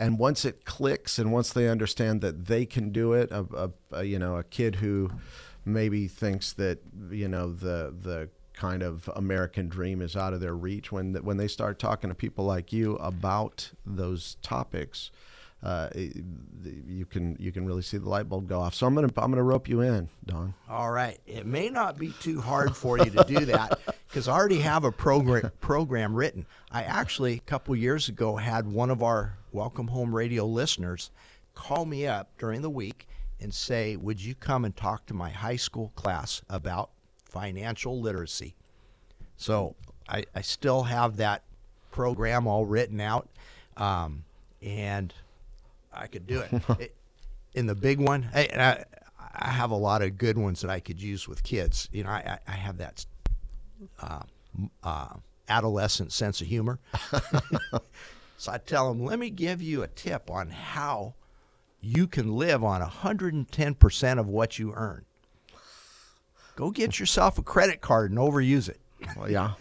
and 0.00 0.18
once 0.18 0.44
it 0.44 0.64
clicks 0.64 1.18
and 1.18 1.30
once 1.30 1.52
they 1.52 1.68
understand 1.68 2.22
that 2.22 2.46
they 2.46 2.64
can 2.64 2.90
do 2.90 3.12
it 3.12 3.30
a, 3.30 3.46
a, 3.54 3.98
a 3.98 4.04
you 4.04 4.18
know 4.18 4.36
a 4.36 4.42
kid 4.42 4.76
who 4.76 5.10
maybe 5.64 6.08
thinks 6.08 6.54
that 6.54 6.78
you 7.10 7.28
know 7.28 7.52
the 7.52 7.94
the 8.02 8.28
kind 8.54 8.82
of 8.82 9.08
American 9.14 9.68
dream 9.68 10.02
is 10.02 10.16
out 10.16 10.32
of 10.32 10.40
their 10.40 10.56
reach 10.56 10.90
when 10.90 11.14
when 11.14 11.36
they 11.36 11.46
start 11.46 11.78
talking 11.78 12.10
to 12.10 12.14
people 12.14 12.44
like 12.44 12.72
you 12.72 12.96
about 12.96 13.70
those 13.86 14.36
topics 14.42 15.10
uh, 15.62 15.90
you 15.94 17.04
can 17.04 17.36
you 17.38 17.52
can 17.52 17.66
really 17.66 17.82
see 17.82 17.98
the 17.98 18.08
light 18.08 18.28
bulb 18.28 18.48
go 18.48 18.60
off. 18.60 18.74
So 18.74 18.86
I'm 18.86 18.94
gonna 18.94 19.10
I'm 19.18 19.30
gonna 19.30 19.42
rope 19.42 19.68
you 19.68 19.82
in, 19.82 20.08
Don. 20.24 20.54
All 20.68 20.90
right. 20.90 21.18
It 21.26 21.44
may 21.44 21.68
not 21.68 21.98
be 21.98 22.12
too 22.20 22.40
hard 22.40 22.74
for 22.74 22.98
you 22.98 23.10
to 23.10 23.24
do 23.24 23.44
that 23.46 23.78
because 24.08 24.26
I 24.26 24.32
already 24.32 24.60
have 24.60 24.84
a 24.84 24.92
program 24.92 25.50
program 25.60 26.14
written. 26.14 26.46
I 26.70 26.84
actually 26.84 27.34
a 27.34 27.40
couple 27.40 27.76
years 27.76 28.08
ago 28.08 28.36
had 28.36 28.66
one 28.66 28.90
of 28.90 29.02
our 29.02 29.36
Welcome 29.52 29.88
Home 29.88 30.14
Radio 30.14 30.46
listeners 30.46 31.10
call 31.54 31.84
me 31.84 32.06
up 32.06 32.30
during 32.38 32.62
the 32.62 32.70
week 32.70 33.06
and 33.38 33.52
say, 33.52 33.96
"Would 33.96 34.22
you 34.22 34.34
come 34.34 34.64
and 34.64 34.74
talk 34.74 35.04
to 35.06 35.14
my 35.14 35.28
high 35.28 35.56
school 35.56 35.92
class 35.94 36.40
about 36.48 36.90
financial 37.22 38.00
literacy?" 38.00 38.54
So 39.36 39.76
I, 40.08 40.24
I 40.34 40.40
still 40.40 40.84
have 40.84 41.18
that 41.18 41.44
program 41.90 42.46
all 42.46 42.64
written 42.64 43.00
out, 43.00 43.28
um, 43.76 44.24
and 44.62 45.12
I 45.92 46.06
could 46.06 46.26
do 46.26 46.40
it. 46.40 46.62
it 46.80 46.96
in 47.54 47.66
the 47.66 47.74
big 47.74 47.98
one, 47.98 48.28
I, 48.34 48.84
I, 49.34 49.50
have 49.50 49.70
a 49.70 49.76
lot 49.76 50.02
of 50.02 50.18
good 50.18 50.38
ones 50.38 50.60
that 50.60 50.70
I 50.70 50.80
could 50.80 51.00
use 51.00 51.26
with 51.26 51.42
kids. 51.42 51.88
You 51.92 52.04
know, 52.04 52.10
I, 52.10 52.38
I 52.46 52.52
have 52.52 52.78
that 52.78 53.04
uh, 54.00 54.22
uh, 54.82 55.14
adolescent 55.48 56.12
sense 56.12 56.40
of 56.40 56.46
humor. 56.46 56.78
so 58.36 58.52
I 58.52 58.58
tell 58.58 58.88
them, 58.88 59.04
let 59.04 59.18
me 59.18 59.30
give 59.30 59.60
you 59.60 59.82
a 59.82 59.88
tip 59.88 60.30
on 60.30 60.50
how 60.50 61.14
you 61.80 62.06
can 62.06 62.36
live 62.36 62.62
on 62.62 62.82
110% 62.82 64.18
of 64.18 64.28
what 64.28 64.58
you 64.58 64.72
earn. 64.74 65.04
Go 66.56 66.70
get 66.70 67.00
yourself 67.00 67.38
a 67.38 67.42
credit 67.42 67.80
card 67.80 68.10
and 68.10 68.20
overuse 68.20 68.68
it. 68.68 68.80
Well, 69.16 69.30
yeah. 69.30 69.52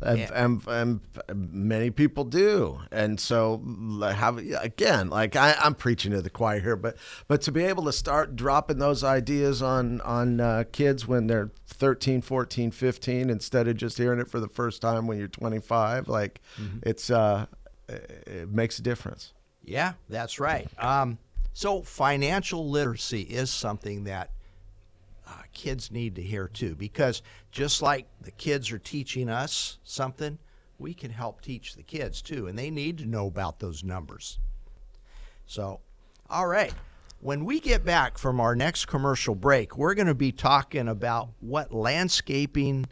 And, 0.00 0.18
yeah. 0.18 0.30
and, 0.34 0.62
and, 0.66 1.00
many 1.34 1.90
people 1.90 2.24
do, 2.24 2.80
and 2.92 3.18
so 3.18 3.62
have 4.02 4.36
again, 4.36 5.08
like 5.08 5.36
I, 5.36 5.56
am 5.62 5.74
preaching 5.74 6.12
to 6.12 6.20
the 6.20 6.28
choir 6.28 6.60
here, 6.60 6.76
but 6.76 6.98
but 7.28 7.40
to 7.42 7.52
be 7.52 7.64
able 7.64 7.84
to 7.84 7.92
start 7.92 8.36
dropping 8.36 8.78
those 8.78 9.02
ideas 9.02 9.62
on 9.62 10.02
on 10.02 10.38
uh, 10.38 10.64
kids 10.70 11.08
when 11.08 11.28
they're 11.28 11.50
13, 11.68 12.20
14, 12.20 12.70
15, 12.72 13.30
instead 13.30 13.68
of 13.68 13.78
just 13.78 13.96
hearing 13.96 14.20
it 14.20 14.28
for 14.28 14.38
the 14.38 14.48
first 14.48 14.82
time 14.82 15.06
when 15.06 15.18
you're 15.18 15.28
25, 15.28 16.08
like 16.08 16.42
mm-hmm. 16.60 16.78
it's 16.82 17.08
uh, 17.08 17.46
it 17.88 18.50
makes 18.50 18.78
a 18.78 18.82
difference. 18.82 19.32
Yeah, 19.64 19.94
that's 20.10 20.38
right. 20.38 20.68
Um, 20.78 21.18
so 21.54 21.80
financial 21.80 22.68
literacy 22.68 23.22
is 23.22 23.50
something 23.50 24.04
that 24.04 24.30
uh, 25.26 25.42
kids 25.52 25.90
need 25.90 26.14
to 26.16 26.22
hear 26.22 26.48
too, 26.48 26.74
because 26.74 27.22
just 27.50 27.82
like 27.82 28.06
the 28.20 28.30
kids 28.30 28.70
are 28.72 28.78
teaching 28.78 29.28
us 29.28 29.78
something, 29.84 30.38
we 30.78 30.94
can 30.94 31.10
help 31.10 31.40
teach 31.40 31.74
the 31.74 31.82
kids 31.82 32.22
too, 32.22 32.46
and 32.46 32.58
they 32.58 32.70
need 32.70 32.98
to 32.98 33.06
know 33.06 33.26
about 33.26 33.58
those 33.58 33.82
numbers. 33.82 34.38
So, 35.46 35.80
all 36.28 36.46
right. 36.46 36.72
When 37.20 37.44
we 37.44 37.60
get 37.60 37.84
back 37.84 38.18
from 38.18 38.40
our 38.40 38.54
next 38.54 38.84
commercial 38.86 39.34
break, 39.34 39.76
we're 39.78 39.94
going 39.94 40.06
to 40.06 40.14
be 40.14 40.32
talking 40.32 40.86
about 40.86 41.30
what 41.40 41.72
landscaping 41.72 42.86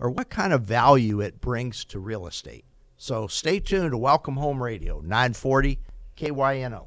or 0.00 0.10
what 0.10 0.28
kind 0.28 0.52
of 0.52 0.62
value 0.62 1.20
it 1.20 1.40
brings 1.40 1.84
to 1.86 2.00
real 2.00 2.26
estate. 2.26 2.64
So 2.96 3.28
stay 3.28 3.60
tuned 3.60 3.92
to 3.92 3.98
Welcome 3.98 4.36
Home 4.36 4.62
Radio, 4.62 5.00
940 5.00 5.78
KYNO. 6.16 6.86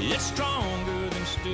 It's 0.00 0.24
stronger. 0.24 0.77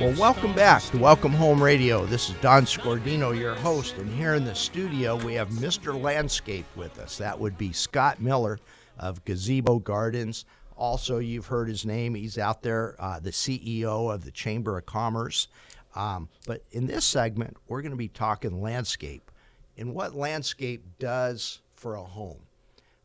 Well, 0.00 0.12
welcome 0.18 0.52
back 0.54 0.83
to 0.83 0.98
Welcome 0.98 1.33
Home 1.33 1.62
Radio. 1.62 2.04
This 2.04 2.28
is 2.28 2.35
Don 2.37 2.64
Scordino, 2.64 3.38
your 3.38 3.54
host, 3.54 3.96
and 3.96 4.12
here 4.12 4.35
in 4.35 4.44
the 4.44 4.54
studio 4.54 5.16
we 5.24 5.35
have 5.35 5.48
Mr. 5.50 5.98
Landscape 5.98 6.66
with 6.76 6.98
us. 6.98 7.16
That 7.16 7.38
would 7.38 7.57
be 7.57 7.72
Scott 7.72 8.20
Miller 8.20 8.59
of 8.98 9.24
Gazebo 9.24 9.78
Gardens. 9.78 10.44
Also, 10.76 11.18
you've 11.18 11.46
heard 11.46 11.68
his 11.68 11.87
name. 11.87 12.14
He's 12.14 12.38
out 12.38 12.61
there, 12.61 12.96
uh, 12.98 13.20
the 13.20 13.30
CEO 13.30 14.12
of 14.12 14.24
the 14.24 14.30
Chamber 14.30 14.76
of 14.76 14.85
Commerce. 14.85 15.48
Um, 15.94 16.28
but 16.46 16.62
in 16.72 16.87
this 16.87 17.04
segment, 17.04 17.57
we're 17.68 17.80
going 17.80 17.92
to 17.92 17.96
be 17.96 18.09
talking 18.09 18.61
landscape 18.61 19.30
and 19.78 19.94
what 19.94 20.14
landscape 20.14 20.85
does 20.98 21.61
for 21.74 21.94
a 21.94 22.04
home. 22.04 22.40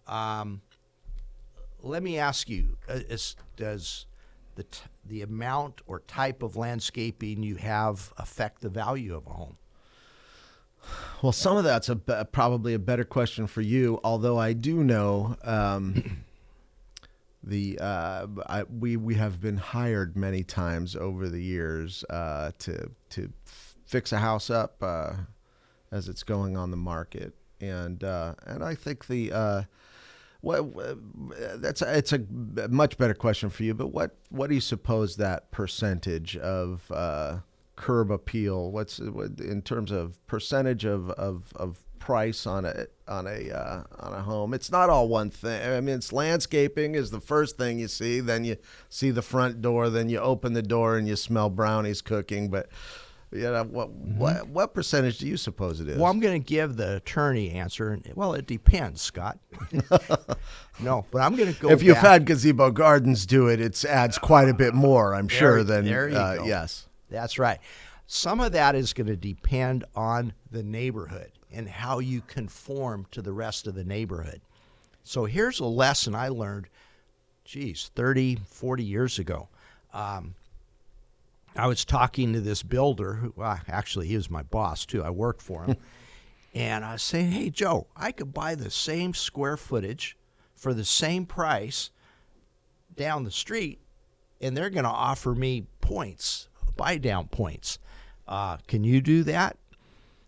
Um, 0.08 0.62
let 1.82 2.04
me 2.04 2.17
ask 2.17 2.49
you: 2.49 2.78
uh, 2.89 2.99
Does 3.56 4.06
the 4.56 4.63
t- 4.63 4.82
the 5.10 5.22
amount 5.22 5.82
or 5.88 6.00
type 6.02 6.41
of 6.43 6.56
landscaping 6.56 7.43
you 7.43 7.56
have 7.56 8.13
affect 8.17 8.62
the 8.62 8.69
value 8.69 9.15
of 9.15 9.28
a 9.28 9.32
home? 9.32 9.58
Well, 11.22 11.34
some 11.34 11.58
of 11.58 11.65
that's 11.65 11.89
a 11.89 11.95
probably 11.95 12.74
a 12.74 12.80
better 12.80 13.04
question 13.04 13.48
for 13.48 13.62
you. 13.62 14.00
Although 14.04 14.38
I 14.38 14.54
do 14.54 14.84
know 14.84 15.36
um, 15.43 16.24
the 17.43 17.78
uh, 17.80 18.28
I, 18.48 18.63
we 18.63 18.95
we 18.95 19.15
have 19.15 19.41
been 19.41 19.58
hired 19.58 20.15
many 20.15 20.43
times 20.43 20.95
over 20.95 21.28
the 21.28 21.41
years 21.41 22.06
uh, 22.10 22.52
to 22.60 22.91
to 23.10 23.34
fix 23.86 24.13
a 24.13 24.19
house 24.19 24.50
up 24.50 24.82
uh, 24.82 25.13
as 25.91 26.08
it's 26.08 26.24
going 26.24 26.56
on 26.56 26.72
the 26.72 26.78
market, 26.78 27.34
and 27.60 28.04
uh, 28.04 28.36
and 28.45 28.63
I 28.63 28.76
think 28.76 29.08
the 29.08 29.65
well, 30.41 30.71
that's 31.56 31.82
it's 31.82 32.13
a 32.13 32.21
much 32.69 32.97
better 32.97 33.13
question 33.13 33.49
for 33.49 33.63
you. 33.63 33.73
But 33.73 33.88
what 33.88 34.15
what 34.30 34.47
do 34.47 34.56
you 34.56 34.62
suppose 34.62 35.17
that 35.17 35.52
percentage 35.52 36.38
of 36.38 36.89
uh, 36.91 37.39
curb 37.75 38.10
appeal? 38.12 38.71
What's 38.71 38.99
in 38.99 39.62
terms 39.63 39.91
of 39.91 40.25
percentage 40.28 40.86
of, 40.86 41.10
of, 41.12 41.52
of 41.56 41.80
price 41.99 42.47
on 42.47 42.63
a 42.63 42.88
on 43.08 43.28
a 43.28 43.52
uh, 43.52 43.84
on 43.99 44.13
a 44.13 44.21
home? 44.21 44.54
It's 44.54 44.71
not 44.71 44.89
all 44.89 45.10
one 45.10 45.30
thing. 45.30 45.62
I 45.62 45.82
mean, 45.82 45.95
it's 45.95 46.13
landscaping 46.13 46.95
is 46.95 47.12
the 47.12 47.19
first 47.19 47.58
thing 47.58 47.80
you 47.80 47.89
see. 47.89 48.21
Then 48.21 48.45
you 48.45 48.56
see 48.88 49.12
the 49.12 49.21
front 49.21 49.62
door. 49.62 49.89
Then 49.89 50.08
you 50.08 50.19
open 50.19 50.54
the 50.54 50.62
door 50.62 50.97
and 50.97 51.06
you 51.06 51.17
smell 51.17 51.49
brownies 51.49 52.02
cooking. 52.02 52.49
But 52.49 52.69
you 53.32 53.42
know, 53.42 53.63
what, 53.63 53.89
mm-hmm. 53.89 54.18
what, 54.18 54.48
what 54.48 54.74
percentage 54.74 55.20
do 55.20 55.28
you 55.28 55.38
suppose 55.38 55.80
it 55.80 55.88
is? 55.88 55.98
Well, 55.98 56.10
I'm 56.10 56.20
going 56.20 56.42
to 56.42 56.46
give 56.46 56.78
the 56.78 56.96
attorney 56.96 57.52
answer. 57.52 58.00
Well, 58.15 58.34
it 58.34 58.48
depends, 58.48 59.02
Scott. 59.02 59.38
no, 60.80 61.06
but 61.12 61.22
I'm 61.22 61.36
going 61.36 61.54
to 61.54 61.60
go. 61.60 61.70
If 61.70 61.84
you've 61.84 61.98
had 61.98 62.26
gazebo 62.26 62.72
gardens 62.72 63.28
do 63.28 63.48
it, 63.48 63.62
it 63.62 63.86
adds 63.86 64.18
quite 64.18 64.50
a 64.50 64.54
bit 64.54 64.74
more, 64.74 65.13
I'm 65.13 65.28
there, 65.28 65.38
sure. 65.38 65.63
Than 65.63 65.86
there 65.86 66.10
you 66.10 66.15
uh, 66.15 66.36
go. 66.38 66.46
yes, 66.46 66.88
that's 67.10 67.38
right. 67.38 67.60
Some 68.08 68.39
of 68.39 68.54
that 68.54 68.74
is 68.74 68.94
going 68.94 69.08
to 69.08 69.15
depend 69.15 69.86
on 69.96 70.34
the 70.50 70.63
neighborhood 70.63 71.32
and 71.52 71.70
how 71.70 72.00
you 72.00 72.22
conform 72.22 73.06
to 73.12 73.22
the 73.22 73.32
rest 73.32 73.68
of 73.68 73.76
the 73.76 73.84
neighborhood. 73.84 74.42
So 75.04 75.26
here's 75.26 75.60
a 75.60 75.65
lesson 75.65 76.15
I 76.15 76.30
learned, 76.30 76.68
geez, 77.46 77.92
30, 77.96 78.39
40 78.48 78.84
years 78.84 79.20
ago. 79.20 79.48
Um, 79.94 80.34
I 81.56 81.68
was 81.68 81.84
talking 81.86 82.34
to 82.34 82.42
this 82.42 82.64
builder 82.64 83.16
who, 83.16 83.34
well, 83.36 83.60
actually, 83.68 84.08
he 84.08 84.16
was 84.16 84.30
my 84.30 84.44
boss 84.44 84.86
too. 84.86 85.04
I 85.04 85.10
worked 85.10 85.42
for 85.42 85.64
him. 85.66 85.78
and 86.54 86.86
I 86.86 86.94
was 86.94 87.04
saying, 87.04 87.32
hey, 87.32 87.50
Joe, 87.50 87.88
I 87.96 88.12
could 88.12 88.34
buy 88.34 88.56
the 88.56 88.70
same 88.70 89.14
square 89.14 89.58
footage 89.58 90.18
for 90.56 90.74
the 90.74 90.86
same 90.86 91.26
price 91.26 91.92
down 92.96 93.24
the 93.24 93.32
street, 93.32 93.80
and 94.42 94.56
they're 94.56 94.70
going 94.70 94.84
to 94.84 94.90
offer 94.90 95.34
me 95.34 95.66
points, 95.82 96.50
buy 96.76 96.98
down 96.98 97.28
points. 97.28 97.80
Uh, 98.28 98.58
can 98.68 98.84
you 98.84 99.02
do 99.02 99.24
that? 99.24 99.58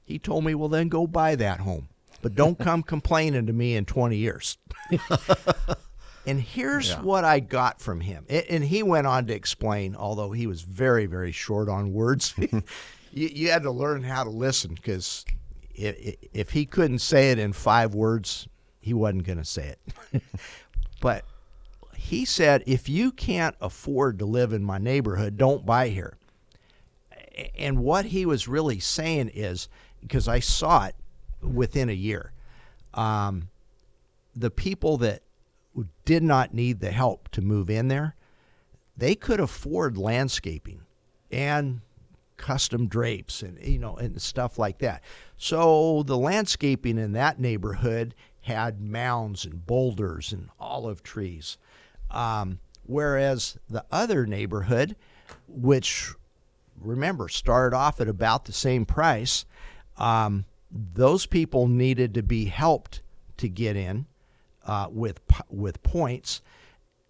He 0.04 0.20
told 0.20 0.44
me, 0.44 0.56
well, 0.56 0.70
then 0.70 0.90
go 0.90 1.08
buy 1.08 1.36
that 1.36 1.60
home, 1.60 1.90
but 2.22 2.36
don't 2.36 2.58
come 2.58 2.84
complaining 2.84 3.46
to 3.46 3.54
me 3.54 3.76
in 3.76 3.86
20 3.86 4.18
years. 4.18 4.58
And 6.26 6.40
here's 6.40 6.90
yeah. 6.90 7.02
what 7.02 7.24
I 7.24 7.40
got 7.40 7.82
from 7.82 8.00
him. 8.00 8.26
And 8.30 8.64
he 8.64 8.84
went 8.84 9.08
on 9.08 9.26
to 9.28 9.34
explain, 9.34 9.96
although 9.96 10.32
he 10.32 10.48
was 10.48 10.62
very, 10.62 11.06
very 11.08 11.32
short 11.32 11.68
on 11.68 11.94
words, 11.94 12.34
you, 12.38 12.62
you, 13.12 13.52
had 13.52 13.64
to 13.64 13.72
learn 13.72 14.04
how 14.04 14.24
to 14.24 14.30
listen 14.30 14.76
because 14.76 15.26
if, 15.74 16.16
if 16.32 16.52
he 16.52 16.66
couldn't 16.66 17.00
say 17.00 17.32
it 17.32 17.40
in 17.40 17.54
five 17.54 17.96
words, 17.96 18.48
he 18.80 18.94
wasn't 18.94 19.24
going 19.24 19.40
to 19.40 19.46
say 19.46 19.76
it. 20.14 20.22
but 21.02 21.26
he 21.96 22.26
said, 22.26 22.64
if 22.68 22.88
you 22.88 23.12
can't 23.12 23.56
afford 23.62 24.20
to 24.20 24.26
live 24.26 24.54
in 24.54 24.64
my 24.64 24.78
neighborhood, 24.78 25.38
don't 25.38 25.66
buy 25.66 25.90
here. 25.90 26.18
And 27.58 27.80
what 27.80 28.06
he 28.06 28.26
was 28.26 28.48
really 28.48 28.80
saying 28.80 29.32
is, 29.34 29.70
because 30.02 30.28
I 30.28 30.40
saw 30.40 30.86
it 30.86 30.96
within 31.42 31.90
a 31.90 31.94
year, 31.94 32.34
um, 32.94 33.50
the 34.36 34.52
people 34.52 34.98
that 34.98 35.24
who 35.74 35.88
did 36.06 36.24
not 36.24 36.54
need 36.54 36.80
the 36.80 36.92
help 36.92 37.30
to 37.30 37.42
move 37.42 37.70
in 37.70 37.88
there, 37.88 38.16
they 38.98 39.16
could 39.16 39.40
afford 39.40 39.98
landscaping 39.98 40.82
and 41.32 41.82
custom 42.38 42.88
drapes 42.88 43.44
and 43.44 43.60
you 43.64 43.78
know 43.78 43.96
and 43.96 44.22
stuff 44.22 44.58
like 44.58 44.80
that. 44.80 45.02
So 45.38 46.04
the 46.04 46.18
landscaping 46.18 46.98
in 46.98 47.14
that 47.14 47.40
neighborhood 47.40 48.16
had 48.42 48.82
mounds 48.82 49.46
and 49.46 49.66
boulders 49.66 50.34
and 50.34 50.50
olive 50.60 51.04
trees, 51.04 51.58
um, 52.10 52.60
whereas 52.84 53.58
the 53.70 53.86
other 53.92 54.26
neighborhood, 54.26 54.96
which 55.48 56.12
remember 56.80 57.30
started 57.30 57.76
off 57.76 58.02
at 58.02 58.08
about 58.08 58.46
the 58.46 58.54
same 58.54 58.86
price, 58.86 59.46
um, 59.98 60.46
those 60.72 61.26
people 61.28 61.68
needed 61.68 62.14
to 62.16 62.24
be 62.24 62.46
helped 62.46 63.02
to 63.38 63.48
get 63.48 63.76
in 63.76 64.06
uh, 64.65 64.88
with 64.89 65.19
with 65.50 65.82
points. 65.84 66.41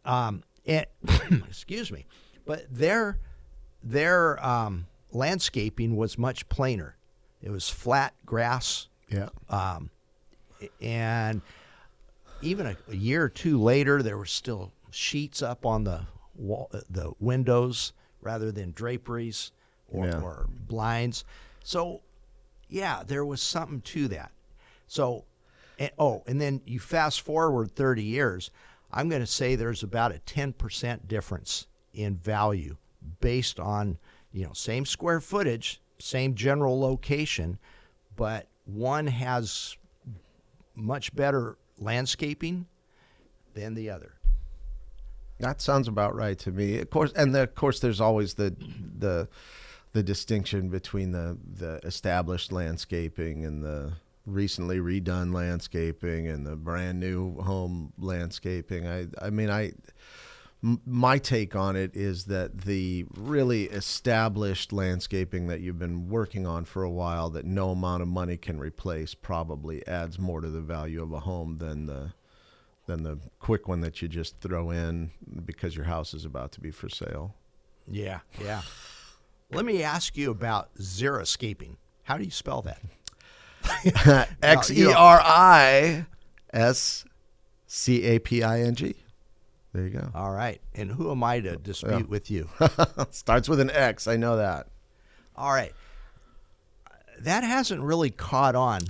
Um, 0.05 0.43
and 0.65 0.85
excuse 1.47 1.91
me, 1.91 2.05
but 2.45 2.65
their 2.69 3.19
their 3.83 4.43
um, 4.45 4.87
landscaping 5.11 5.95
was 5.95 6.17
much 6.17 6.47
plainer. 6.49 6.95
It 7.41 7.49
was 7.49 7.69
flat 7.69 8.13
grass, 8.25 8.87
Yeah. 9.09 9.29
um, 9.49 9.89
and 10.79 11.41
even 12.41 12.67
a, 12.67 12.77
a 12.89 12.95
year 12.95 13.23
or 13.23 13.29
two 13.29 13.59
later, 13.61 14.03
there 14.03 14.17
were 14.17 14.25
still 14.27 14.71
sheets 14.91 15.41
up 15.41 15.65
on 15.65 15.83
the 15.83 16.01
wall, 16.35 16.69
the 16.89 17.11
windows 17.19 17.93
rather 18.21 18.51
than 18.51 18.71
draperies 18.71 19.51
or, 19.91 20.05
Yeah. 20.05 20.21
or 20.21 20.47
blinds. 20.67 21.23
So, 21.63 22.01
yeah, 22.69 23.01
there 23.05 23.25
was 23.25 23.41
something 23.41 23.81
to 23.81 24.07
that. 24.09 24.31
So, 24.87 25.25
and, 25.81 25.91
oh, 25.97 26.21
and 26.27 26.39
then 26.39 26.61
you 26.67 26.79
fast 26.79 27.21
forward 27.21 27.71
30 27.75 28.03
years, 28.03 28.51
I'm 28.91 29.09
going 29.09 29.23
to 29.23 29.27
say 29.27 29.55
there's 29.55 29.81
about 29.81 30.11
a 30.11 30.19
10% 30.19 31.07
difference 31.07 31.65
in 31.91 32.17
value 32.17 32.77
based 33.19 33.59
on, 33.59 33.97
you 34.31 34.45
know, 34.45 34.53
same 34.53 34.85
square 34.85 35.19
footage, 35.19 35.81
same 35.97 36.35
general 36.35 36.79
location, 36.79 37.57
but 38.15 38.47
one 38.65 39.07
has 39.07 39.75
much 40.75 41.15
better 41.15 41.57
landscaping 41.79 42.67
than 43.55 43.73
the 43.73 43.89
other. 43.89 44.13
That 45.39 45.61
sounds 45.61 45.87
about 45.87 46.15
right 46.15 46.37
to 46.39 46.51
me. 46.51 46.77
Of 46.77 46.91
course, 46.91 47.11
and 47.13 47.33
the, 47.33 47.41
of 47.41 47.55
course, 47.55 47.79
there's 47.79 47.99
always 47.99 48.35
the 48.35 48.55
the 48.99 49.27
the 49.93 50.03
distinction 50.03 50.69
between 50.69 51.11
the 51.11 51.39
the 51.43 51.79
established 51.83 52.51
landscaping 52.51 53.43
and 53.43 53.63
the 53.63 53.93
recently 54.25 54.77
redone 54.77 55.34
landscaping 55.34 56.27
and 56.27 56.45
the 56.45 56.55
brand 56.55 56.99
new 56.99 57.36
home 57.41 57.93
landscaping. 57.97 58.88
I 58.88 59.07
I 59.19 59.29
mean 59.29 59.49
I 59.49 59.73
my 60.62 61.17
take 61.17 61.55
on 61.55 61.75
it 61.75 61.95
is 61.95 62.25
that 62.25 62.62
the 62.62 63.05
really 63.17 63.63
established 63.63 64.71
landscaping 64.71 65.47
that 65.47 65.60
you've 65.60 65.79
been 65.79 66.07
working 66.07 66.45
on 66.45 66.65
for 66.65 66.84
a 66.84 66.91
while 66.91 67.31
that 67.31 67.45
no 67.45 67.71
amount 67.71 68.03
of 68.03 68.07
money 68.07 68.38
can 68.38 68.60
replace 68.60 69.15
probably 69.15 69.86
adds 69.88 70.19
more 70.19 70.39
to 70.39 70.49
the 70.49 70.62
value 70.62 71.01
of 71.01 71.12
a 71.12 71.21
home 71.21 71.57
than 71.57 71.88
the 71.88 72.13
than 72.86 73.03
the 73.03 73.17
quick 73.39 73.67
one 73.67 73.81
that 73.81 74.01
you 74.01 74.07
just 74.07 74.39
throw 74.39 74.69
in 74.69 75.12
because 75.45 75.75
your 75.75 75.86
house 75.86 76.13
is 76.13 76.25
about 76.25 76.51
to 76.51 76.60
be 76.60 76.71
for 76.71 76.89
sale. 76.89 77.36
Yeah, 77.88 78.19
yeah. 78.39 78.62
Let 79.51 79.65
me 79.65 79.84
ask 79.84 80.15
you 80.17 80.31
about 80.31 80.73
xeriscaping. 80.75 81.77
How 82.03 82.17
do 82.17 82.23
you 82.23 82.31
spell 82.31 82.62
that? 82.63 82.81
X 84.41 84.71
E 84.71 84.86
R 84.86 85.21
I 85.24 86.06
S 86.54 87.06
C 87.67 88.04
A 88.04 88.19
P 88.19 88.43
I 88.43 88.62
N 88.62 88.76
G. 88.76 88.95
There 89.74 89.84
you 89.84 89.89
go. 89.89 90.10
All 90.13 90.32
right. 90.32 90.60
And 90.76 90.91
who 90.91 91.12
am 91.12 91.24
I 91.24 91.39
to 91.39 91.56
dispute 91.56 92.10
with 92.10 92.30
you? 92.30 92.50
Starts 93.12 93.47
with 93.47 93.60
an 93.60 93.71
X. 93.71 94.08
I 94.08 94.17
know 94.17 94.38
that. 94.38 94.67
All 95.36 95.54
right. 95.54 95.71
That 97.19 97.43
hasn't 97.43 97.82
really 97.82 98.10
caught 98.10 98.56
on 98.56 98.82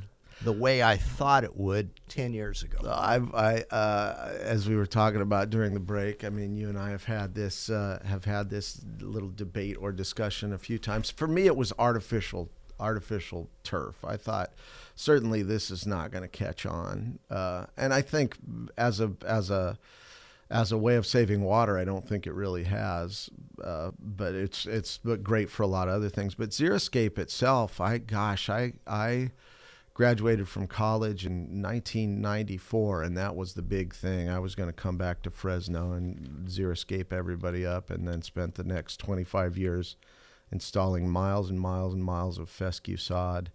the 0.44 0.52
way 0.52 0.82
I 0.82 0.98
thought 0.98 1.44
it 1.44 1.56
would 1.56 1.92
10 2.10 2.34
years 2.34 2.64
ago. 2.64 2.80
I've, 2.92 3.34
I, 3.36 3.64
uh, 3.70 4.34
as 4.40 4.68
we 4.68 4.76
were 4.76 4.88
talking 4.88 5.22
about 5.22 5.50
during 5.50 5.74
the 5.74 5.80
break, 5.80 6.24
I 6.24 6.30
mean, 6.30 6.58
you 6.58 6.68
and 6.68 6.78
I 6.78 6.90
have 6.90 7.04
had 7.04 7.36
this, 7.36 7.70
uh, 7.70 8.02
have 8.06 8.26
had 8.26 8.50
this 8.50 8.82
little 9.00 9.32
debate 9.34 9.78
or 9.80 9.92
discussion 9.92 10.52
a 10.52 10.58
few 10.58 10.80
times. 10.80 11.12
For 11.12 11.28
me, 11.28 11.46
it 11.46 11.56
was 11.56 11.74
artificial, 11.78 12.50
artificial 12.82 13.50
turf. 13.64 14.04
I 14.04 14.18
thought 14.18 14.52
certainly 14.96 15.44
this 15.44 15.72
is 15.72 15.86
not 15.86 16.12
going 16.12 16.24
to 16.24 16.28
catch 16.28 16.66
on, 16.66 17.20
uh, 17.30 17.68
and 17.78 17.94
I 17.94 18.02
think 18.02 18.38
as 18.78 19.00
a, 19.00 19.14
as 19.26 19.50
a, 19.50 19.78
as 20.52 20.72
a 20.72 20.78
way 20.78 20.96
of 20.96 21.08
saving 21.08 21.44
water, 21.44 21.78
I 21.78 21.86
don't 21.86 22.08
think 22.08 22.28
it 22.28 22.34
really 22.34 22.66
has, 22.66 23.30
uh, 23.64 23.92
but 23.98 24.36
it's 24.36 24.66
it's 24.66 25.00
great 25.24 25.50
for 25.50 25.64
a 25.64 25.68
lot 25.68 25.88
of 25.88 25.94
other 25.96 26.10
things. 26.10 26.36
But 26.36 26.50
Xeriscape 26.50 27.18
itself, 27.18 27.80
I 27.80 28.00
gosh, 28.00 28.50
I 28.50 28.74
I 28.86 29.32
graduated 29.94 30.50
from 30.50 30.68
college 30.68 31.26
in 31.26 31.62
1994, 31.62 33.04
and 33.04 33.18
that 33.18 33.36
was 33.36 33.54
the 33.54 33.62
big 33.62 33.94
thing. 33.96 34.30
I 34.30 34.40
was 34.40 34.56
going 34.56 34.70
to 34.70 34.74
come 34.74 34.98
back 34.98 35.22
to 35.24 35.32
Fresno 35.32 35.94
and 35.94 36.48
Xeriscape 36.48 37.14
everybody 37.14 37.66
up, 37.66 37.90
and 37.90 38.08
then 38.08 38.22
spent 38.22 38.56
the 38.56 38.64
next 38.64 38.98
25 38.98 39.58
years 39.58 39.96
installing 40.52 41.10
miles 41.10 41.50
and 41.50 41.60
miles 41.60 41.94
and 41.94 42.04
miles 42.04 42.38
of 42.38 42.50
fescue 42.50 42.98
sod. 42.98 43.52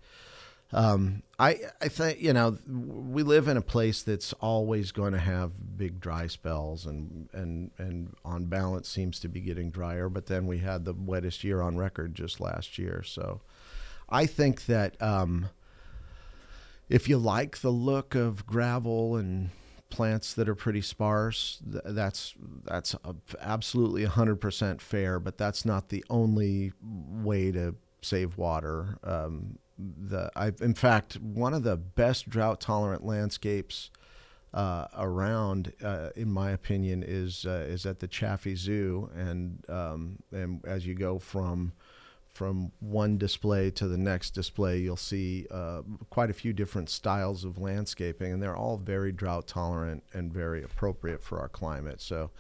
Um, 0.73 1.23
I 1.39 1.61
I 1.81 1.89
think 1.89 2.21
you 2.21 2.33
know 2.33 2.59
we 2.67 3.23
live 3.23 3.47
in 3.47 3.57
a 3.57 3.63
place 3.63 4.03
that's 4.03 4.33
always 4.35 4.91
going 4.91 5.13
to 5.13 5.19
have 5.19 5.77
big 5.77 6.01
dry 6.01 6.27
spells, 6.27 6.87
and 6.87 7.29
and 7.33 7.71
and 7.79 8.15
on 8.25 8.47
balance 8.47 8.89
seems 8.89 9.21
to 9.21 9.29
be 9.29 9.41
getting 9.41 9.71
drier. 9.71 10.09
But 10.09 10.27
then 10.27 10.47
we 10.47 10.59
had 10.59 10.85
the 10.85 10.95
wettest 10.95 11.45
year 11.45 11.61
on 11.61 11.77
record 11.77 12.15
just 12.15 12.41
last 12.41 12.79
year, 12.79 13.03
so 13.05 13.43
I 14.09 14.27
think 14.27 14.67
that 14.67 15.01
um, 15.01 15.51
if 16.89 17.09
you 17.09 17.17
like 17.17 17.59
the 17.59 17.71
look 17.71 18.15
of 18.15 18.45
gravel 18.47 19.17
and 19.17 19.51
plants 19.91 20.35
that 20.35 20.49
are 20.49 20.55
pretty 20.55 20.81
sparse, 20.81 21.61
th- 21.71 21.83
that's 21.87 22.35
that's 22.65 22.95
absolutely 23.41 24.05
100% 24.05 24.81
fair. 24.81 25.21
But 25.21 25.39
that's 25.39 25.65
not 25.65 25.89
the 25.89 26.05
only 26.11 26.73
way 26.83 27.53
to 27.53 27.77
save 28.03 28.37
water. 28.37 28.99
Um, 29.05 29.59
the 29.79 30.31
I, 30.35 30.53
in 30.61 30.75
fact, 30.75 31.15
one 31.21 31.55
of 31.55 31.63
the 31.63 31.77
best 31.77 32.29
drought 32.29 32.61
tolerant 32.61 33.05
landscapes 33.05 33.91
uh, 34.55 34.87
around, 34.97 35.73
uh, 35.83 36.11
in 36.17 36.31
my 36.31 36.51
opinion, 36.51 37.05
is 37.07 37.45
uh, 37.47 37.67
is 37.69 37.85
at 37.85 38.01
the 38.01 38.09
Chaffee 38.09 38.57
Zoo, 38.57 39.11
and 39.15 39.63
um, 39.69 40.19
and 40.33 40.65
as 40.67 40.87
you 40.87 40.95
go 40.95 41.19
from 41.19 41.73
from 42.37 42.71
one 42.81 43.17
display 43.17 43.71
to 43.71 43.89
the 43.89 43.97
next 43.97 44.31
display, 44.31 44.79
you'll 44.79 44.97
see 44.97 45.47
uh, 45.51 45.81
quite 46.11 46.29
a 46.29 46.35
few 46.35 46.53
different 46.53 46.91
styles 46.91 47.45
of 47.45 47.57
landscaping, 47.59 48.33
and 48.33 48.43
they're 48.43 48.57
all 48.57 48.77
very 48.77 49.11
drought 49.11 49.47
tolerant 49.47 50.05
and 50.13 50.31
very 50.31 50.63
appropriate 50.63 51.23
for 51.23 51.41
our 51.41 51.49
climate. 51.49 52.01
So, 52.01 52.31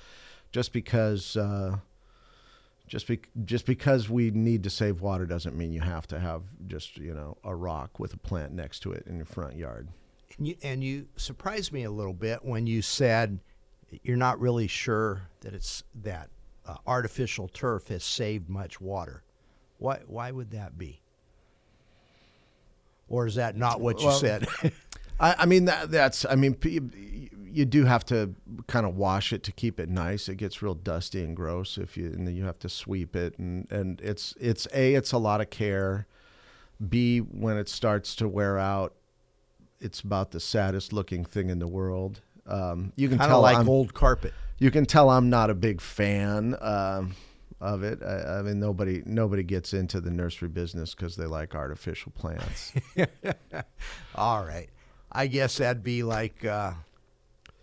just 0.52 0.74
because 0.74 1.36
uh, 1.36 1.78
just 2.86 3.08
be, 3.08 3.20
just 3.46 3.64
because 3.64 4.10
we 4.10 4.30
need 4.30 4.62
to 4.64 4.70
save 4.70 5.00
water 5.00 5.24
doesn't 5.24 5.56
mean 5.56 5.72
you 5.72 5.80
have 5.80 6.06
to 6.08 6.20
have 6.20 6.42
just 6.66 6.98
you 6.98 7.14
know 7.14 7.38
a 7.42 7.54
rock 7.54 7.98
with 7.98 8.12
a 8.12 8.18
plant 8.18 8.52
next 8.52 8.80
to 8.80 8.92
it 8.92 9.06
in 9.06 9.16
your 9.16 9.26
front 9.26 9.56
yard. 9.56 9.88
And 10.36 10.48
you, 10.48 10.56
and 10.62 10.84
you 10.84 11.06
surprised 11.16 11.72
me 11.72 11.84
a 11.84 11.90
little 11.90 12.12
bit 12.12 12.44
when 12.44 12.66
you 12.66 12.82
said 12.82 13.40
you're 14.02 14.16
not 14.16 14.38
really 14.40 14.66
sure 14.66 15.22
that 15.40 15.54
it's 15.54 15.82
that 16.02 16.28
uh, 16.66 16.76
artificial 16.86 17.48
turf 17.48 17.88
has 17.88 18.04
saved 18.04 18.50
much 18.50 18.78
water. 18.80 19.22
Why 19.78 20.00
why 20.06 20.30
would 20.30 20.50
that 20.52 20.78
be? 20.78 21.00
Or 23.08 23.26
is 23.26 23.36
that 23.36 23.56
not 23.56 23.80
what 23.80 24.00
you 24.00 24.06
Well, 24.06 24.18
said? 24.18 24.46
I, 25.20 25.34
I 25.38 25.46
mean 25.46 25.66
that 25.66 25.90
that's 25.90 26.24
I 26.24 26.34
mean 26.34 26.56
you 27.50 27.64
do 27.64 27.84
have 27.84 28.04
to 28.06 28.34
kind 28.66 28.84
of 28.84 28.96
wash 28.96 29.32
it 29.32 29.42
to 29.44 29.52
keep 29.52 29.80
it 29.80 29.88
nice. 29.88 30.28
It 30.28 30.36
gets 30.36 30.60
real 30.60 30.74
dusty 30.74 31.22
and 31.22 31.34
gross 31.34 31.78
if 31.78 31.96
you 31.96 32.06
and 32.06 32.26
then 32.26 32.34
you 32.34 32.44
have 32.44 32.58
to 32.60 32.68
sweep 32.68 33.16
it 33.16 33.38
and 33.38 33.70
and 33.70 34.00
it's 34.00 34.34
it's 34.40 34.66
a 34.74 34.94
it's 34.94 35.12
a 35.12 35.18
lot 35.18 35.40
of 35.40 35.50
care. 35.50 36.06
B 36.86 37.18
when 37.20 37.56
it 37.56 37.68
starts 37.68 38.14
to 38.16 38.28
wear 38.28 38.58
out, 38.58 38.94
it's 39.80 40.00
about 40.00 40.32
the 40.32 40.40
saddest 40.40 40.92
looking 40.92 41.24
thing 41.24 41.48
in 41.48 41.58
the 41.58 41.66
world. 41.66 42.20
Um, 42.46 42.92
you 42.96 43.08
can 43.08 43.18
kind 43.18 43.30
tell 43.30 43.40
like 43.40 43.56
I'm, 43.56 43.68
old 43.68 43.94
carpet. 43.94 44.32
you 44.58 44.70
can 44.70 44.84
tell 44.86 45.10
I'm 45.10 45.30
not 45.30 45.48
a 45.50 45.54
big 45.54 45.80
fan 45.80 46.54
um, 46.60 47.14
of 47.60 47.82
it. 47.82 48.02
I, 48.02 48.38
I 48.38 48.42
mean, 48.42 48.58
nobody 48.60 49.02
nobody 49.06 49.42
gets 49.42 49.72
into 49.72 50.00
the 50.00 50.10
nursery 50.10 50.48
business 50.48 50.94
because 50.94 51.16
they 51.16 51.26
like 51.26 51.54
artificial 51.54 52.12
plants. 52.12 52.72
All 54.14 54.44
right. 54.44 54.68
I 55.10 55.26
guess 55.28 55.56
that'd 55.58 55.82
be 55.82 56.02
like 56.02 56.44
uh, 56.44 56.72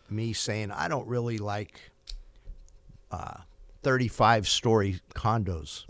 me 0.09 0.33
saying 0.33 0.71
I 0.71 0.87
don't 0.87 1.07
really 1.07 1.37
like 1.37 1.79
uh, 3.11 3.35
35 3.83 4.47
story 4.47 4.99
condos 5.13 5.83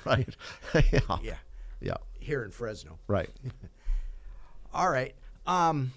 right? 0.04 0.28
yeah. 0.92 1.18
yeah, 1.22 1.34
Yeah. 1.80 1.96
here 2.20 2.44
in 2.44 2.50
Fresno. 2.52 2.98
Right. 3.08 3.30
All 4.72 4.90
right. 4.90 5.14
Um, 5.46 5.92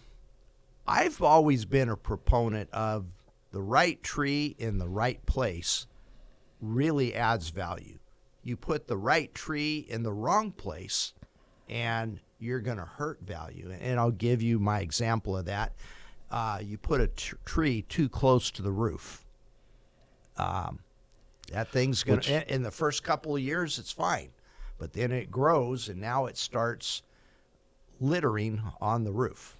I've 0.87 1.21
always 1.21 1.65
been 1.65 1.89
a 1.89 1.97
proponent 1.97 2.69
of 2.71 3.05
the 3.51 3.61
right 3.61 4.01
tree 4.01 4.55
in 4.57 4.77
the 4.79 4.87
right 4.87 5.23
place 5.25 5.85
really 6.61 7.15
adds 7.15 7.49
value. 7.49 7.97
You 8.43 8.55
put 8.55 8.87
the 8.87 8.97
right 8.97 9.33
tree 9.33 9.85
in 9.89 10.03
the 10.03 10.13
wrong 10.13 10.51
place 10.51 11.13
and 11.69 12.19
you're 12.39 12.59
going 12.59 12.77
to 12.77 12.85
hurt 12.85 13.19
value. 13.21 13.71
And 13.79 13.99
I'll 13.99 14.11
give 14.11 14.41
you 14.41 14.59
my 14.59 14.79
example 14.79 15.37
of 15.37 15.45
that. 15.45 15.73
Uh, 16.29 16.59
you 16.61 16.77
put 16.77 17.01
a 17.01 17.07
tr- 17.07 17.35
tree 17.45 17.83
too 17.83 18.09
close 18.09 18.49
to 18.51 18.61
the 18.61 18.71
roof. 18.71 19.25
Um, 20.37 20.79
that 21.51 21.67
thing's 21.67 22.03
going 22.03 22.21
to, 22.21 22.53
in 22.53 22.63
the 22.63 22.71
first 22.71 23.03
couple 23.03 23.35
of 23.35 23.41
years, 23.41 23.77
it's 23.77 23.91
fine. 23.91 24.29
But 24.77 24.93
then 24.93 25.11
it 25.11 25.29
grows 25.29 25.89
and 25.89 25.99
now 25.99 26.25
it 26.25 26.37
starts 26.37 27.03
littering 27.99 28.61
on 28.79 29.03
the 29.03 29.11
roof. 29.11 29.57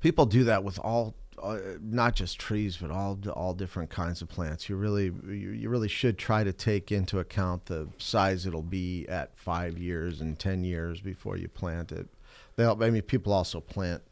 people 0.00 0.26
do 0.26 0.44
that 0.44 0.62
with 0.62 0.78
all 0.78 1.14
uh, 1.42 1.58
not 1.80 2.14
just 2.14 2.38
trees 2.38 2.76
but 2.76 2.90
all 2.90 3.18
all 3.34 3.54
different 3.54 3.90
kinds 3.90 4.22
of 4.22 4.28
plants. 4.28 4.68
You 4.68 4.76
really 4.76 5.06
you, 5.26 5.50
you 5.50 5.68
really 5.68 5.88
should 5.88 6.18
try 6.18 6.44
to 6.44 6.52
take 6.52 6.92
into 6.92 7.18
account 7.18 7.66
the 7.66 7.88
size 7.98 8.46
it'll 8.46 8.62
be 8.62 9.06
at 9.08 9.36
five 9.36 9.78
years 9.78 10.20
and 10.20 10.38
ten 10.38 10.64
years 10.64 11.00
before 11.00 11.36
you 11.36 11.48
plant 11.48 11.92
it. 11.92 12.08
They'll, 12.56 12.82
i 12.82 12.90
mean 12.90 13.02
people 13.02 13.32
also 13.32 13.60
plant 13.60 14.02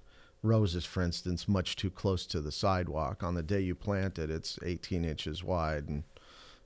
roses 0.43 0.85
for 0.85 1.03
instance 1.03 1.49
much 1.49 1.75
too 1.75 1.91
close 1.91 2.27
to 2.27 2.41
the 2.41 2.53
sidewalk. 2.53 3.23
On 3.23 3.35
the 3.35 3.43
day 3.43 3.61
you 3.61 3.75
plant 3.75 4.19
it 4.19 4.31
it's 4.31 4.59
18 4.65 5.05
inches 5.05 5.43
wide 5.43 5.89
and 5.89 6.05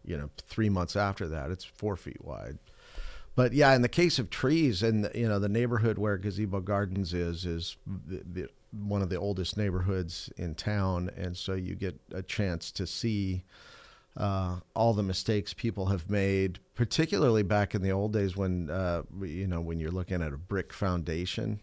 you 0.05 0.17
know 0.17 0.31
three 0.49 0.69
months 0.69 0.97
after 0.97 1.29
that 1.29 1.51
it's 1.51 1.65
four 1.65 1.97
feet 1.97 2.25
wide. 2.25 2.59
But 3.37 3.53
yeah, 3.53 3.75
in 3.75 3.83
the 3.83 3.89
case 3.89 4.19
of 4.19 4.29
trees, 4.29 4.83
and 4.83 5.09
you 5.15 5.29
know 5.29 5.39
the 5.39 5.49
neighborhood 5.49 5.99
where 5.99 6.19
Gazebo 6.19 6.61
Gardens 6.61 7.15
is 7.15 7.47
is 7.47 7.77
one 8.73 9.03
of 9.03 9.09
the 9.09 9.17
oldest 9.17 9.57
neighborhoods 9.57 10.31
in 10.37 10.55
town, 10.55 11.11
and 11.17 11.37
so 11.37 11.55
you 11.55 11.75
get 11.75 12.01
a 12.13 12.23
chance 12.23 12.71
to 12.73 12.87
see 12.87 13.45
uh, 14.17 14.61
all 14.75 14.93
the 14.93 15.03
mistakes 15.03 15.55
people 15.55 15.87
have 15.87 16.11
made, 16.11 16.59
particularly 16.75 17.43
back 17.43 17.75
in 17.75 17.83
the 17.83 17.91
old 17.91 18.13
days 18.13 18.37
when 18.37 18.71
uh, 18.71 19.03
you 19.23 19.47
know 19.47 19.61
when 19.61 19.79
you're 19.79 19.91
looking 19.91 20.23
at 20.23 20.33
a 20.33 20.37
brick 20.37 20.73
foundation 20.73 21.61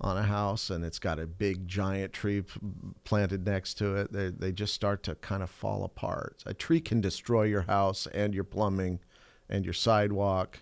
on 0.00 0.16
a 0.16 0.22
house 0.22 0.70
and 0.70 0.84
it's 0.84 1.00
got 1.00 1.18
a 1.18 1.26
big 1.26 1.66
giant 1.66 2.12
tree 2.12 2.44
planted 3.04 3.44
next 3.46 3.74
to 3.74 3.96
it. 3.96 4.12
They 4.12 4.28
they 4.28 4.52
just 4.52 4.74
start 4.74 5.02
to 5.04 5.14
kind 5.16 5.42
of 5.42 5.50
fall 5.50 5.84
apart. 5.84 6.42
A 6.46 6.54
tree 6.54 6.80
can 6.80 7.00
destroy 7.00 7.44
your 7.44 7.62
house 7.62 8.06
and 8.14 8.34
your 8.34 8.44
plumbing 8.44 9.00
and 9.48 9.64
your 9.64 9.74
sidewalk 9.74 10.60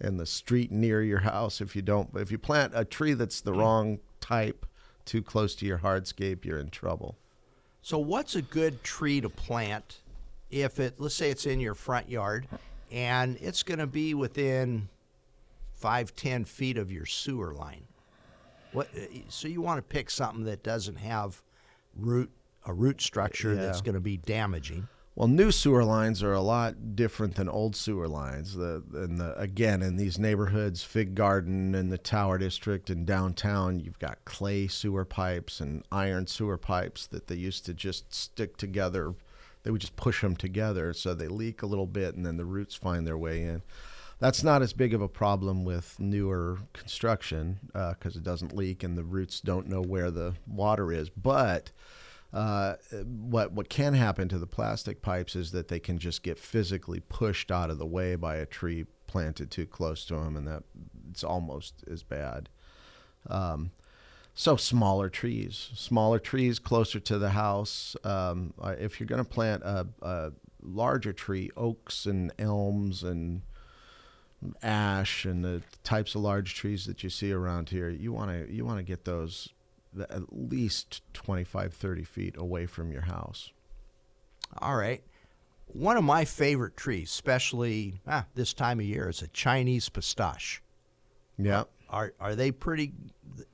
and 0.00 0.20
the 0.20 0.26
street 0.26 0.70
near 0.70 1.02
your 1.02 1.20
house 1.20 1.60
if 1.60 1.74
you 1.74 1.82
don't 1.82 2.12
but 2.12 2.20
if 2.20 2.30
you 2.30 2.38
plant 2.38 2.72
a 2.74 2.84
tree 2.84 3.14
that's 3.14 3.40
the 3.40 3.52
wrong 3.52 3.98
type 4.20 4.66
too 5.06 5.22
close 5.22 5.54
to 5.54 5.64
your 5.64 5.78
hardscape 5.78 6.44
you're 6.44 6.58
in 6.58 6.68
trouble 6.68 7.16
So, 7.82 7.98
what's 7.98 8.34
a 8.34 8.42
good 8.42 8.82
tree 8.82 9.20
to 9.20 9.28
plant 9.30 10.00
if 10.50 10.78
it, 10.80 11.00
let's 11.00 11.14
say 11.14 11.30
it's 11.30 11.46
in 11.46 11.60
your 11.60 11.74
front 11.74 12.08
yard 12.10 12.46
and 12.92 13.36
it's 13.40 13.62
going 13.62 13.78
to 13.78 13.86
be 13.86 14.14
within 14.14 14.88
five, 15.74 16.14
ten 16.16 16.44
feet 16.44 16.78
of 16.78 16.90
your 16.90 17.06
sewer 17.06 17.52
line? 17.54 17.84
What? 18.72 18.88
Uh, 18.96 19.06
so 19.28 19.48
you 19.48 19.60
want 19.60 19.78
to 19.78 19.82
pick 19.82 20.10
something 20.10 20.44
that 20.44 20.62
doesn't 20.62 20.96
have 20.96 21.42
root 21.96 22.30
a 22.66 22.74
root 22.74 23.00
structure 23.00 23.54
that's 23.54 23.80
going 23.80 23.94
to 23.94 24.00
be 24.00 24.16
damaging. 24.16 24.88
Well 25.16 25.28
new 25.28 25.50
sewer 25.50 25.82
lines 25.82 26.22
are 26.22 26.34
a 26.34 26.42
lot 26.42 26.94
different 26.94 27.34
than 27.34 27.48
old 27.48 27.74
sewer 27.74 28.06
lines. 28.06 28.54
The 28.54 28.82
and 28.92 29.18
the 29.18 29.36
again 29.36 29.82
in 29.82 29.96
these 29.96 30.18
neighborhoods 30.18 30.84
fig 30.84 31.14
garden 31.14 31.74
and 31.74 31.90
the 31.90 31.98
tower 31.98 32.36
district 32.38 32.90
and 32.90 33.06
downtown 33.06 33.80
you've 33.80 33.98
got 33.98 34.24
clay 34.26 34.68
sewer 34.68 35.06
pipes 35.06 35.58
and 35.58 35.82
iron 35.90 36.26
sewer 36.26 36.58
pipes 36.58 37.06
that 37.08 37.26
they 37.26 37.34
used 37.34 37.64
to 37.66 37.74
just 37.74 38.14
stick 38.14 38.58
together. 38.58 39.14
They 39.62 39.72
would 39.72 39.80
just 39.80 39.96
push 39.96 40.20
them 40.20 40.36
together 40.36 40.92
so 40.92 41.14
they 41.14 41.26
leak 41.26 41.62
a 41.62 41.66
little 41.66 41.88
bit 41.88 42.14
and 42.14 42.24
then 42.24 42.36
the 42.36 42.44
roots 42.44 42.76
find 42.76 43.04
their 43.06 43.18
way 43.18 43.42
in. 43.42 43.62
That's 44.18 44.44
not 44.44 44.62
as 44.62 44.72
big 44.72 44.94
of 44.94 45.02
a 45.02 45.08
problem 45.08 45.64
with 45.64 45.98
newer 45.98 46.58
construction 46.72 47.58
uh, 47.74 47.94
because 47.94 48.16
it 48.16 48.22
doesn't 48.22 48.54
leak 48.54 48.82
and 48.82 48.96
the 48.96 49.04
roots 49.04 49.40
don't 49.40 49.66
know 49.66 49.82
where 49.82 50.10
the 50.10 50.34
water 50.46 50.92
is. 50.92 51.10
But 51.10 51.72
uh, 52.36 52.76
what 53.02 53.52
what 53.52 53.70
can 53.70 53.94
happen 53.94 54.28
to 54.28 54.38
the 54.38 54.46
plastic 54.46 55.00
pipes 55.00 55.34
is 55.34 55.52
that 55.52 55.68
they 55.68 55.80
can 55.80 55.98
just 55.98 56.22
get 56.22 56.38
physically 56.38 57.00
pushed 57.00 57.50
out 57.50 57.70
of 57.70 57.78
the 57.78 57.86
way 57.86 58.14
by 58.14 58.36
a 58.36 58.44
tree 58.44 58.84
planted 59.06 59.50
too 59.50 59.66
close 59.66 60.04
to 60.04 60.14
them, 60.16 60.36
and 60.36 60.46
that 60.46 60.62
it's 61.10 61.24
almost 61.24 61.82
as 61.90 62.02
bad. 62.02 62.50
Um, 63.30 63.70
so 64.34 64.56
smaller 64.56 65.08
trees, 65.08 65.70
smaller 65.74 66.18
trees 66.18 66.58
closer 66.58 67.00
to 67.00 67.18
the 67.18 67.30
house. 67.30 67.96
Um, 68.04 68.52
uh, 68.60 68.74
if 68.78 69.00
you're 69.00 69.06
going 69.06 69.24
to 69.24 69.30
plant 69.30 69.62
a, 69.62 69.86
a 70.02 70.32
larger 70.62 71.14
tree, 71.14 71.50
oaks 71.56 72.04
and 72.04 72.30
elms 72.38 73.02
and 73.02 73.40
ash 74.62 75.24
and 75.24 75.42
the 75.42 75.62
types 75.84 76.14
of 76.14 76.20
large 76.20 76.54
trees 76.54 76.84
that 76.84 77.02
you 77.02 77.08
see 77.08 77.32
around 77.32 77.70
here, 77.70 77.88
you 77.88 78.12
want 78.12 78.30
to 78.30 78.52
you 78.52 78.66
want 78.66 78.76
to 78.76 78.84
get 78.84 79.06
those 79.06 79.48
at 80.00 80.22
least 80.30 81.02
25, 81.14 81.74
30 81.74 82.04
feet 82.04 82.36
away 82.36 82.66
from 82.66 82.92
your 82.92 83.02
house. 83.02 83.52
All 84.58 84.76
right. 84.76 85.02
One 85.66 85.96
of 85.96 86.04
my 86.04 86.24
favorite 86.24 86.76
trees, 86.76 87.10
especially 87.10 88.00
ah, 88.06 88.26
this 88.34 88.52
time 88.52 88.78
of 88.78 88.86
year, 88.86 89.08
is 89.08 89.22
a 89.22 89.28
Chinese 89.28 89.88
pistache. 89.88 90.62
Yeah. 91.38 91.64
Are 91.90 92.12
are 92.20 92.34
they 92.34 92.50
pretty? 92.50 92.92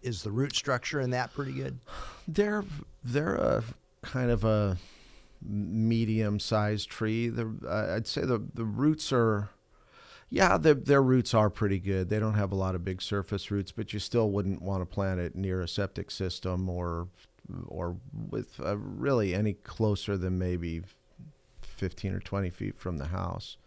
Is 0.02 0.22
the 0.22 0.30
root 0.30 0.54
structure 0.54 1.00
in 1.00 1.10
that 1.10 1.32
pretty 1.32 1.52
good? 1.52 1.78
They're 2.28 2.64
they're 3.02 3.34
a 3.34 3.64
kind 4.02 4.30
of 4.30 4.44
a 4.44 4.76
medium 5.44 6.38
sized 6.38 6.88
tree. 6.88 7.28
The 7.28 7.52
uh, 7.66 7.96
I'd 7.96 8.06
say 8.06 8.22
the 8.22 8.42
the 8.54 8.64
roots 8.64 9.12
are 9.12 9.50
yeah, 10.32 10.56
their 10.56 10.72
their 10.72 11.02
roots 11.02 11.34
are 11.34 11.50
pretty 11.50 11.78
good. 11.78 12.08
They 12.08 12.18
don't 12.18 12.34
have 12.34 12.52
a 12.52 12.56
lot 12.56 12.74
of 12.74 12.82
big 12.82 13.02
surface 13.02 13.50
roots, 13.50 13.70
but 13.70 13.92
you 13.92 13.98
still 13.98 14.30
wouldn't 14.30 14.62
want 14.62 14.80
to 14.80 14.86
plant 14.86 15.20
it 15.20 15.36
near 15.36 15.60
a 15.60 15.68
septic 15.68 16.10
system 16.10 16.70
or 16.70 17.08
or 17.66 17.96
with 18.30 18.58
uh, 18.58 18.78
really 18.78 19.34
any 19.34 19.52
closer 19.52 20.16
than 20.16 20.38
maybe 20.38 20.80
15 21.60 22.14
or 22.14 22.20
20 22.20 22.48
feet 22.48 22.78
from 22.78 22.96
the 22.96 23.08
house. 23.08 23.58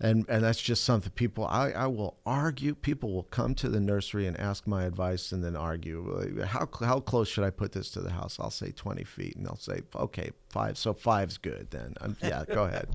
And 0.00 0.26
and 0.28 0.42
that's 0.42 0.60
just 0.60 0.82
something 0.82 1.12
people 1.12 1.46
I, 1.46 1.70
I 1.70 1.86
will 1.86 2.16
argue. 2.26 2.74
People 2.74 3.12
will 3.12 3.22
come 3.22 3.54
to 3.54 3.68
the 3.68 3.78
nursery 3.78 4.26
and 4.26 4.36
ask 4.40 4.66
my 4.66 4.82
advice 4.82 5.30
and 5.30 5.44
then 5.44 5.54
argue. 5.54 6.34
"Well, 6.34 6.44
How 6.44 6.68
how 6.80 6.98
close 6.98 7.28
should 7.28 7.44
I 7.44 7.50
put 7.50 7.70
this 7.70 7.88
to 7.92 8.00
the 8.00 8.10
house? 8.10 8.40
I'll 8.40 8.50
say 8.50 8.72
20 8.72 9.04
feet, 9.04 9.36
and 9.36 9.46
they'll 9.46 9.54
say, 9.54 9.82
okay, 9.94 10.32
five. 10.48 10.76
So 10.76 10.92
five's 10.92 11.38
good 11.38 11.68
then. 11.70 11.94
Um, 12.00 12.16
yeah, 12.20 12.42
go 12.52 12.64
ahead. 12.64 12.88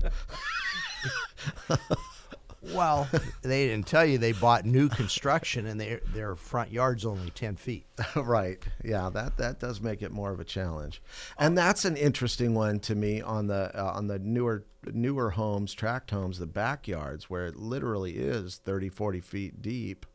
Well, 2.62 3.08
they 3.42 3.68
didn't 3.68 3.86
tell 3.86 4.04
you 4.04 4.18
they 4.18 4.32
bought 4.32 4.64
new 4.64 4.88
construction 4.88 5.66
and 5.66 5.80
their 5.80 6.00
their 6.12 6.34
front 6.34 6.72
yard's 6.72 7.04
only 7.04 7.30
ten 7.30 7.56
feet. 7.56 7.86
right. 8.16 8.62
Yeah, 8.84 9.10
that 9.10 9.36
that 9.36 9.60
does 9.60 9.80
make 9.80 10.02
it 10.02 10.10
more 10.10 10.30
of 10.30 10.40
a 10.40 10.44
challenge, 10.44 11.02
and 11.38 11.56
that's 11.56 11.84
an 11.84 11.96
interesting 11.96 12.54
one 12.54 12.80
to 12.80 12.94
me 12.94 13.20
on 13.20 13.46
the 13.46 13.70
uh, 13.78 13.92
on 13.94 14.08
the 14.08 14.18
newer 14.18 14.64
newer 14.92 15.30
homes, 15.30 15.74
tract 15.74 16.10
homes, 16.10 16.38
the 16.38 16.46
backyards 16.46 17.28
where 17.28 17.46
it 17.46 17.56
literally 17.56 18.12
is 18.12 18.56
30, 18.56 18.88
40 18.88 19.20
feet 19.20 19.62
deep. 19.62 20.06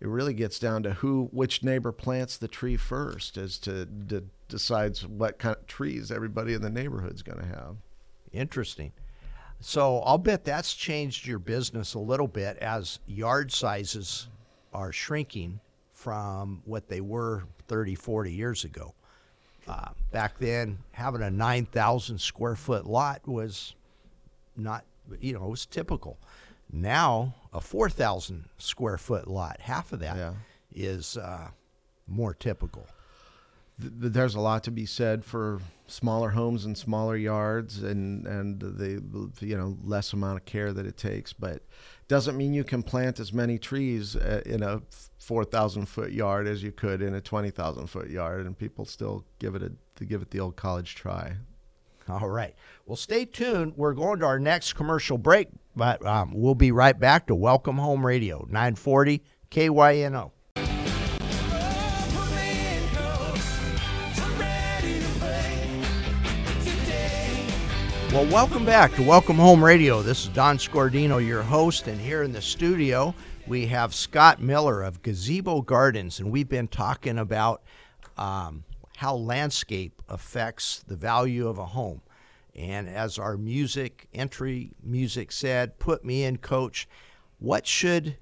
It 0.00 0.08
really 0.08 0.34
gets 0.34 0.58
down 0.58 0.82
to 0.82 0.94
who, 0.94 1.30
which 1.32 1.62
neighbor 1.62 1.90
plants 1.90 2.36
the 2.36 2.48
tree 2.48 2.76
first, 2.76 3.38
as 3.38 3.58
to, 3.60 3.88
to 4.08 4.24
decides 4.48 5.06
what 5.06 5.38
kind 5.38 5.56
of 5.56 5.66
trees 5.66 6.10
everybody 6.10 6.52
in 6.52 6.60
the 6.60 6.70
neighborhood's 6.70 7.22
going 7.22 7.38
to 7.38 7.46
have. 7.46 7.76
Interesting. 8.32 8.92
So 9.60 10.00
I'll 10.00 10.18
bet 10.18 10.44
that's 10.44 10.74
changed 10.74 11.26
your 11.26 11.38
business 11.38 11.94
a 11.94 11.98
little 11.98 12.28
bit 12.28 12.56
as 12.58 12.98
yard 13.06 13.50
sizes 13.52 14.28
are 14.72 14.92
shrinking 14.92 15.60
from 15.92 16.62
what 16.64 16.88
they 16.88 17.00
were 17.00 17.44
30, 17.68 17.94
40 17.94 18.32
years 18.32 18.64
ago. 18.64 18.94
Uh, 19.66 19.88
back 20.12 20.38
then, 20.38 20.78
having 20.92 21.22
a 21.22 21.30
9,000 21.30 22.18
square 22.20 22.54
foot 22.54 22.86
lot 22.86 23.26
was 23.26 23.74
not, 24.56 24.84
you 25.20 25.32
know, 25.32 25.44
it 25.46 25.50
was 25.50 25.66
typical. 25.66 26.18
Now, 26.72 27.34
a 27.52 27.60
4,000 27.60 28.44
square 28.58 28.98
foot 28.98 29.26
lot, 29.26 29.60
half 29.60 29.92
of 29.92 30.00
that 30.00 30.34
is 30.72 31.16
Yeah. 31.16 31.22
uh, 31.26 31.48
more 32.06 32.34
typical. 32.34 32.86
Th- 33.80 33.92
there's 34.12 34.34
a 34.34 34.40
lot 34.40 34.64
to 34.64 34.70
be 34.70 34.86
said 34.86 35.24
for 35.24 35.60
smaller 35.86 36.30
homes 36.30 36.64
and 36.64 36.76
smaller 36.76 37.16
yards 37.16 37.82
and 37.82 38.26
and 38.26 38.60
the 38.60 39.30
you 39.40 39.56
know 39.56 39.76
less 39.84 40.12
amount 40.12 40.36
of 40.36 40.44
care 40.44 40.72
that 40.72 40.84
it 40.84 40.96
takes 40.96 41.32
but 41.32 41.62
doesn't 42.08 42.36
mean 42.36 42.52
you 42.52 42.64
can 42.64 42.82
plant 42.82 43.20
as 43.20 43.32
many 43.32 43.58
trees 43.58 44.16
uh, 44.16 44.40
in 44.44 44.62
a 44.62 44.82
4000 45.18 45.86
foot 45.86 46.10
yard 46.12 46.48
as 46.48 46.62
you 46.62 46.72
could 46.72 47.02
in 47.02 47.14
a 47.14 47.20
20000 47.20 47.86
foot 47.86 48.10
yard 48.10 48.46
and 48.46 48.58
people 48.58 48.84
still 48.84 49.24
give 49.38 49.54
it 49.54 49.62
a 49.62 50.04
give 50.04 50.22
it 50.22 50.30
the 50.30 50.40
old 50.40 50.56
college 50.56 50.94
try 50.94 51.36
All 52.08 52.28
right. 52.28 52.54
Well, 52.84 52.96
stay 52.96 53.24
tuned. 53.24 53.72
We're 53.76 53.94
going 53.94 54.20
to 54.20 54.26
our 54.26 54.38
next 54.38 54.74
commercial 54.74 55.18
break, 55.18 55.48
but 55.74 56.04
um, 56.06 56.30
we'll 56.32 56.54
be 56.54 56.70
right 56.70 56.96
back 56.96 57.26
to 57.26 57.34
Welcome 57.34 57.78
Home 57.78 58.06
Radio, 58.06 58.46
940 58.48 59.24
KYNO. 59.50 60.30
Well, 68.16 68.32
welcome 68.32 68.64
back 68.64 68.94
to 68.94 69.02
Welcome 69.02 69.36
Home 69.36 69.62
Radio. 69.62 70.00
This 70.00 70.22
is 70.22 70.28
Don 70.28 70.56
Scordino, 70.56 71.18
your 71.18 71.42
host, 71.42 71.86
and 71.86 72.00
here 72.00 72.22
in 72.22 72.32
the 72.32 72.40
studio 72.40 73.14
we 73.46 73.66
have 73.66 73.92
Scott 73.94 74.40
Miller 74.40 74.82
of 74.82 75.02
Gazebo 75.02 75.60
Gardens, 75.60 76.18
and 76.18 76.30
we've 76.30 76.48
been 76.48 76.66
talking 76.66 77.18
about 77.18 77.62
um, 78.16 78.64
how 78.96 79.16
landscape 79.16 80.00
affects 80.08 80.82
the 80.86 80.96
value 80.96 81.46
of 81.46 81.58
a 81.58 81.66
home. 81.66 82.00
And 82.54 82.88
as 82.88 83.18
our 83.18 83.36
music 83.36 84.08
entry 84.14 84.70
music 84.82 85.30
said, 85.30 85.78
"Put 85.78 86.02
me 86.02 86.24
in, 86.24 86.38
Coach." 86.38 86.88
What 87.38 87.66
should 87.66 88.16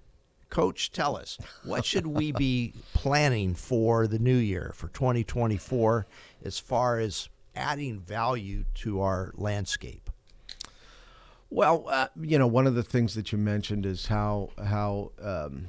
Coach, 0.51 0.91
tell 0.91 1.17
us 1.17 1.39
what 1.63 1.85
should 1.85 2.09
we 2.09 2.33
be 2.33 2.75
planning 2.95 3.55
for 3.55 4.09
the 4.09 4.19
new 4.19 4.37
year 4.37 4.73
for 4.75 4.89
2024 4.89 6.05
as 6.45 6.59
far 6.59 6.99
as 6.99 7.29
adding 7.55 8.01
value 8.01 8.65
to 8.75 9.01
our 9.01 9.33
landscape? 9.37 10.11
Well, 11.51 11.85
uh, 11.89 12.09
you 12.21 12.39
know, 12.39 12.47
one 12.49 12.67
of 12.67 12.75
the 12.75 12.83
things 12.83 13.15
that 13.15 13.31
you 13.31 13.39
mentioned 13.39 13.87
is 13.87 14.07
how 14.07 14.51
how 14.63 15.13
um, 15.23 15.69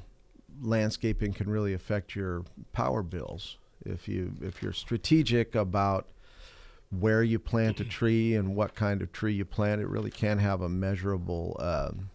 landscaping 0.62 1.34
can 1.34 1.50
really 1.50 1.74
affect 1.74 2.16
your 2.16 2.44
power 2.74 3.04
bills. 3.04 3.58
If 3.86 4.08
you 4.08 4.34
if 4.42 4.64
you're 4.64 4.74
strategic 4.74 5.54
about 5.54 6.08
where 6.90 7.22
you 7.22 7.40
plant 7.40 7.80
a 7.80 7.86
tree 7.86 8.36
and 8.36 8.56
what 8.56 8.74
kind 8.74 9.02
of 9.02 9.12
tree 9.12 9.34
you 9.34 9.46
plant, 9.46 9.82
it 9.82 9.88
really 9.88 10.12
can 10.12 10.40
have 10.40 10.62
a 10.62 10.70
measurable 10.70 11.56
um, 11.60 12.10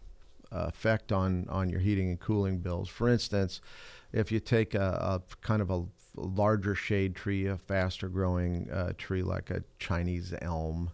effect 0.51 1.13
on 1.13 1.47
on 1.49 1.69
your 1.69 1.81
heating 1.81 2.09
and 2.09 2.19
cooling 2.19 2.59
bills. 2.59 2.89
For 2.89 3.09
instance, 3.09 3.61
if 4.13 4.33
you 4.33 4.41
take 4.41 4.75
a, 4.75 5.23
a 5.31 5.37
kind 5.43 5.63
of 5.63 5.71
a 5.71 5.85
larger 6.21 6.75
shade 6.75 7.15
tree, 7.15 7.47
a 7.47 7.57
faster 7.57 8.09
growing 8.09 8.71
uh, 8.71 8.93
tree 8.99 9.23
like 9.23 9.51
a 9.51 9.63
Chinese 9.79 10.35
elm, 10.41 10.91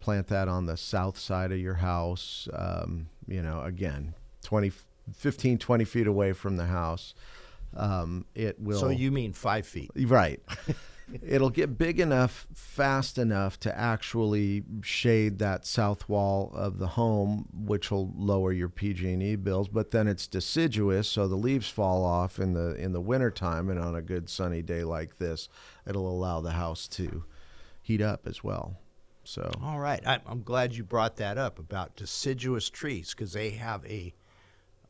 plant 0.00 0.28
that 0.28 0.48
on 0.48 0.66
the 0.66 0.76
south 0.76 1.18
side 1.18 1.52
of 1.52 1.58
your 1.58 1.74
house. 1.74 2.48
Um, 2.52 3.08
you 3.26 3.42
know, 3.42 3.62
again, 3.62 4.14
20, 4.44 4.72
15, 5.14 5.58
20 5.58 5.84
feet 5.84 6.06
away 6.06 6.32
from 6.32 6.56
the 6.56 6.66
house. 6.66 7.14
Um, 7.74 8.24
it 8.34 8.60
will. 8.60 8.80
So 8.80 8.88
you 8.88 9.10
mean 9.10 9.32
five 9.32 9.66
feet? 9.66 9.90
Right. 9.94 10.40
It'll 11.22 11.50
get 11.50 11.78
big 11.78 12.00
enough, 12.00 12.48
fast 12.52 13.16
enough 13.16 13.60
to 13.60 13.78
actually 13.78 14.64
shade 14.82 15.38
that 15.38 15.64
south 15.64 16.08
wall 16.08 16.50
of 16.54 16.78
the 16.78 16.88
home, 16.88 17.48
which 17.52 17.92
will 17.92 18.12
lower 18.16 18.52
your 18.52 18.68
PG&E 18.68 19.36
bills. 19.36 19.68
But 19.68 19.92
then 19.92 20.08
it's 20.08 20.26
deciduous, 20.26 21.08
so 21.08 21.28
the 21.28 21.36
leaves 21.36 21.68
fall 21.68 22.04
off 22.04 22.40
in 22.40 22.54
the 22.54 22.74
in 22.74 22.92
the 22.92 23.00
wintertime, 23.00 23.68
and 23.70 23.78
on 23.78 23.94
a 23.94 24.02
good 24.02 24.28
sunny 24.28 24.62
day 24.62 24.82
like 24.82 25.18
this, 25.18 25.48
it'll 25.86 26.10
allow 26.10 26.40
the 26.40 26.52
house 26.52 26.88
to 26.88 27.24
heat 27.80 28.00
up 28.00 28.26
as 28.26 28.42
well. 28.42 28.76
So. 29.22 29.50
All 29.62 29.78
right, 29.78 30.04
I, 30.06 30.20
I'm 30.26 30.42
glad 30.42 30.74
you 30.74 30.82
brought 30.82 31.16
that 31.16 31.38
up 31.38 31.58
about 31.58 31.96
deciduous 31.96 32.68
trees 32.68 33.10
because 33.10 33.32
they 33.32 33.50
have 33.50 33.84
a 33.86 34.12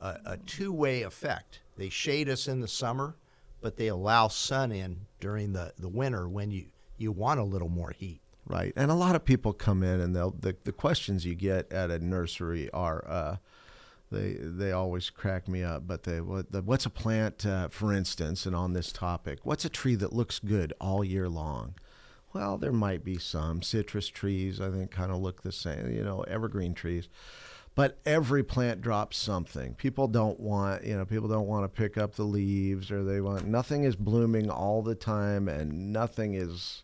a, 0.01 0.19
a 0.25 0.37
two-way 0.39 1.03
effect. 1.03 1.61
They 1.77 1.89
shade 1.89 2.29
us 2.29 2.49
in 2.49 2.61
the 2.61 2.69
summer 2.69 3.17
but 3.67 3.77
they 3.79 3.89
allow 3.89 4.29
sun 4.29 4.71
in 4.71 4.97
during 5.19 5.53
the, 5.53 5.73
the 5.77 5.89
winter 5.89 6.29
when 6.29 6.53
you, 6.53 6.67
you 6.99 7.11
want 7.11 7.41
a 7.41 7.43
little 7.43 7.69
more 7.69 7.91
heat. 7.91 8.21
Right. 8.47 8.73
And 8.77 8.93
a 8.93 8.95
lot 8.95 9.17
of 9.17 9.25
people 9.25 9.53
come 9.53 9.83
in 9.83 10.01
and 10.01 10.15
they'll 10.15 10.31
the, 10.31 10.55
the 10.63 10.71
questions 10.71 11.27
you 11.27 11.35
get 11.35 11.73
at 11.73 11.91
a 11.91 11.99
nursery 11.99 12.71
are 12.71 13.05
uh, 13.09 13.37
they 14.13 14.35
they 14.39 14.71
always 14.71 15.11
crack 15.11 15.49
me 15.49 15.65
up. 15.65 15.85
But 15.85 16.05
they 16.05 16.21
what 16.21 16.53
the, 16.53 16.63
what's 16.63 16.87
a 16.87 16.91
plant, 16.91 17.45
uh, 17.45 17.67
for 17.67 17.93
instance, 17.93 18.47
and 18.47 18.55
on 18.55 18.73
this 18.73 18.93
topic, 18.93 19.41
what's 19.43 19.65
a 19.65 19.69
tree 19.69 19.97
that 19.97 20.13
looks 20.13 20.39
good 20.39 20.73
all 20.81 21.03
year 21.03 21.29
long? 21.29 21.75
Well, 22.33 22.59
there 22.59 22.71
might 22.71 23.03
be 23.03 23.19
some 23.19 23.63
citrus 23.63 24.07
trees. 24.07 24.61
I 24.61 24.71
think 24.71 24.93
kind 24.93 25.11
of 25.11 25.21
look 25.21 25.43
the 25.43 25.51
same. 25.51 25.93
You 25.93 26.05
know, 26.05 26.21
evergreen 26.29 26.73
trees 26.73 27.09
but 27.77 27.99
every 28.07 28.43
plant 28.43 28.81
drops 28.81 29.19
something. 29.19 29.75
People 29.75 30.09
don't 30.09 30.41
want, 30.41 30.83
you 30.83 30.97
know, 30.97 31.05
people 31.05 31.29
don't 31.29 31.47
want 31.47 31.63
to 31.63 31.69
pick 31.69 31.99
up 31.99 32.15
the 32.15 32.25
leaves 32.25 32.91
or 32.91 33.05
they 33.05 33.21
want 33.21 33.47
nothing 33.47 33.85
is 33.85 33.95
blooming 33.95 34.51
all 34.51 34.83
the 34.83 34.95
time 34.95 35.47
and 35.47 35.93
nothing 35.93 36.35
is 36.35 36.83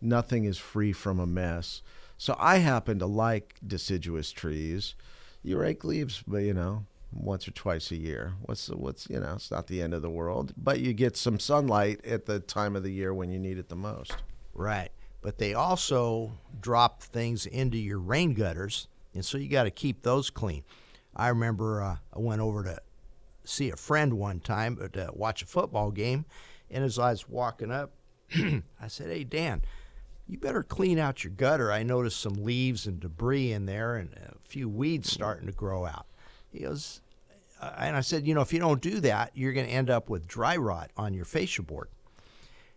nothing 0.00 0.44
is 0.44 0.58
free 0.58 0.92
from 0.92 1.18
a 1.18 1.26
mess. 1.26 1.82
So 2.16 2.36
I 2.38 2.58
happen 2.58 3.00
to 3.00 3.06
like 3.06 3.56
deciduous 3.66 4.30
trees. 4.30 4.94
You 5.42 5.58
rake 5.58 5.82
leaves, 5.82 6.22
but 6.24 6.38
you 6.38 6.54
know, 6.54 6.86
once 7.12 7.48
or 7.48 7.50
twice 7.50 7.90
a 7.90 7.96
year. 7.96 8.34
What's 8.42 8.68
the, 8.68 8.76
what's 8.76 9.10
you 9.10 9.18
know, 9.18 9.34
it's 9.34 9.50
not 9.50 9.66
the 9.66 9.82
end 9.82 9.92
of 9.92 10.02
the 10.02 10.10
world, 10.10 10.52
but 10.56 10.78
you 10.78 10.92
get 10.92 11.16
some 11.16 11.40
sunlight 11.40 12.04
at 12.06 12.26
the 12.26 12.38
time 12.38 12.76
of 12.76 12.84
the 12.84 12.92
year 12.92 13.12
when 13.12 13.32
you 13.32 13.40
need 13.40 13.58
it 13.58 13.68
the 13.68 13.74
most. 13.74 14.14
Right. 14.54 14.90
But 15.20 15.38
they 15.38 15.54
also 15.54 16.38
drop 16.60 17.02
things 17.02 17.44
into 17.44 17.76
your 17.76 17.98
rain 17.98 18.34
gutters 18.34 18.86
and 19.16 19.24
so 19.24 19.38
you 19.38 19.48
got 19.48 19.64
to 19.64 19.70
keep 19.70 20.02
those 20.02 20.30
clean. 20.30 20.62
I 21.14 21.28
remember 21.28 21.82
uh, 21.82 21.96
I 22.14 22.18
went 22.18 22.42
over 22.42 22.62
to 22.64 22.78
see 23.44 23.70
a 23.70 23.76
friend 23.76 24.14
one 24.14 24.40
time 24.40 24.78
uh, 24.80 24.88
to 24.88 25.10
watch 25.14 25.42
a 25.42 25.46
football 25.46 25.90
game, 25.90 26.26
and 26.70 26.84
as 26.84 26.98
I 26.98 27.10
was 27.10 27.28
walking 27.28 27.70
up, 27.70 27.92
I 28.34 28.88
said, 28.88 29.10
"Hey 29.10 29.24
Dan, 29.24 29.62
you 30.28 30.38
better 30.38 30.62
clean 30.62 30.98
out 30.98 31.24
your 31.24 31.32
gutter. 31.32 31.72
I 31.72 31.82
noticed 31.82 32.20
some 32.20 32.44
leaves 32.44 32.86
and 32.86 33.00
debris 33.00 33.52
in 33.52 33.64
there, 33.66 33.96
and 33.96 34.12
a 34.14 34.34
few 34.48 34.68
weeds 34.68 35.10
starting 35.10 35.46
to 35.46 35.52
grow 35.52 35.86
out." 35.86 36.06
He 36.52 36.60
goes, 36.60 37.00
uh, 37.60 37.72
and 37.78 37.96
I 37.96 38.00
said, 38.02 38.26
"You 38.26 38.34
know, 38.34 38.42
if 38.42 38.52
you 38.52 38.58
don't 38.58 38.82
do 38.82 39.00
that, 39.00 39.30
you're 39.34 39.54
going 39.54 39.66
to 39.66 39.72
end 39.72 39.88
up 39.88 40.10
with 40.10 40.28
dry 40.28 40.56
rot 40.56 40.90
on 40.96 41.14
your 41.14 41.24
fascia 41.24 41.62
board." 41.62 41.88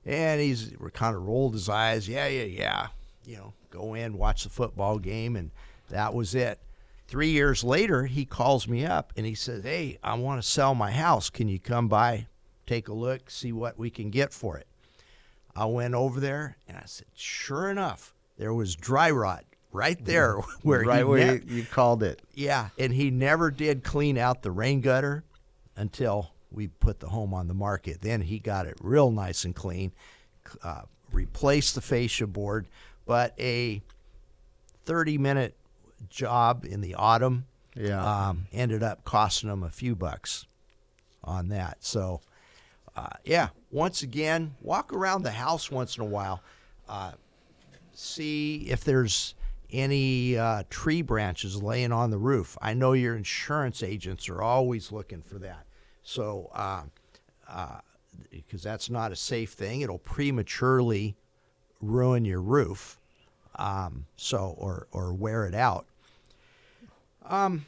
And 0.05 0.39
he's 0.39 0.71
kind 0.93 1.15
of 1.15 1.23
rolled 1.23 1.53
his 1.53 1.67
eyes. 1.67 2.07
Yeah, 2.07 2.27
yeah, 2.27 2.43
yeah. 2.43 2.87
You 3.25 3.35
know, 3.37 3.53
go 3.69 3.93
in, 3.93 4.17
watch 4.17 4.43
the 4.43 4.49
football 4.49 4.97
game, 4.97 5.35
and 5.35 5.51
that 5.89 6.13
was 6.13 6.35
it. 6.35 6.59
Three 7.07 7.31
years 7.31 7.63
later, 7.63 8.05
he 8.05 8.23
calls 8.23 8.67
me 8.67 8.85
up 8.85 9.13
and 9.17 9.25
he 9.25 9.33
says, 9.33 9.63
Hey, 9.63 9.97
I 10.03 10.13
want 10.15 10.41
to 10.41 10.47
sell 10.47 10.75
my 10.75 10.91
house. 10.91 11.29
Can 11.29 11.47
you 11.47 11.59
come 11.59 11.87
by, 11.87 12.27
take 12.67 12.87
a 12.87 12.93
look, 12.93 13.29
see 13.29 13.51
what 13.51 13.79
we 13.79 13.89
can 13.89 14.11
get 14.11 14.31
for 14.31 14.57
it? 14.57 14.67
I 15.55 15.65
went 15.65 15.95
over 15.95 16.19
there 16.19 16.57
and 16.67 16.77
I 16.77 16.83
said, 16.85 17.07
Sure 17.15 17.69
enough, 17.69 18.13
there 18.37 18.53
was 18.53 18.75
dry 18.75 19.09
rot 19.09 19.43
right 19.71 20.03
there 20.05 20.35
where 20.61 20.81
right 20.81 21.07
where 21.07 21.39
ne- 21.39 21.53
you, 21.53 21.63
called 21.63 22.03
it. 22.03 22.21
Yeah, 22.35 22.69
and 22.77 22.93
he 22.93 23.09
never 23.09 23.49
did 23.49 23.83
clean 23.83 24.17
out 24.17 24.43
the 24.43 24.51
rain 24.51 24.81
gutter 24.81 25.23
until 25.75 26.31
we 26.51 26.67
put 26.67 26.99
the 26.99 27.09
home 27.09 27.33
on 27.33 27.47
the 27.47 27.53
market. 27.53 28.01
Then 28.01 28.21
he 28.21 28.39
got 28.39 28.67
it 28.67 28.77
real 28.81 29.11
nice 29.11 29.45
and 29.45 29.55
clean, 29.55 29.91
uh, 30.63 30.81
replaced 31.11 31.75
the 31.75 31.81
fascia 31.81 32.27
board, 32.27 32.67
but 33.05 33.33
a 33.39 33.81
30 34.85 35.17
minute 35.17 35.55
job 36.09 36.65
in 36.65 36.81
the 36.81 36.95
autumn. 36.95 37.45
Yeah. 37.75 38.03
Um, 38.03 38.47
ended 38.51 38.83
up 38.83 39.05
costing 39.05 39.49
them 39.49 39.63
a 39.63 39.69
few 39.69 39.95
bucks 39.95 40.45
on 41.23 41.49
that. 41.49 41.77
So, 41.83 42.21
uh, 42.95 43.09
yeah, 43.23 43.49
once 43.71 44.01
again, 44.01 44.55
walk 44.61 44.91
around 44.91 45.23
the 45.23 45.31
house 45.31 45.71
once 45.71 45.97
in 45.97 46.03
a 46.03 46.07
while. 46.07 46.41
Uh, 46.87 47.11
see 47.93 48.67
if 48.69 48.83
there's 48.83 49.35
any 49.71 50.37
uh, 50.37 50.63
tree 50.69 51.01
branches 51.01 51.61
laying 51.61 51.91
on 51.91 52.09
the 52.09 52.17
roof. 52.17 52.57
I 52.61 52.73
know 52.73 52.93
your 52.93 53.15
insurance 53.15 53.83
agents 53.83 54.27
are 54.29 54.41
always 54.41 54.91
looking 54.91 55.21
for 55.21 55.37
that. 55.39 55.65
So, 56.01 56.49
uh, 56.53 56.83
uh, 57.47 57.79
because 58.31 58.63
that's 58.63 58.89
not 58.89 59.11
a 59.11 59.15
safe 59.15 59.51
thing, 59.51 59.81
it'll 59.81 59.99
prematurely 59.99 61.15
ruin 61.81 62.25
your 62.25 62.41
roof. 62.41 62.99
Um, 63.55 64.05
so, 64.15 64.55
or 64.57 64.87
or 64.91 65.13
wear 65.13 65.45
it 65.45 65.53
out. 65.53 65.85
Um, 67.29 67.65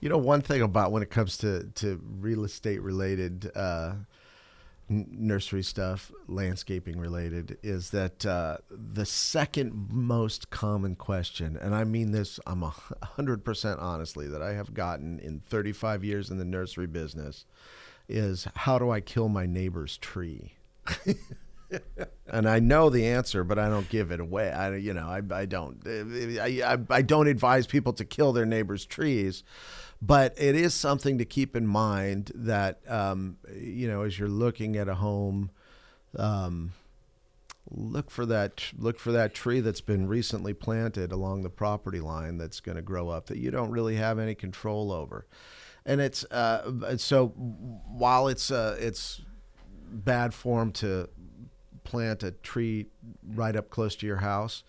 you 0.00 0.08
know, 0.08 0.18
one 0.18 0.40
thing 0.40 0.62
about 0.62 0.92
when 0.92 1.02
it 1.02 1.10
comes 1.10 1.36
to 1.38 1.64
to 1.76 2.00
real 2.20 2.44
estate 2.44 2.82
related 2.82 3.50
uh, 3.54 3.94
nursery 4.88 5.62
stuff, 5.62 6.10
landscaping 6.26 6.98
related, 6.98 7.58
is 7.62 7.90
that 7.90 8.24
uh, 8.24 8.58
the 8.70 9.04
second 9.04 9.88
most 9.90 10.50
common 10.50 10.96
question, 10.96 11.56
and 11.60 11.74
I 11.74 11.84
mean 11.84 12.12
this, 12.12 12.40
I'm 12.46 12.62
a 12.62 12.72
hundred 13.02 13.44
percent 13.44 13.80
honestly, 13.80 14.26
that 14.28 14.42
I 14.42 14.54
have 14.54 14.72
gotten 14.72 15.18
in 15.18 15.40
35 15.40 16.04
years 16.04 16.30
in 16.30 16.38
the 16.38 16.44
nursery 16.44 16.86
business, 16.86 17.44
is 18.08 18.46
how 18.54 18.78
do 18.78 18.90
I 18.90 19.00
kill 19.00 19.28
my 19.28 19.46
neighbor's 19.46 19.98
tree? 19.98 20.54
and 22.26 22.48
I 22.48 22.58
know 22.60 22.90
the 22.90 23.06
answer, 23.06 23.44
but 23.44 23.58
I 23.58 23.68
don't 23.68 23.88
give 23.88 24.10
it 24.10 24.20
away. 24.20 24.50
I, 24.50 24.76
you 24.76 24.94
know, 24.94 25.06
I, 25.06 25.22
I 25.30 25.46
don't, 25.46 25.80
I, 25.86 26.62
I, 26.64 26.78
I 26.90 27.02
don't 27.02 27.28
advise 27.28 27.66
people 27.66 27.92
to 27.94 28.04
kill 28.04 28.32
their 28.32 28.46
neighbors' 28.46 28.84
trees, 28.84 29.42
but 30.00 30.34
it 30.36 30.54
is 30.54 30.74
something 30.74 31.18
to 31.18 31.24
keep 31.24 31.56
in 31.56 31.66
mind 31.66 32.32
that, 32.34 32.80
um, 32.88 33.38
you 33.54 33.88
know, 33.88 34.02
as 34.02 34.18
you're 34.18 34.28
looking 34.28 34.76
at 34.76 34.88
a 34.88 34.94
home, 34.94 35.50
um, 36.16 36.72
look 37.70 38.10
for 38.10 38.24
that 38.24 38.72
look 38.78 38.98
for 38.98 39.12
that 39.12 39.34
tree 39.34 39.60
that's 39.60 39.82
been 39.82 40.08
recently 40.08 40.54
planted 40.54 41.12
along 41.12 41.42
the 41.42 41.50
property 41.50 42.00
line 42.00 42.38
that's 42.38 42.60
going 42.60 42.76
to 42.76 42.82
grow 42.82 43.10
up 43.10 43.26
that 43.26 43.36
you 43.36 43.50
don't 43.50 43.70
really 43.70 43.96
have 43.96 44.18
any 44.18 44.34
control 44.34 44.90
over 44.90 45.26
and 45.84 46.00
it's 46.00 46.24
uh, 46.26 46.96
so 46.96 47.28
while 47.28 48.28
it's 48.28 48.50
uh, 48.50 48.76
it's 48.78 49.22
bad 49.90 50.34
form 50.34 50.70
to 50.70 51.08
plant 51.88 52.22
a 52.22 52.32
tree 52.32 52.86
right 53.34 53.56
up 53.56 53.70
close 53.70 53.96
to 53.96 54.06
your 54.06 54.18
house. 54.18 54.62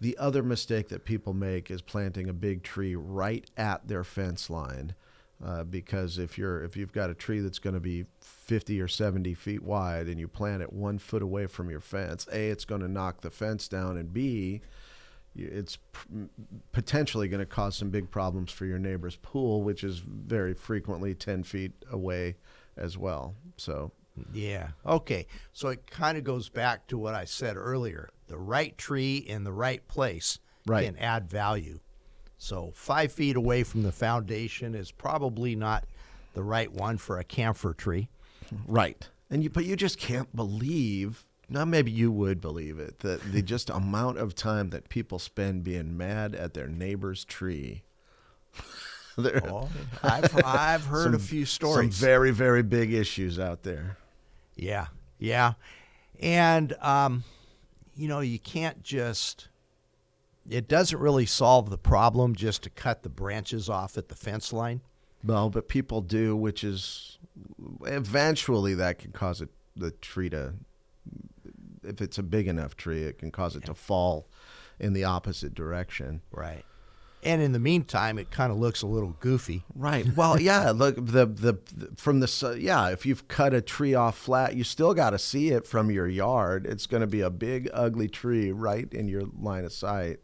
The 0.00 0.18
other 0.18 0.42
mistake 0.42 0.88
that 0.88 1.04
people 1.04 1.32
make 1.32 1.70
is 1.70 1.80
planting 1.80 2.28
a 2.28 2.32
big 2.34 2.64
tree 2.64 2.96
right 2.96 3.48
at 3.56 3.86
their 3.86 4.02
fence 4.02 4.50
line. 4.50 4.94
Uh, 5.44 5.62
because 5.62 6.16
if 6.16 6.38
you're 6.38 6.64
if 6.64 6.76
you've 6.76 6.94
got 6.94 7.10
a 7.10 7.14
tree 7.14 7.40
that's 7.40 7.58
going 7.58 7.74
to 7.74 7.80
be 7.80 8.06
50 8.20 8.80
or 8.80 8.88
70 8.88 9.34
feet 9.34 9.62
wide 9.62 10.06
and 10.06 10.18
you 10.18 10.26
plant 10.26 10.62
it 10.62 10.72
one 10.72 10.98
foot 10.98 11.22
away 11.22 11.46
from 11.46 11.68
your 11.70 11.80
fence, 11.80 12.26
a 12.32 12.48
it's 12.48 12.64
going 12.64 12.80
to 12.80 12.88
knock 12.88 13.20
the 13.20 13.30
fence 13.30 13.68
down, 13.68 13.96
and 13.96 14.12
b 14.12 14.62
it's 15.38 15.76
p- 15.76 16.28
potentially 16.72 17.28
going 17.28 17.40
to 17.40 17.46
cause 17.46 17.76
some 17.76 17.90
big 17.90 18.10
problems 18.10 18.50
for 18.50 18.64
your 18.64 18.78
neighbor's 18.78 19.16
pool, 19.16 19.62
which 19.62 19.84
is 19.84 19.98
very 19.98 20.54
frequently 20.54 21.14
10 21.14 21.42
feet 21.42 21.72
away 21.90 22.36
as 22.76 22.96
well. 22.96 23.34
So, 23.58 23.92
Yeah. 24.32 24.68
Okay. 24.84 25.26
So 25.52 25.68
it 25.68 25.90
kind 25.90 26.16
of 26.18 26.24
goes 26.24 26.48
back 26.48 26.86
to 26.88 26.98
what 26.98 27.14
I 27.14 27.24
said 27.24 27.56
earlier. 27.56 28.08
The 28.28 28.38
right 28.38 28.76
tree 28.78 29.16
in 29.18 29.44
the 29.44 29.52
right 29.52 29.86
place 29.88 30.38
Right. 30.66 30.84
can 30.86 30.96
add 30.98 31.30
value. 31.30 31.78
So 32.38 32.72
five 32.74 33.12
feet 33.12 33.36
away 33.36 33.62
from 33.62 33.82
the 33.82 33.92
foundation 33.92 34.74
is 34.74 34.90
probably 34.90 35.54
not 35.54 35.84
the 36.34 36.42
right 36.42 36.70
one 36.72 36.98
for 36.98 37.18
a 37.18 37.24
camphor 37.24 37.72
tree. 37.72 38.08
right. 38.66 39.08
And 39.30 39.42
you, 39.42 39.50
but 39.50 39.64
you 39.64 39.74
just 39.76 39.98
can't 39.98 40.34
believe. 40.36 41.24
Now, 41.48 41.64
maybe 41.64 41.90
you 41.90 42.10
would 42.12 42.40
believe 42.40 42.78
it 42.78 42.98
that 43.00 43.20
the 43.32 43.42
just 43.54 43.70
amount 43.70 44.18
of 44.18 44.34
time 44.34 44.70
that 44.70 44.88
people 44.88 45.18
spend 45.18 45.62
being 45.64 45.96
mad 45.96 46.34
at 46.34 46.54
their 46.54 46.68
neighbor's 46.68 47.24
tree. 47.24 47.82
There- 49.18 49.40
Oh, 49.48 49.68
I've, 50.02 50.44
I've 50.44 50.84
heard 50.84 51.14
a 51.14 51.18
few 51.18 51.46
stories. 51.46 51.96
Some 51.96 52.06
very, 52.06 52.32
very 52.32 52.62
big 52.62 52.92
issues 52.92 53.38
out 53.38 53.62
there. 53.62 53.96
Yeah, 54.56 54.86
yeah, 55.18 55.54
and 56.20 56.72
um, 56.80 57.24
you 57.94 58.08
know 58.08 58.20
you 58.20 58.38
can't 58.38 58.82
just. 58.82 59.48
It 60.48 60.68
doesn't 60.68 61.00
really 61.00 61.26
solve 61.26 61.70
the 61.70 61.78
problem 61.78 62.36
just 62.36 62.62
to 62.62 62.70
cut 62.70 63.02
the 63.02 63.08
branches 63.08 63.68
off 63.68 63.98
at 63.98 64.08
the 64.08 64.14
fence 64.14 64.52
line. 64.52 64.80
No, 65.24 65.50
but 65.50 65.66
people 65.66 66.00
do, 66.00 66.36
which 66.36 66.62
is 66.62 67.18
eventually 67.84 68.74
that 68.74 69.00
can 69.00 69.10
cause 69.10 69.40
it 69.40 69.48
the 69.76 69.90
tree 69.90 70.30
to, 70.30 70.54
if 71.82 72.00
it's 72.00 72.18
a 72.18 72.22
big 72.22 72.46
enough 72.48 72.76
tree, 72.76 73.02
it 73.02 73.18
can 73.18 73.30
cause 73.30 73.56
it 73.56 73.64
to 73.64 73.74
fall 73.74 74.28
in 74.78 74.92
the 74.92 75.04
opposite 75.04 75.54
direction. 75.54 76.22
Right. 76.30 76.64
And 77.26 77.42
in 77.42 77.50
the 77.52 77.58
meantime, 77.58 78.18
it 78.18 78.30
kind 78.30 78.52
of 78.52 78.58
looks 78.58 78.82
a 78.82 78.86
little 78.86 79.16
goofy. 79.20 79.64
Right. 79.74 80.06
Well, 80.16 80.40
yeah. 80.50 80.70
Look, 80.70 80.94
the, 80.94 81.26
the 81.26 81.58
the 81.74 81.90
from 81.96 82.20
the 82.20 82.56
yeah. 82.58 82.88
If 82.90 83.04
you've 83.04 83.26
cut 83.26 83.52
a 83.52 83.60
tree 83.60 83.94
off 83.94 84.16
flat, 84.16 84.54
you 84.54 84.62
still 84.62 84.94
got 84.94 85.10
to 85.10 85.18
see 85.18 85.50
it 85.50 85.66
from 85.66 85.90
your 85.90 86.06
yard. 86.06 86.66
It's 86.66 86.86
going 86.86 87.00
to 87.00 87.06
be 87.06 87.20
a 87.20 87.30
big, 87.30 87.68
ugly 87.74 88.08
tree 88.08 88.52
right 88.52 88.90
in 88.94 89.08
your 89.08 89.22
line 89.38 89.64
of 89.64 89.72
sight, 89.72 90.20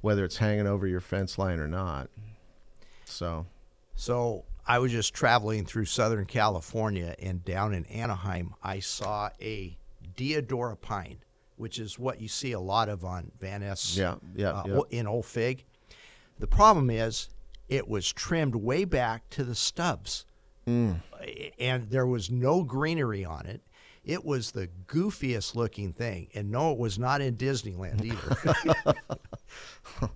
whether 0.00 0.24
it's 0.24 0.38
hanging 0.38 0.66
over 0.66 0.86
your 0.86 1.00
fence 1.00 1.38
line 1.38 1.60
or 1.60 1.68
not. 1.68 2.10
So, 3.04 3.46
So 3.94 4.44
I 4.66 4.78
was 4.78 4.90
just 4.90 5.14
traveling 5.14 5.64
through 5.64 5.84
Southern 5.84 6.24
California, 6.24 7.14
and 7.20 7.44
down 7.44 7.74
in 7.74 7.84
Anaheim, 7.86 8.54
I 8.62 8.80
saw 8.80 9.30
a 9.40 9.76
Deodora 10.16 10.80
pine, 10.80 11.18
which 11.56 11.78
is 11.78 11.98
what 11.98 12.20
you 12.20 12.28
see 12.28 12.52
a 12.52 12.60
lot 12.60 12.88
of 12.88 13.04
on 13.04 13.30
Van 13.38 13.60
Ness 13.60 13.96
Yeah, 13.96 14.16
yeah, 14.34 14.50
uh, 14.50 14.64
yeah. 14.66 14.98
in 14.98 15.06
Old 15.06 15.26
Fig. 15.26 15.64
The 16.42 16.48
problem 16.48 16.90
is 16.90 17.28
it 17.68 17.86
was 17.86 18.12
trimmed 18.12 18.56
way 18.56 18.84
back 18.84 19.30
to 19.30 19.44
the 19.44 19.54
stubs, 19.54 20.26
Mm. 20.66 21.00
and 21.56 21.88
there 21.88 22.04
was 22.04 22.32
no 22.32 22.64
greenery 22.64 23.24
on 23.24 23.46
it. 23.46 23.60
It 24.04 24.24
was 24.24 24.50
the 24.50 24.68
goofiest 24.88 25.54
looking 25.54 25.92
thing, 25.92 26.30
and 26.34 26.50
no, 26.50 26.72
it 26.72 26.78
was 26.78 26.98
not 26.98 27.20
in 27.20 27.36
Disneyland 27.36 28.02
either. 28.04 28.98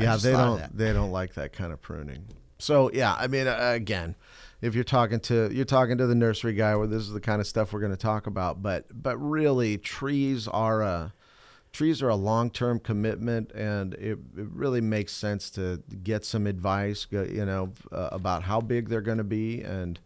yeah, 0.00 0.16
they 0.16 0.32
don't 0.32 0.60
that. 0.60 0.74
they 0.74 0.94
don't 0.94 1.12
like 1.12 1.34
that 1.34 1.52
kind 1.52 1.74
of 1.74 1.82
pruning. 1.82 2.24
So 2.58 2.90
yeah, 2.94 3.14
I 3.14 3.26
mean, 3.26 3.46
uh, 3.46 3.58
again, 3.74 4.14
if 4.62 4.74
you're 4.74 4.82
talking 4.82 5.20
to 5.20 5.50
you're 5.52 5.66
talking 5.66 5.98
to 5.98 6.06
the 6.06 6.14
nursery 6.14 6.54
guy, 6.54 6.74
where 6.74 6.86
this 6.86 7.02
is 7.02 7.12
the 7.12 7.20
kind 7.20 7.38
of 7.42 7.46
stuff 7.46 7.74
we're 7.74 7.80
going 7.80 7.92
to 7.92 7.98
talk 7.98 8.26
about, 8.26 8.62
but 8.62 8.86
but 8.90 9.18
really, 9.18 9.76
trees 9.76 10.48
are 10.48 10.80
a 10.80 11.12
trees 11.76 12.00
are 12.02 12.08
a 12.08 12.16
long 12.16 12.48
term 12.50 12.80
commitment, 12.80 13.52
and 13.52 13.92
it, 13.94 14.18
it 14.36 14.48
really 14.50 14.80
makes 14.80 15.12
sense 15.12 15.50
to 15.50 15.82
get 16.02 16.24
some 16.24 16.46
advice, 16.46 17.06
you 17.10 17.44
know, 17.44 17.72
uh, 17.92 18.08
about 18.12 18.44
how 18.44 18.60
big 18.60 18.88
they're 18.88 19.00
going 19.00 19.18
to 19.18 19.24
be 19.24 19.62
and. 19.62 20.00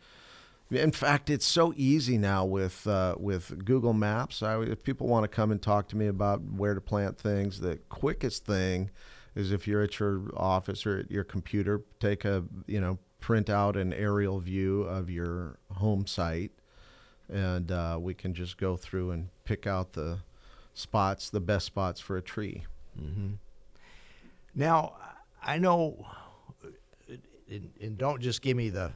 In 0.72 0.92
fact, 0.92 1.30
it's 1.30 1.46
so 1.46 1.74
easy 1.76 2.16
now 2.16 2.44
with 2.44 2.86
uh, 2.86 3.16
with 3.18 3.64
Google 3.64 3.92
Maps. 3.92 4.40
I, 4.40 4.60
if 4.60 4.84
people 4.84 5.08
want 5.08 5.24
to 5.24 5.28
come 5.28 5.50
and 5.50 5.60
talk 5.60 5.88
to 5.88 5.96
me 5.96 6.06
about 6.06 6.42
where 6.44 6.74
to 6.74 6.80
plant 6.80 7.18
things, 7.18 7.58
the 7.58 7.78
quickest 7.88 8.46
thing 8.46 8.90
is 9.34 9.50
if 9.50 9.66
you're 9.66 9.82
at 9.82 9.98
your 9.98 10.30
office 10.36 10.86
or 10.86 11.00
at 11.00 11.10
your 11.10 11.24
computer, 11.24 11.82
take 11.98 12.24
a 12.24 12.44
you 12.68 12.80
know 12.80 13.00
print 13.18 13.50
out 13.50 13.76
an 13.76 13.92
aerial 13.92 14.38
view 14.38 14.82
of 14.82 15.10
your 15.10 15.58
home 15.72 16.06
site, 16.06 16.52
and 17.28 17.72
uh, 17.72 17.98
we 18.00 18.14
can 18.14 18.32
just 18.32 18.56
go 18.56 18.76
through 18.76 19.10
and 19.10 19.30
pick 19.44 19.66
out 19.66 19.94
the 19.94 20.20
spots, 20.74 21.30
the 21.30 21.40
best 21.40 21.66
spots 21.66 22.00
for 22.00 22.16
a 22.16 22.22
tree. 22.22 22.64
Now, 24.54 24.94
I 25.42 25.58
know, 25.58 26.06
and, 27.48 27.70
and 27.80 27.98
don't 27.98 28.20
just 28.20 28.42
give 28.42 28.56
me 28.56 28.68
the 28.70 28.92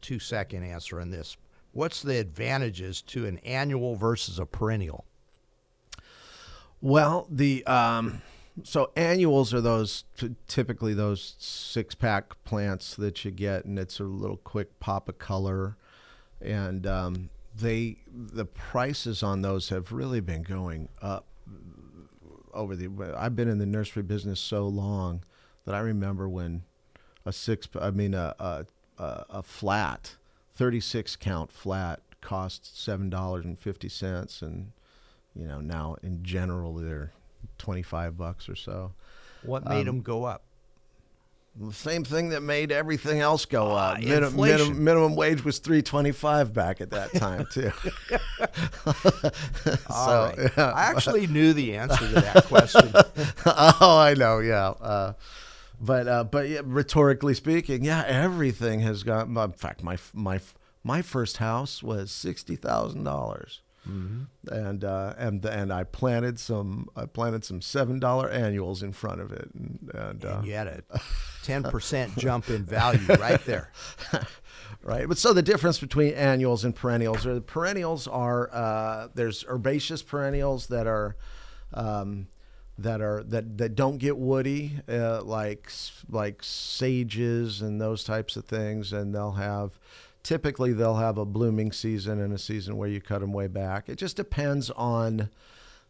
two 0.00 0.18
second 0.18 0.64
answer 0.64 1.00
on 1.00 1.10
this. 1.10 1.36
What's 1.72 2.02
the 2.02 2.18
advantages 2.18 3.02
to 3.02 3.26
an 3.26 3.38
annual 3.38 3.94
versus 3.94 4.38
a 4.38 4.46
perennial? 4.46 5.04
Well, 6.80 7.26
the 7.30 7.64
um, 7.66 8.22
so 8.62 8.90
annuals 8.96 9.52
are 9.52 9.60
those 9.60 10.04
t- 10.16 10.34
typically 10.46 10.94
those 10.94 11.36
six 11.38 11.94
pack 11.94 12.42
plants 12.44 12.94
that 12.96 13.24
you 13.24 13.30
get, 13.30 13.64
and 13.64 13.78
it's 13.78 14.00
a 14.00 14.04
little 14.04 14.36
quick 14.38 14.78
pop 14.80 15.08
of 15.08 15.18
color, 15.18 15.76
and 16.40 16.86
um, 16.86 17.30
they 17.58 17.96
the 18.08 18.44
prices 18.44 19.22
on 19.22 19.42
those 19.42 19.68
have 19.70 19.92
really 19.92 20.20
been 20.20 20.42
going 20.42 20.88
up 21.02 21.26
over 22.52 22.74
the. 22.76 22.88
I've 23.16 23.36
been 23.36 23.48
in 23.48 23.58
the 23.58 23.66
nursery 23.66 24.02
business 24.02 24.40
so 24.40 24.66
long 24.66 25.22
that 25.64 25.74
I 25.74 25.80
remember 25.80 26.28
when 26.28 26.62
a 27.26 27.32
six, 27.32 27.68
I 27.80 27.90
mean 27.90 28.14
a 28.14 28.34
a, 28.38 28.66
a, 28.98 29.42
flat, 29.42 30.16
thirty 30.54 30.80
six 30.80 31.16
count 31.16 31.50
flat 31.52 32.00
cost 32.20 32.80
seven 32.80 33.10
dollars 33.10 33.44
and 33.44 33.58
fifty 33.58 33.88
cents, 33.88 34.42
and 34.42 34.72
you 35.34 35.46
know 35.46 35.60
now 35.60 35.96
in 36.02 36.22
general 36.22 36.74
they're 36.74 37.12
twenty 37.58 37.82
five 37.82 38.16
bucks 38.16 38.48
or 38.48 38.56
so. 38.56 38.92
What 39.42 39.66
Um, 39.66 39.74
made 39.74 39.86
them 39.86 40.00
go 40.00 40.24
up? 40.24 40.42
The 41.56 41.72
same 41.72 42.04
thing 42.04 42.28
that 42.28 42.40
made 42.42 42.70
everything 42.70 43.20
else 43.20 43.44
go 43.44 43.72
Ah, 43.72 43.92
up. 43.94 43.98
Inflation. 44.02 44.36
minim- 44.68 44.84
minimum 44.84 45.16
wage 45.16 45.44
was 45.44 45.58
three 45.58 45.82
twenty 45.82 46.12
five 46.12 46.52
back 46.52 46.80
at 46.80 46.90
that 46.90 47.12
time 47.14 47.46
too. 47.52 47.72
Right. 49.90 50.34
yeah. 50.56 50.72
I 50.72 50.82
actually 50.82 51.26
knew 51.26 51.52
the 51.52 51.76
answer 51.76 52.06
to 52.06 52.14
that 52.20 52.44
question. 52.46 52.92
oh, 53.46 53.98
I 53.98 54.14
know, 54.14 54.38
yeah. 54.38 54.68
Uh, 54.68 55.12
but 55.80 56.06
uh, 56.08 56.24
but 56.24 56.48
yeah, 56.48 56.60
rhetorically 56.64 57.34
speaking, 57.34 57.84
yeah, 57.84 58.04
everything 58.06 58.80
has 58.80 59.02
gone. 59.02 59.36
In 59.36 59.52
fact, 59.52 59.82
my 59.82 59.96
my 60.12 60.40
my 60.84 61.02
first 61.02 61.38
house 61.38 61.82
was 61.82 62.10
sixty 62.10 62.56
thousand 62.56 63.04
dollars, 63.04 63.60
and 63.84 64.84
uh, 64.84 65.14
and 65.18 65.44
and 65.44 65.72
I 65.72 65.84
planted 65.84 66.38
some 66.38 66.88
I 66.96 67.06
planted 67.06 67.44
some 67.44 67.60
seven 67.62 67.98
dollar 68.00 68.28
annuals 68.28 68.82
in 68.82 68.92
front 68.92 69.20
of 69.20 69.32
it, 69.32 69.50
and, 69.54 69.90
and, 69.94 70.24
uh, 70.24 70.36
And 70.38 70.46
you 70.46 70.54
had 70.54 70.66
a 70.68 70.82
10% 71.48 72.18
jump 72.18 72.50
in 72.50 72.64
value 72.64 73.06
right 73.14 73.44
there. 73.44 73.72
right? 74.82 75.08
But 75.08 75.18
so 75.18 75.32
the 75.32 75.42
difference 75.42 75.78
between 75.78 76.14
annuals 76.14 76.64
and 76.64 76.74
perennials 76.74 77.26
are 77.26 77.34
the 77.34 77.40
perennials 77.40 78.06
are 78.06 78.50
uh, 78.52 79.08
there's 79.14 79.44
herbaceous 79.48 80.02
perennials 80.02 80.66
that 80.68 80.86
are 80.86 81.16
um, 81.72 82.28
that 82.76 83.00
are 83.00 83.22
that 83.24 83.58
that 83.58 83.74
don't 83.74 83.98
get 83.98 84.16
woody 84.16 84.78
uh, 84.88 85.22
like 85.22 85.72
like 86.08 86.42
sages 86.42 87.62
and 87.62 87.80
those 87.80 88.04
types 88.04 88.36
of 88.36 88.44
things, 88.44 88.92
and 88.92 89.14
they'll 89.14 89.32
have 89.32 89.78
typically 90.22 90.72
they'll 90.72 90.96
have 90.96 91.18
a 91.18 91.24
blooming 91.24 91.72
season 91.72 92.20
and 92.20 92.32
a 92.32 92.38
season 92.38 92.76
where 92.76 92.88
you 92.88 93.00
cut 93.00 93.20
them 93.20 93.32
way 93.32 93.46
back. 93.46 93.88
It 93.88 93.96
just 93.96 94.16
depends 94.16 94.70
on 94.70 95.30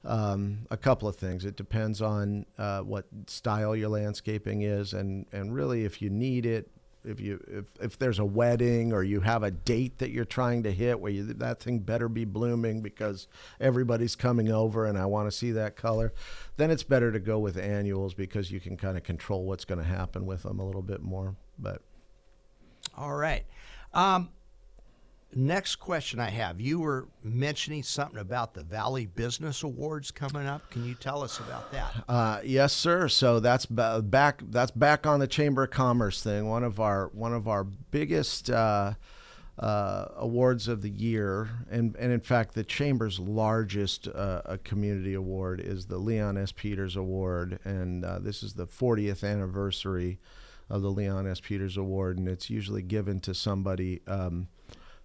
um, 0.04 0.66
a 0.70 0.76
couple 0.76 1.08
of 1.08 1.16
things. 1.16 1.44
It 1.44 1.56
depends 1.56 2.00
on 2.00 2.46
uh, 2.56 2.80
what 2.80 3.06
style 3.26 3.74
your 3.74 3.88
landscaping 3.88 4.62
is, 4.62 4.92
and 4.92 5.26
and 5.32 5.54
really 5.54 5.84
if 5.84 6.00
you 6.00 6.10
need 6.10 6.46
it, 6.46 6.70
if 7.04 7.20
you 7.20 7.42
if, 7.48 7.64
if 7.80 7.98
there's 7.98 8.18
a 8.18 8.24
wedding 8.24 8.92
or 8.92 9.02
you 9.02 9.20
have 9.20 9.42
a 9.42 9.50
date 9.50 9.98
that 9.98 10.10
you're 10.10 10.24
trying 10.24 10.62
to 10.64 10.72
hit 10.72 11.00
where 11.00 11.12
you, 11.12 11.24
that 11.24 11.60
thing 11.60 11.80
better 11.80 12.08
be 12.08 12.24
blooming 12.24 12.80
because 12.80 13.28
everybody's 13.60 14.16
coming 14.16 14.50
over 14.50 14.84
and 14.86 14.98
I 14.98 15.06
want 15.06 15.30
to 15.30 15.36
see 15.36 15.52
that 15.52 15.76
color, 15.76 16.12
then 16.56 16.70
it's 16.70 16.82
better 16.82 17.10
to 17.12 17.18
go 17.18 17.38
with 17.38 17.56
annuals 17.56 18.14
because 18.14 18.50
you 18.50 18.60
can 18.60 18.76
kind 18.76 18.96
of 18.96 19.04
control 19.04 19.44
what's 19.44 19.64
going 19.64 19.78
to 19.80 19.86
happen 19.86 20.26
with 20.26 20.42
them 20.42 20.58
a 20.58 20.64
little 20.64 20.82
bit 20.82 21.02
more. 21.02 21.36
But 21.58 21.82
All 22.96 23.14
right. 23.14 23.44
Um, 23.94 24.30
next 25.34 25.76
question 25.76 26.20
I 26.20 26.30
have. 26.30 26.60
You 26.60 26.80
were 26.80 27.08
mentioning 27.22 27.82
something 27.82 28.18
about 28.18 28.54
the 28.54 28.62
Valley 28.62 29.06
Business 29.06 29.62
Awards 29.62 30.10
coming 30.10 30.46
up. 30.46 30.70
Can 30.70 30.84
you 30.84 30.94
tell 30.94 31.22
us 31.22 31.38
about 31.38 31.70
that? 31.72 32.04
Uh, 32.08 32.40
yes, 32.44 32.72
sir. 32.72 33.08
So 33.08 33.40
that's 33.40 33.66
ba- 33.66 34.02
back. 34.02 34.42
That's 34.50 34.70
back 34.70 35.06
on 35.06 35.20
the 35.20 35.26
Chamber 35.26 35.64
of 35.64 35.70
Commerce 35.70 36.22
thing. 36.22 36.48
One 36.48 36.64
of 36.64 36.80
our 36.80 37.08
one 37.08 37.34
of 37.34 37.48
our 37.48 37.64
biggest 37.64 38.50
uh, 38.50 38.94
uh, 39.58 40.06
awards 40.16 40.68
of 40.68 40.82
the 40.82 40.90
year, 40.90 41.50
and 41.70 41.96
and 41.96 42.12
in 42.12 42.20
fact, 42.20 42.54
the 42.54 42.64
chamber's 42.64 43.18
largest 43.18 44.08
uh, 44.08 44.56
community 44.64 45.14
award 45.14 45.60
is 45.60 45.86
the 45.86 45.98
Leon 45.98 46.38
S. 46.38 46.52
Peters 46.52 46.96
Award, 46.96 47.58
and 47.64 48.04
uh, 48.04 48.18
this 48.18 48.42
is 48.42 48.54
the 48.54 48.66
40th 48.66 49.28
anniversary 49.28 50.20
of 50.70 50.82
the 50.82 50.90
Leon 50.90 51.26
S. 51.26 51.40
Peters 51.40 51.76
Award, 51.76 52.18
and 52.18 52.28
it's 52.28 52.50
usually 52.50 52.82
given 52.82 53.20
to 53.20 53.34
somebody. 53.34 54.00
Um, 54.06 54.48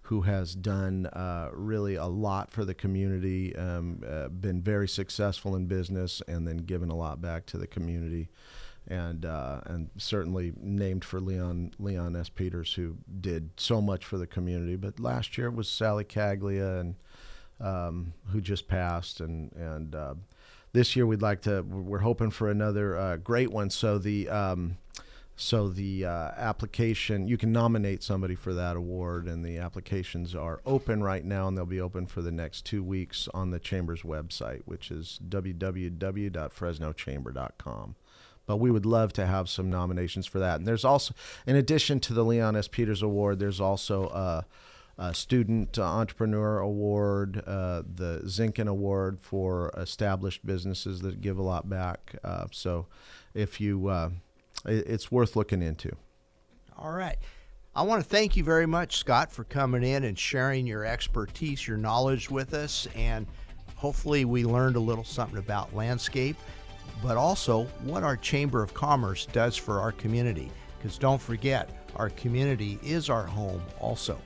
who 0.04 0.22
has 0.22 0.54
done 0.54 1.06
uh, 1.06 1.48
really 1.52 1.94
a 1.94 2.06
lot 2.06 2.50
for 2.50 2.64
the 2.64 2.74
community, 2.74 3.56
um, 3.56 4.02
uh, 4.06 4.28
been 4.28 4.60
very 4.60 4.88
successful 4.88 5.56
in 5.56 5.66
business, 5.66 6.22
and 6.28 6.46
then 6.46 6.58
given 6.58 6.90
a 6.90 6.96
lot 6.96 7.20
back 7.20 7.46
to 7.46 7.58
the 7.58 7.66
community 7.66 8.28
and 8.86 9.24
uh, 9.24 9.60
and 9.64 9.88
certainly 9.96 10.52
named 10.60 11.04
for 11.04 11.20
Leon 11.20 11.72
Leon 11.78 12.16
S. 12.16 12.28
Peters, 12.28 12.74
who 12.74 12.96
did 13.20 13.50
so 13.56 13.80
much 13.80 14.04
for 14.04 14.18
the 14.18 14.26
community. 14.26 14.76
But 14.76 15.00
last 15.00 15.38
year 15.38 15.50
was 15.50 15.68
Sally 15.68 16.04
Caglia, 16.04 16.80
and 16.80 16.96
um, 17.60 18.12
who 18.30 18.40
just 18.40 18.68
passed, 18.68 19.20
and 19.20 19.52
and 19.52 19.94
uh, 19.94 20.14
this 20.72 20.96
year 20.96 21.06
we'd 21.06 21.22
like 21.22 21.42
to. 21.42 21.62
We're 21.62 21.98
hoping 21.98 22.30
for 22.30 22.50
another 22.50 22.98
uh, 22.98 23.16
great 23.16 23.50
one. 23.50 23.70
So 23.70 23.98
the 23.98 24.28
um, 24.28 24.76
so 25.36 25.68
the 25.68 26.04
uh, 26.04 26.30
application 26.36 27.26
you 27.26 27.36
can 27.36 27.50
nominate 27.52 28.02
somebody 28.02 28.34
for 28.34 28.54
that 28.54 28.76
award, 28.76 29.26
and 29.26 29.44
the 29.44 29.58
applications 29.58 30.34
are 30.34 30.62
open 30.64 31.02
right 31.02 31.24
now, 31.24 31.48
and 31.48 31.56
they'll 31.56 31.66
be 31.66 31.80
open 31.80 32.06
for 32.06 32.22
the 32.22 32.32
next 32.32 32.64
two 32.64 32.82
weeks 32.82 33.28
on 33.34 33.50
the 33.50 33.58
chamber's 33.58 34.02
website, 34.02 34.62
which 34.64 34.90
is 34.90 35.20
www.fresnochamber.com 35.28 37.96
but 38.46 38.58
we 38.58 38.70
would 38.70 38.86
love 38.86 39.12
to 39.14 39.26
have 39.26 39.48
some 39.48 39.70
nominations 39.70 40.26
for 40.26 40.38
that. 40.38 40.56
And 40.56 40.66
there's 40.66 40.84
also, 40.84 41.14
in 41.46 41.56
addition 41.56 42.00
to 42.00 42.12
the 42.12 42.24
Leon 42.24 42.56
S. 42.56 42.68
Peters 42.68 43.02
Award, 43.02 43.38
there's 43.38 43.60
also 43.60 44.08
a, 44.08 44.44
a 44.98 45.14
Student 45.14 45.78
Entrepreneur 45.78 46.58
Award, 46.58 47.42
uh, 47.46 47.82
the 47.82 48.20
Zinkin 48.24 48.68
Award 48.68 49.18
for 49.20 49.72
established 49.76 50.44
businesses 50.44 51.00
that 51.00 51.20
give 51.20 51.38
a 51.38 51.42
lot 51.42 51.68
back. 51.68 52.16
Uh, 52.22 52.46
so 52.50 52.86
if 53.32 53.60
you, 53.60 53.88
uh, 53.88 54.10
it's 54.64 55.10
worth 55.10 55.36
looking 55.36 55.62
into. 55.62 55.94
All 56.76 56.92
right. 56.92 57.16
I 57.76 57.82
want 57.82 58.02
to 58.02 58.08
thank 58.08 58.36
you 58.36 58.44
very 58.44 58.66
much, 58.66 58.98
Scott, 58.98 59.32
for 59.32 59.44
coming 59.44 59.82
in 59.82 60.04
and 60.04 60.18
sharing 60.18 60.66
your 60.66 60.84
expertise, 60.84 61.66
your 61.66 61.76
knowledge 61.76 62.30
with 62.30 62.54
us, 62.54 62.86
and 62.94 63.26
hopefully 63.74 64.24
we 64.24 64.44
learned 64.44 64.76
a 64.76 64.80
little 64.80 65.04
something 65.04 65.38
about 65.38 65.74
landscape 65.74 66.36
but 67.02 67.16
also 67.16 67.64
what 67.82 68.02
our 68.02 68.16
Chamber 68.16 68.62
of 68.62 68.74
Commerce 68.74 69.26
does 69.26 69.56
for 69.56 69.80
our 69.80 69.92
community. 69.92 70.50
Because 70.78 70.98
don't 70.98 71.20
forget, 71.20 71.70
our 71.96 72.10
community 72.10 72.78
is 72.82 73.10
our 73.10 73.24
home 73.24 73.62
also. 73.80 74.20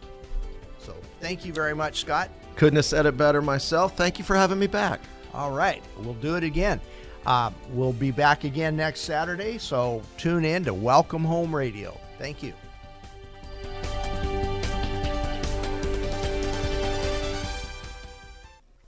So 0.79 0.95
thank 1.21 1.45
you 1.45 1.53
very 1.53 1.75
much, 1.75 2.01
Scott. 2.01 2.31
Couldn't 2.57 2.77
have 2.77 2.85
said 2.85 3.07
it 3.07 3.17
better 3.17 3.43
myself. 3.43 3.97
Thank 3.97 4.19
you 4.19 4.25
for 4.25 4.37
having 4.37 4.59
me 4.59 4.67
back. 4.67 5.01
All 5.35 5.51
right, 5.51 5.83
we'll 5.99 6.15
do 6.15 6.37
it 6.37 6.45
again. 6.45 6.81
Uh, 7.29 7.51
we'll 7.73 7.93
be 7.93 8.11
back 8.11 8.45
again 8.45 8.75
next 8.75 9.01
Saturday, 9.03 9.59
so 9.59 10.01
tune 10.17 10.47
in 10.47 10.65
to 10.65 10.73
Welcome 10.73 11.23
Home 11.23 11.55
Radio. 11.55 11.95
Thank 12.19 12.43
you. 12.43 12.55